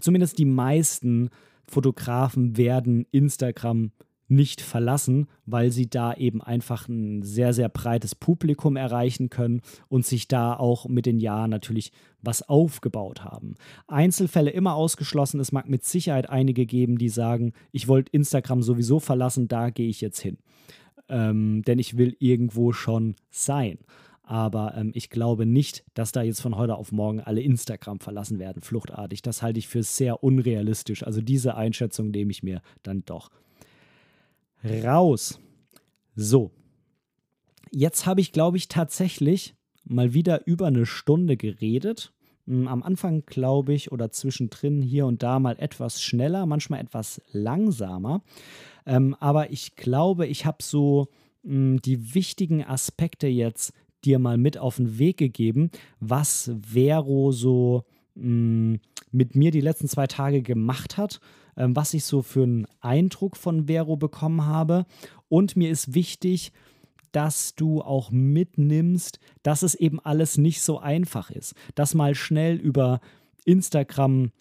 zumindest 0.00 0.38
die 0.38 0.46
meisten 0.46 1.30
Fotografen 1.66 2.56
werden 2.56 3.06
Instagram 3.10 3.92
nicht 4.30 4.60
verlassen, 4.60 5.26
weil 5.46 5.70
sie 5.70 5.88
da 5.88 6.12
eben 6.12 6.42
einfach 6.42 6.86
ein 6.86 7.22
sehr, 7.22 7.54
sehr 7.54 7.70
breites 7.70 8.14
Publikum 8.14 8.76
erreichen 8.76 9.30
können 9.30 9.62
und 9.88 10.04
sich 10.04 10.28
da 10.28 10.54
auch 10.54 10.86
mit 10.86 11.06
den 11.06 11.18
Jahren 11.18 11.50
natürlich 11.50 11.92
was 12.20 12.46
aufgebaut 12.46 13.24
haben. 13.24 13.54
Einzelfälle 13.86 14.50
immer 14.50 14.74
ausgeschlossen. 14.74 15.40
Es 15.40 15.52
mag 15.52 15.68
mit 15.68 15.84
Sicherheit 15.84 16.28
einige 16.28 16.66
geben, 16.66 16.98
die 16.98 17.08
sagen, 17.08 17.52
ich 17.72 17.88
wollte 17.88 18.12
Instagram 18.12 18.62
sowieso 18.62 19.00
verlassen, 19.00 19.48
da 19.48 19.70
gehe 19.70 19.88
ich 19.88 20.02
jetzt 20.02 20.20
hin 20.20 20.36
ähm, 21.08 21.62
denn 21.62 21.78
ich 21.78 21.96
will 21.96 22.16
irgendwo 22.18 22.72
schon 22.72 23.14
sein. 23.30 23.78
Aber 24.22 24.74
ähm, 24.76 24.90
ich 24.94 25.08
glaube 25.08 25.46
nicht, 25.46 25.84
dass 25.94 26.12
da 26.12 26.22
jetzt 26.22 26.40
von 26.40 26.56
heute 26.56 26.76
auf 26.76 26.92
morgen 26.92 27.20
alle 27.20 27.40
Instagram 27.40 28.00
verlassen 28.00 28.38
werden, 28.38 28.62
fluchtartig. 28.62 29.22
Das 29.22 29.42
halte 29.42 29.58
ich 29.58 29.68
für 29.68 29.82
sehr 29.82 30.22
unrealistisch. 30.22 31.02
Also 31.02 31.22
diese 31.22 31.54
Einschätzung 31.54 32.10
nehme 32.10 32.30
ich 32.30 32.42
mir 32.42 32.60
dann 32.82 33.04
doch 33.06 33.30
raus. 34.64 35.40
So, 36.14 36.50
jetzt 37.70 38.06
habe 38.06 38.20
ich, 38.20 38.32
glaube 38.32 38.56
ich, 38.56 38.68
tatsächlich 38.68 39.54
mal 39.84 40.12
wieder 40.12 40.46
über 40.46 40.66
eine 40.66 40.86
Stunde 40.86 41.36
geredet. 41.36 42.12
Am 42.48 42.82
Anfang, 42.82 43.24
glaube 43.26 43.74
ich, 43.74 43.92
oder 43.92 44.10
zwischendrin 44.10 44.80
hier 44.80 45.06
und 45.06 45.22
da 45.22 45.38
mal 45.38 45.56
etwas 45.58 46.02
schneller, 46.02 46.46
manchmal 46.46 46.80
etwas 46.80 47.20
langsamer. 47.32 48.22
Ähm, 48.86 49.14
aber 49.20 49.50
ich 49.50 49.76
glaube, 49.76 50.26
ich 50.26 50.46
habe 50.46 50.62
so 50.62 51.08
mh, 51.42 51.52
hm, 51.52 51.82
die 51.82 52.14
wichtigen 52.14 52.64
Aspekte 52.64 53.26
jetzt 53.26 53.72
dir 54.04 54.18
mal 54.18 54.38
mit 54.38 54.56
auf 54.58 54.76
den 54.76 54.98
Weg 54.98 55.18
gegeben, 55.18 55.70
was 56.00 56.50
Vero 56.62 57.32
so 57.32 57.84
mh, 58.14 58.22
hm, 58.22 58.80
mit 59.10 59.34
mir 59.34 59.50
die 59.50 59.60
letzten 59.60 59.88
zwei 59.88 60.06
Tage 60.06 60.42
gemacht 60.42 60.96
hat, 60.96 61.20
ähm, 61.56 61.76
was 61.76 61.94
ich 61.94 62.04
so 62.04 62.22
für 62.22 62.44
einen 62.44 62.66
Eindruck 62.80 63.36
von 63.36 63.66
Vero 63.66 63.96
bekommen 63.96 64.46
habe. 64.46 64.86
Und 65.28 65.56
mir 65.56 65.70
ist 65.70 65.94
wichtig, 65.94 66.52
dass 67.12 67.54
du 67.54 67.82
auch 67.82 68.10
mitnimmst, 68.10 69.18
dass 69.42 69.62
es 69.62 69.74
eben 69.74 70.00
alles 70.00 70.38
nicht 70.38 70.62
so 70.62 70.78
einfach 70.78 71.30
ist. 71.30 71.54
Dass 71.74 71.94
mal 71.94 72.14
schnell 72.14 72.56
über 72.56 73.00
Instagram 73.44 74.32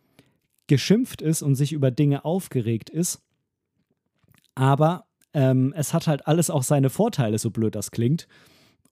geschimpft 0.68 1.22
ist 1.22 1.41
und 1.41 1.55
sich 1.55 1.72
über 1.74 1.91
Dinge 1.91 2.26
aufgeregt 2.26 2.89
ist 2.89 3.22
aber 4.57 5.05
ähm, 5.34 5.72
es 5.78 5.93
hat 5.93 6.07
halt 6.07 6.26
alles 6.26 6.49
auch 6.49 6.63
seine 6.63 6.89
Vorteile, 6.89 7.38
so 7.38 7.51
blöd 7.51 7.76
das 7.76 7.91
klingt. 7.91 8.28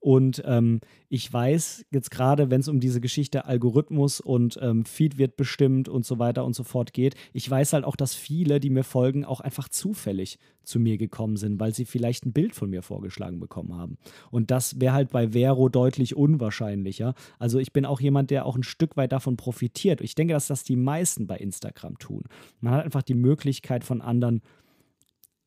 Und 0.06 0.40
ähm, 0.46 0.82
ich 1.08 1.32
weiß 1.32 1.84
jetzt 1.90 2.12
gerade, 2.12 2.48
wenn 2.48 2.60
es 2.60 2.68
um 2.68 2.78
diese 2.78 3.00
Geschichte 3.00 3.46
Algorithmus 3.46 4.20
und 4.20 4.56
ähm, 4.62 4.84
Feed 4.84 5.18
wird 5.18 5.36
bestimmt 5.36 5.88
und 5.88 6.06
so 6.06 6.20
weiter 6.20 6.44
und 6.44 6.54
so 6.54 6.62
fort 6.62 6.92
geht, 6.92 7.16
ich 7.32 7.50
weiß 7.50 7.72
halt 7.72 7.84
auch, 7.84 7.96
dass 7.96 8.14
viele, 8.14 8.60
die 8.60 8.70
mir 8.70 8.84
folgen, 8.84 9.24
auch 9.24 9.40
einfach 9.40 9.68
zufällig 9.68 10.38
zu 10.62 10.78
mir 10.78 10.96
gekommen 10.96 11.36
sind, 11.36 11.58
weil 11.58 11.74
sie 11.74 11.84
vielleicht 11.84 12.24
ein 12.24 12.32
Bild 12.32 12.54
von 12.54 12.70
mir 12.70 12.82
vorgeschlagen 12.82 13.40
bekommen 13.40 13.74
haben. 13.74 13.98
Und 14.30 14.52
das 14.52 14.80
wäre 14.80 14.94
halt 14.94 15.10
bei 15.10 15.32
Vero 15.32 15.68
deutlich 15.68 16.14
unwahrscheinlicher. 16.16 17.14
Also 17.40 17.58
ich 17.58 17.72
bin 17.72 17.84
auch 17.84 18.00
jemand, 18.00 18.30
der 18.30 18.46
auch 18.46 18.54
ein 18.54 18.62
Stück 18.62 18.96
weit 18.96 19.10
davon 19.10 19.36
profitiert. 19.36 20.00
Ich 20.00 20.14
denke, 20.14 20.34
dass 20.34 20.46
das 20.46 20.62
die 20.62 20.76
meisten 20.76 21.26
bei 21.26 21.36
Instagram 21.36 21.98
tun. 21.98 22.22
Man 22.60 22.74
hat 22.74 22.84
einfach 22.84 23.02
die 23.02 23.14
Möglichkeit 23.14 23.82
von 23.82 24.00
anderen 24.00 24.40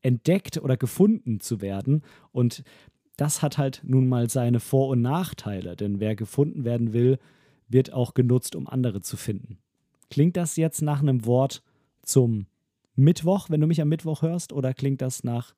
entdeckt 0.02 0.58
oder 0.58 0.76
gefunden 0.76 1.40
zu 1.40 1.62
werden. 1.62 2.04
Und 2.34 2.64
das 3.20 3.42
hat 3.42 3.58
halt 3.58 3.82
nun 3.84 4.08
mal 4.08 4.30
seine 4.30 4.60
Vor- 4.60 4.90
und 4.90 5.02
Nachteile, 5.02 5.76
denn 5.76 6.00
wer 6.00 6.16
gefunden 6.16 6.64
werden 6.64 6.94
will, 6.94 7.20
wird 7.68 7.94
auch 7.94 8.14
genutzt, 8.14 8.56
um 8.56 8.68
andere 8.68 9.02
zu 9.02 9.18
finden. 9.18 9.60
Klingt 10.10 10.38
das 10.38 10.56
jetzt 10.56 10.82
nach 10.82 11.02
einem 11.02 11.26
Wort 11.26 11.62
zum 12.02 12.48
Mittwoch, 12.96 13.50
wenn 13.50 13.62
du 13.62 13.68
mich 13.68 13.82
am 13.82 13.90
Mittwoch 13.90 14.22
hörst, 14.22 14.54
oder 14.54 14.74
klingt 14.74 15.02
das 15.02 15.24
nach 15.24 15.54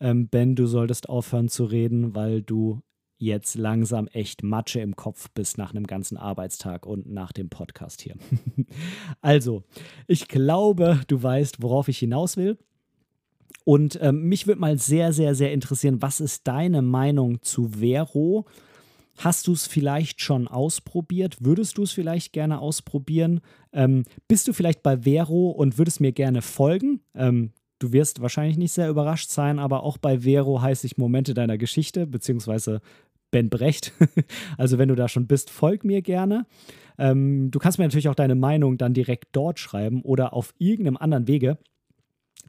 ähm, 0.00 0.28
Ben, 0.28 0.54
du 0.54 0.66
solltest 0.66 1.08
aufhören 1.08 1.48
zu 1.48 1.64
reden, 1.64 2.14
weil 2.14 2.42
du 2.42 2.80
jetzt 3.18 3.56
langsam 3.56 4.06
echt 4.08 4.42
Matsche 4.42 4.80
im 4.80 4.96
Kopf 4.96 5.30
bist 5.30 5.58
nach 5.58 5.70
einem 5.70 5.86
ganzen 5.86 6.16
Arbeitstag 6.16 6.86
und 6.86 7.06
nach 7.10 7.32
dem 7.32 7.48
Podcast 7.48 8.02
hier. 8.02 8.16
also, 9.20 9.62
ich 10.06 10.28
glaube, 10.28 11.00
du 11.08 11.22
weißt, 11.22 11.62
worauf 11.62 11.88
ich 11.88 11.98
hinaus 11.98 12.36
will. 12.36 12.58
Und 13.64 13.98
ähm, 14.02 14.24
mich 14.24 14.46
würde 14.46 14.60
mal 14.60 14.78
sehr, 14.78 15.12
sehr, 15.12 15.34
sehr 15.34 15.52
interessieren, 15.52 16.02
was 16.02 16.20
ist 16.20 16.46
deine 16.46 16.82
Meinung 16.82 17.40
zu 17.42 17.68
Vero? 17.80 18.46
Hast 19.16 19.46
du 19.46 19.52
es 19.52 19.66
vielleicht 19.66 20.20
schon 20.20 20.48
ausprobiert? 20.48 21.36
Würdest 21.40 21.78
du 21.78 21.84
es 21.84 21.92
vielleicht 21.92 22.32
gerne 22.32 22.58
ausprobieren? 22.58 23.40
Ähm, 23.72 24.04
bist 24.28 24.48
du 24.48 24.52
vielleicht 24.52 24.82
bei 24.82 25.02
Vero 25.02 25.50
und 25.50 25.78
würdest 25.78 26.00
mir 26.00 26.12
gerne 26.12 26.42
folgen? 26.42 27.00
Ähm, 27.14 27.52
du 27.78 27.92
wirst 27.92 28.20
wahrscheinlich 28.20 28.56
nicht 28.58 28.72
sehr 28.72 28.90
überrascht 28.90 29.30
sein, 29.30 29.58
aber 29.58 29.82
auch 29.82 29.98
bei 29.98 30.20
Vero 30.20 30.60
heiße 30.60 30.86
ich 30.86 30.98
Momente 30.98 31.32
deiner 31.32 31.58
Geschichte, 31.58 32.06
beziehungsweise 32.06 32.80
Ben 33.30 33.50
Brecht. 33.50 33.92
also 34.58 34.78
wenn 34.78 34.88
du 34.88 34.94
da 34.94 35.08
schon 35.08 35.26
bist, 35.26 35.50
folg 35.50 35.84
mir 35.84 36.02
gerne. 36.02 36.46
Ähm, 36.98 37.50
du 37.50 37.58
kannst 37.58 37.78
mir 37.78 37.84
natürlich 37.84 38.08
auch 38.08 38.14
deine 38.14 38.34
Meinung 38.34 38.78
dann 38.78 38.94
direkt 38.94 39.28
dort 39.32 39.58
schreiben 39.58 40.02
oder 40.02 40.32
auf 40.32 40.54
irgendeinem 40.58 40.96
anderen 40.96 41.28
Wege 41.28 41.58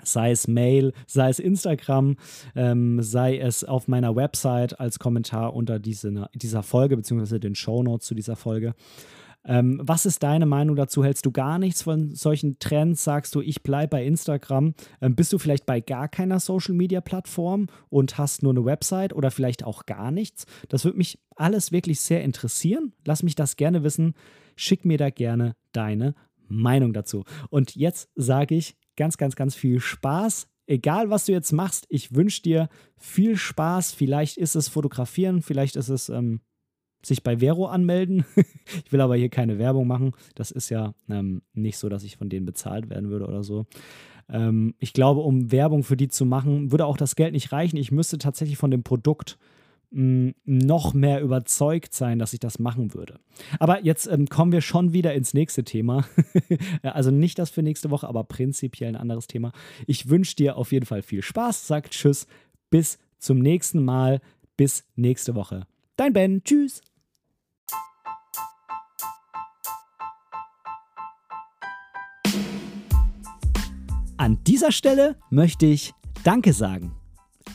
sei 0.03 0.31
es 0.31 0.47
Mail, 0.47 0.93
sei 1.07 1.29
es 1.29 1.39
Instagram, 1.39 2.17
ähm, 2.55 3.01
sei 3.01 3.37
es 3.37 3.63
auf 3.63 3.87
meiner 3.87 4.15
Website 4.15 4.79
als 4.79 4.99
Kommentar 4.99 5.53
unter 5.53 5.79
diese, 5.79 6.29
dieser 6.33 6.63
Folge, 6.63 6.97
beziehungsweise 6.97 7.39
den 7.39 7.55
Shownotes 7.55 8.07
zu 8.07 8.15
dieser 8.15 8.35
Folge. 8.35 8.73
Ähm, 9.47 9.79
was 9.83 10.05
ist 10.05 10.23
deine 10.23 10.45
Meinung 10.45 10.75
dazu? 10.75 11.03
Hältst 11.03 11.25
du 11.25 11.31
gar 11.31 11.59
nichts 11.59 11.83
von 11.83 12.15
solchen 12.15 12.57
Trends? 12.59 13.03
Sagst 13.03 13.35
du, 13.35 13.41
ich 13.41 13.61
bleibe 13.61 13.89
bei 13.89 14.05
Instagram? 14.05 14.73
Ähm, 15.01 15.15
bist 15.15 15.31
du 15.33 15.37
vielleicht 15.37 15.65
bei 15.65 15.81
gar 15.81 16.07
keiner 16.07 16.39
Social-Media-Plattform 16.39 17.67
und 17.89 18.17
hast 18.17 18.41
nur 18.41 18.53
eine 18.53 18.65
Website 18.65 19.13
oder 19.13 19.29
vielleicht 19.31 19.63
auch 19.63 19.85
gar 19.85 20.11
nichts? 20.11 20.45
Das 20.69 20.83
würde 20.83 20.97
mich 20.97 21.19
alles 21.35 21.71
wirklich 21.71 21.99
sehr 21.99 22.23
interessieren. 22.23 22.93
Lass 23.05 23.21
mich 23.21 23.35
das 23.35 23.55
gerne 23.55 23.83
wissen. 23.83 24.15
Schick 24.55 24.83
mir 24.83 24.97
da 24.97 25.09
gerne 25.11 25.55
deine 25.73 26.15
Meinung 26.47 26.93
dazu. 26.93 27.23
Und 27.49 27.75
jetzt 27.75 28.09
sage 28.15 28.55
ich 28.55 28.75
ganz, 28.95 29.17
ganz, 29.17 29.35
ganz 29.35 29.55
viel 29.55 29.79
Spaß. 29.79 30.47
Egal, 30.67 31.09
was 31.09 31.25
du 31.25 31.31
jetzt 31.31 31.51
machst, 31.51 31.85
ich 31.89 32.15
wünsche 32.15 32.41
dir 32.41 32.69
viel 32.97 33.37
Spaß. 33.37 33.93
Vielleicht 33.93 34.37
ist 34.37 34.55
es 34.55 34.67
Fotografieren, 34.67 35.41
vielleicht 35.41 35.75
ist 35.75 35.89
es 35.89 36.09
ähm, 36.09 36.41
sich 37.03 37.23
bei 37.23 37.37
Vero 37.39 37.67
anmelden. 37.67 38.25
ich 38.85 38.91
will 38.91 39.01
aber 39.01 39.15
hier 39.15 39.29
keine 39.29 39.59
Werbung 39.59 39.87
machen. 39.87 40.13
Das 40.33 40.51
ist 40.51 40.69
ja 40.69 40.93
ähm, 41.09 41.43
nicht 41.53 41.77
so, 41.77 41.89
dass 41.89 42.03
ich 42.03 42.17
von 42.17 42.29
denen 42.29 42.45
bezahlt 42.45 42.89
werden 42.89 43.09
würde 43.09 43.27
oder 43.27 43.43
so. 43.43 43.65
Ähm, 44.29 44.73
ich 44.79 44.93
glaube, 44.93 45.21
um 45.21 45.51
Werbung 45.51 45.83
für 45.83 45.97
die 45.97 46.07
zu 46.07 46.25
machen, 46.25 46.71
würde 46.71 46.85
auch 46.85 46.97
das 46.97 47.15
Geld 47.15 47.33
nicht 47.33 47.51
reichen. 47.51 47.77
Ich 47.77 47.91
müsste 47.91 48.17
tatsächlich 48.17 48.57
von 48.57 48.71
dem 48.71 48.83
Produkt 48.83 49.37
noch 49.95 50.93
mehr 50.93 51.21
überzeugt 51.21 51.93
sein, 51.93 52.19
dass 52.19 52.33
ich 52.33 52.41
das 52.41 52.59
machen 52.59 52.93
würde. 52.93 53.17
Aber 53.59 53.85
jetzt 53.85 54.07
ähm, 54.07 54.27
kommen 54.27 54.51
wir 54.51 54.59
schon 54.59 54.91
wieder 54.91 55.13
ins 55.13 55.33
nächste 55.33 55.63
Thema. 55.63 56.05
also 56.83 57.11
nicht 57.11 57.39
das 57.39 57.49
für 57.49 57.63
nächste 57.63 57.91
Woche, 57.91 58.05
aber 58.05 58.25
prinzipiell 58.25 58.89
ein 58.89 58.97
anderes 58.97 59.27
Thema. 59.27 59.53
Ich 59.87 60.09
wünsche 60.09 60.35
dir 60.35 60.57
auf 60.57 60.73
jeden 60.73 60.85
Fall 60.85 61.01
viel 61.01 61.21
Spaß, 61.21 61.67
sagt 61.67 61.91
Tschüss, 61.91 62.27
bis 62.69 62.99
zum 63.19 63.39
nächsten 63.39 63.85
Mal, 63.85 64.19
bis 64.57 64.83
nächste 64.97 65.33
Woche. 65.33 65.65
Dein 65.95 66.11
Ben, 66.11 66.43
tschüss. 66.43 66.81
An 74.17 74.43
dieser 74.43 74.73
Stelle 74.73 75.15
möchte 75.29 75.65
ich 75.67 75.93
Danke 76.25 76.51
sagen. 76.51 76.95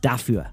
dafür. 0.00 0.46